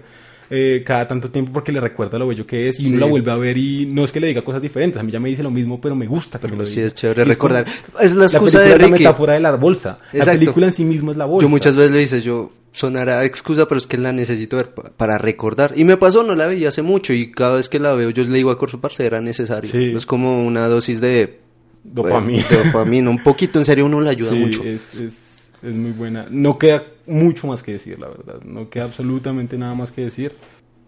eh, 0.56 0.84
cada 0.86 1.08
tanto 1.08 1.30
tiempo 1.32 1.52
porque 1.52 1.72
le 1.72 1.80
recuerda 1.82 2.20
lo 2.20 2.28
bello 2.28 2.46
que 2.46 2.68
es 2.68 2.80
y 2.80 2.86
Sí. 2.86 2.92
uno 2.92 3.00
la 3.00 3.06
vuelve 3.08 3.32
a 3.32 3.38
ver 3.38 3.58
y 3.58 3.88
no 3.88 4.04
es 4.04 4.12
que 4.12 4.20
le 4.20 4.28
diga 4.28 4.44
cosas 4.44 4.62
diferentes 4.62 5.00
a 5.00 5.04
mí 5.04 5.12
ya 5.12 5.20
me 5.20 5.30
dice 5.30 5.42
lo 5.42 5.50
mismo 5.50 5.82
pero 5.82 5.96
me 5.96 6.06
gusta 6.06 6.40
que 6.40 6.48
me 6.48 6.56
lo 6.58 6.66
Sí, 6.66 6.76
diga. 6.76 6.88
es 6.88 6.94
chévere 6.94 7.24
recordar. 7.26 7.66
como- 7.66 8.00
Es 8.04 8.14
la 8.14 8.20
la 8.20 8.26
excusa 8.28 8.60
película 8.60 8.62
de 8.62 8.66
es 8.68 8.78
la 8.82 8.86
Ricky. 8.88 9.00
metáfora 9.04 9.34
de 9.34 9.40
la 9.40 9.52
bolsa 9.56 10.00
la 10.12 10.26
película 10.26 10.68
en 10.68 10.74
sí 10.74 10.86
misma 10.86 11.12
es 11.12 11.18
la 11.18 11.26
bolsa 11.26 11.44
Yo 11.46 11.50
muchas 11.50 11.76
veces 11.76 11.92
le 11.92 12.00
dice, 12.00 12.22
yo 12.22 12.52
sonará 12.72 13.24
excusa, 13.26 13.68
pero 13.68 13.78
es 13.80 13.88
que 13.88 13.98
la 13.98 14.12
necesito 14.12 14.58
ver 14.58 14.70
pa- 14.74 14.92
para 14.98 15.18
recordar. 15.20 15.74
Y 15.76 15.84
me 15.84 15.96
pasó, 15.98 16.24
no 16.24 16.34
la 16.36 16.48
veía 16.48 16.70
hace 16.70 16.82
mucho 16.82 17.14
y 17.14 17.32
cada 17.32 17.56
vez 17.58 17.70
que 17.70 17.78
la 17.80 17.94
veo 17.94 18.10
yo 18.10 18.24
le 18.24 18.36
digo 18.36 18.50
a 18.50 18.58
Corso 18.58 18.80
Parce, 18.82 19.06
era 19.06 19.22
necesario. 19.22 19.70
Sí. 19.70 19.94
Es 19.96 20.06
como 20.08 20.44
una 20.46 20.68
dosis 20.68 21.00
de 21.00 21.40
Dopamina. 21.84 22.44
de 22.50 22.64
dopamina. 22.64 23.10
Un 23.12 23.22
poquito, 23.22 23.60
en 23.60 23.66
serio, 23.66 23.86
uno 23.86 24.02
le 24.02 24.10
ayuda 24.10 24.32
Sí, 24.32 24.36
mucho. 24.38 24.64
Es, 24.64 24.94
es, 24.96 25.33
es 25.64 25.74
muy 25.74 25.92
buena. 25.92 26.28
No 26.30 26.58
queda 26.58 26.84
mucho 27.08 27.48
más 27.48 27.64
que 27.64 27.74
decir, 27.74 28.00
la 28.00 28.08
verdad. 28.10 28.42
No 28.44 28.70
queda 28.70 28.86
absolutamente 28.86 29.58
nada 29.58 29.74
más 29.74 29.92
que 29.92 30.02
decir. 30.02 30.34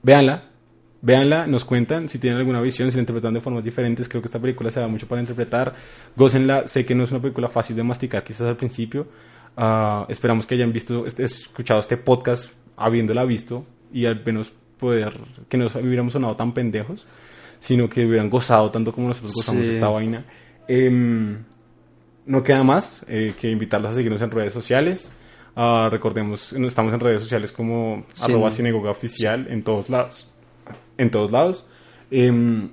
Véanla. 0.04 0.44
Véanla, 1.02 1.46
nos 1.48 1.66
cuentan 1.66 2.10
si 2.10 2.18
tienen 2.18 2.40
alguna 2.40 2.62
visión, 2.62 2.90
si 2.92 2.98
la 2.98 3.02
interpretan 3.02 3.34
de 3.34 3.42
formas 3.42 3.64
diferentes. 3.64 4.10
Creo 4.10 4.22
que 4.22 4.28
esta 4.28 4.40
película 4.40 4.72
se 4.72 4.80
da 4.80 4.88
mucho 4.88 5.08
para 5.08 5.22
interpretar. 5.22 5.74
Gócenla. 6.16 6.68
Sé 6.68 6.86
que 6.86 6.96
no 6.96 7.04
es 7.04 7.12
una 7.12 7.22
película 7.22 7.48
fácil 7.48 7.76
de 7.76 7.84
masticar, 7.84 8.24
quizás 8.24 8.48
al 8.48 8.56
principio. 8.58 9.08
Ah, 9.58 10.06
esperamos 10.10 10.46
que 10.48 10.56
hayan 10.56 10.74
visto, 10.74 11.06
escuchado 11.06 11.80
este 11.80 11.96
podcast 11.98 12.52
habiéndola 12.76 13.24
visto 13.24 13.66
y 13.94 14.06
al 14.06 14.22
menos 14.26 14.52
poder 14.80 15.14
que 15.48 15.58
no 15.58 15.68
hubiéramos 15.68 16.14
sonado 16.14 16.36
tan 16.36 16.54
pendejos, 16.54 17.06
sino 17.60 17.88
que 17.88 18.06
hubieran 18.06 18.30
gozado 18.30 18.70
tanto 18.72 18.92
como 18.92 19.08
nosotros 19.08 19.34
gozamos 19.34 19.66
Sí. 19.66 19.74
esta 19.74 19.88
vaina. 19.88 20.26
Em, 20.68 21.38
no 22.26 22.44
queda 22.44 22.64
más 22.64 23.06
eh, 23.08 23.34
que 23.40 23.50
invitarlos 23.52 23.92
a 23.92 23.96
seguirnos 23.96 24.22
en 24.22 24.32
redes 24.32 24.54
sociales. 24.54 25.10
Ah, 25.56 25.88
recordemos, 25.92 26.52
estamos 26.54 26.94
en 26.94 27.00
redes 27.00 27.22
sociales 27.22 27.52
como 27.52 28.06
Sí. 28.14 28.32
arroba 28.32 28.52
sinagoga 28.52 28.92
oficial 28.92 29.48
en 29.50 29.64
todos 29.64 29.90
lados. 29.90 30.32
En 30.98 31.10
todos 31.12 31.32
lados. 31.32 31.66
Em, 32.12 32.70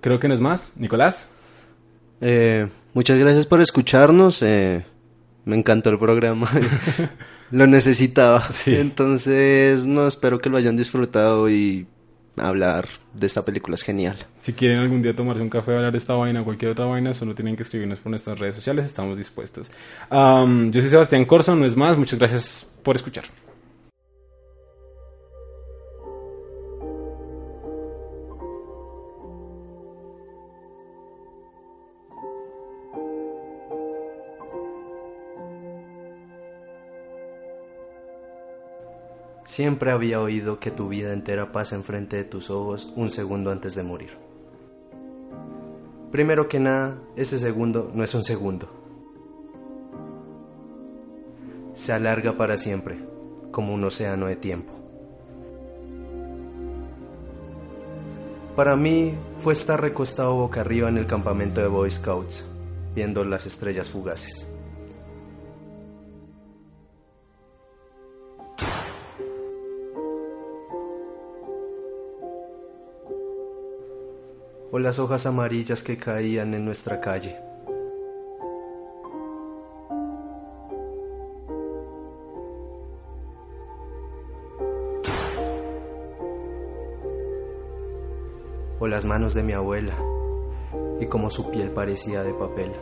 creo 0.00 0.20
que 0.20 0.28
no 0.28 0.34
es 0.34 0.40
más. 0.40 0.72
Nicolás. 0.76 1.30
Eh, 2.20 2.68
muchas 2.94 3.18
gracias 3.18 3.46
por 3.46 3.60
escucharnos. 3.60 4.42
eh, 4.42 4.84
me 5.44 5.56
encantó 5.56 5.90
el 5.90 5.98
programa. 5.98 6.50
lo 7.50 7.66
necesitaba. 7.66 8.50
Sí. 8.50 8.74
Entonces, 8.76 9.86
no 9.86 10.06
espero 10.06 10.40
que 10.40 10.48
lo 10.50 10.56
hayan 10.56 10.76
disfrutado 10.76 11.48
y 11.48 11.86
hablar 12.36 12.88
de 13.14 13.26
esta 13.26 13.44
película 13.44 13.74
es 13.74 13.82
genial. 13.82 14.18
Si 14.38 14.52
quieren 14.52 14.78
algún 14.78 15.02
día 15.02 15.14
tomarse 15.14 15.42
un 15.42 15.50
café, 15.50 15.74
hablar 15.74 15.92
de 15.92 15.98
esta 15.98 16.14
vaina 16.14 16.42
o 16.42 16.44
cualquier 16.44 16.72
otra 16.72 16.84
vaina, 16.84 17.14
solo 17.14 17.34
tienen 17.34 17.56
que 17.56 17.62
escribirnos 17.62 17.98
por 17.98 18.10
nuestras 18.10 18.38
redes 18.38 18.54
sociales, 18.54 18.86
estamos 18.86 19.16
dispuestos. 19.16 19.70
Am, 20.10 20.70
yo 20.70 20.80
soy 20.80 20.90
Sebastián 20.90 21.24
Corso, 21.24 21.54
no 21.56 21.64
es 21.64 21.76
más, 21.76 21.96
muchas 21.96 22.18
gracias 22.18 22.66
por 22.82 22.96
escuchar. 22.96 23.24
Siempre 39.56 39.90
había 39.90 40.20
oído 40.20 40.60
que 40.60 40.70
tu 40.70 40.86
vida 40.86 41.14
entera 41.14 41.50
pasa 41.50 41.76
enfrente 41.76 42.18
de 42.18 42.24
tus 42.24 42.50
ojos 42.50 42.92
un 42.94 43.08
segundo 43.08 43.50
antes 43.50 43.74
de 43.74 43.82
morir. 43.82 44.10
Primero 46.12 46.46
que 46.46 46.60
nada, 46.60 46.98
ese 47.16 47.38
segundo 47.38 47.90
no 47.94 48.04
es 48.04 48.14
un 48.14 48.22
segundo. 48.22 48.68
Se 51.72 51.94
alarga 51.94 52.36
para 52.36 52.58
siempre, 52.58 52.98
como 53.50 53.72
un 53.72 53.82
océano 53.84 54.26
de 54.26 54.36
tiempo. 54.36 54.74
Para 58.56 58.76
mí 58.76 59.14
fue 59.38 59.54
estar 59.54 59.80
recostado 59.80 60.34
boca 60.34 60.60
arriba 60.60 60.90
en 60.90 60.98
el 60.98 61.06
campamento 61.06 61.62
de 61.62 61.68
Boy 61.68 61.90
Scouts, 61.90 62.44
viendo 62.94 63.24
las 63.24 63.46
estrellas 63.46 63.88
fugaces. 63.88 64.52
O 74.76 74.78
las 74.78 74.98
hojas 74.98 75.24
amarillas 75.24 75.82
que 75.82 75.96
caían 75.96 76.52
en 76.52 76.66
nuestra 76.66 77.00
calle. 77.00 77.34
O 88.78 88.86
las 88.86 89.06
manos 89.06 89.32
de 89.32 89.42
mi 89.42 89.54
abuela 89.54 89.94
y 91.00 91.06
como 91.06 91.30
su 91.30 91.50
piel 91.50 91.70
parecía 91.70 92.22
de 92.22 92.34
papel. 92.34 92.72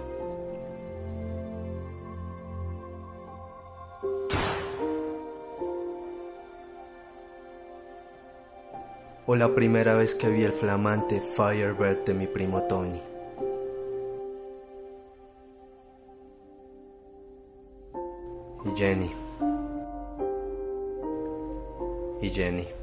O 9.35 9.37
la 9.37 9.53
primera 9.53 9.95
vez 9.95 10.15
que 10.15 10.29
vi 10.29 10.45
el 10.45 10.53
flamante 10.53 11.21
Firebird 11.21 12.05
de 12.05 12.15
mi 12.15 12.29
primo 12.29 12.63
Tony. 12.69 13.03
Y 18.65 18.77
Jenny. 18.77 19.11
Y 22.23 22.31
Jenny. 22.31 22.74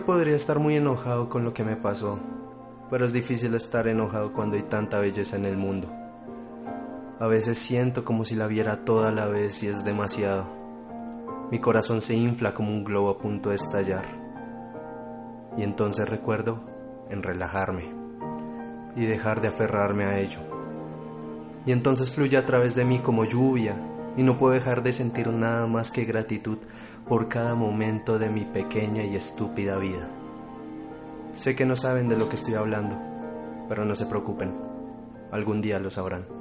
Podría 0.00 0.36
estar 0.36 0.58
muy 0.58 0.76
enojado 0.76 1.28
con 1.28 1.44
lo 1.44 1.54
que 1.54 1.64
me 1.64 1.76
pasó, 1.76 2.18
pero 2.90 3.04
es 3.04 3.12
difícil 3.12 3.54
estar 3.54 3.86
enojado 3.88 4.32
cuando 4.32 4.56
hay 4.56 4.62
tanta 4.62 4.98
belleza 4.98 5.36
en 5.36 5.44
el 5.44 5.56
mundo. 5.56 5.88
A 7.20 7.26
veces 7.26 7.58
siento 7.58 8.04
como 8.04 8.24
si 8.24 8.34
la 8.34 8.46
viera 8.46 8.84
toda 8.84 9.12
la 9.12 9.26
vez 9.26 9.62
y 9.62 9.68
es 9.68 9.84
demasiado. 9.84 10.46
Mi 11.50 11.60
corazón 11.60 12.00
se 12.00 12.14
infla 12.14 12.54
como 12.54 12.70
un 12.70 12.84
globo 12.84 13.10
a 13.10 13.18
punto 13.18 13.50
de 13.50 13.56
estallar. 13.56 14.04
Y 15.56 15.62
entonces 15.62 16.08
recuerdo 16.08 16.60
en 17.10 17.22
relajarme 17.22 17.92
y 18.96 19.06
dejar 19.06 19.40
de 19.40 19.48
aferrarme 19.48 20.04
a 20.04 20.18
ello. 20.18 20.40
Y 21.66 21.72
entonces 21.72 22.10
fluye 22.10 22.36
a 22.36 22.44
través 22.44 22.74
de 22.74 22.84
mí 22.84 22.98
como 22.98 23.24
lluvia 23.24 23.76
y 24.16 24.22
no 24.22 24.36
puedo 24.36 24.52
dejar 24.52 24.82
de 24.82 24.92
sentir 24.92 25.28
nada 25.28 25.66
más 25.66 25.90
que 25.90 26.04
gratitud 26.04 26.58
por 27.08 27.28
cada 27.28 27.54
momento 27.54 28.18
de 28.18 28.30
mi 28.30 28.44
pequeña 28.44 29.04
y 29.04 29.16
estúpida 29.16 29.78
vida. 29.78 30.08
Sé 31.34 31.54
que 31.54 31.66
no 31.66 31.76
saben 31.76 32.08
de 32.08 32.16
lo 32.16 32.28
que 32.28 32.36
estoy 32.36 32.54
hablando, 32.54 32.96
pero 33.68 33.84
no 33.84 33.94
se 33.94 34.06
preocupen, 34.06 34.54
algún 35.30 35.60
día 35.60 35.78
lo 35.80 35.90
sabrán. 35.90 36.33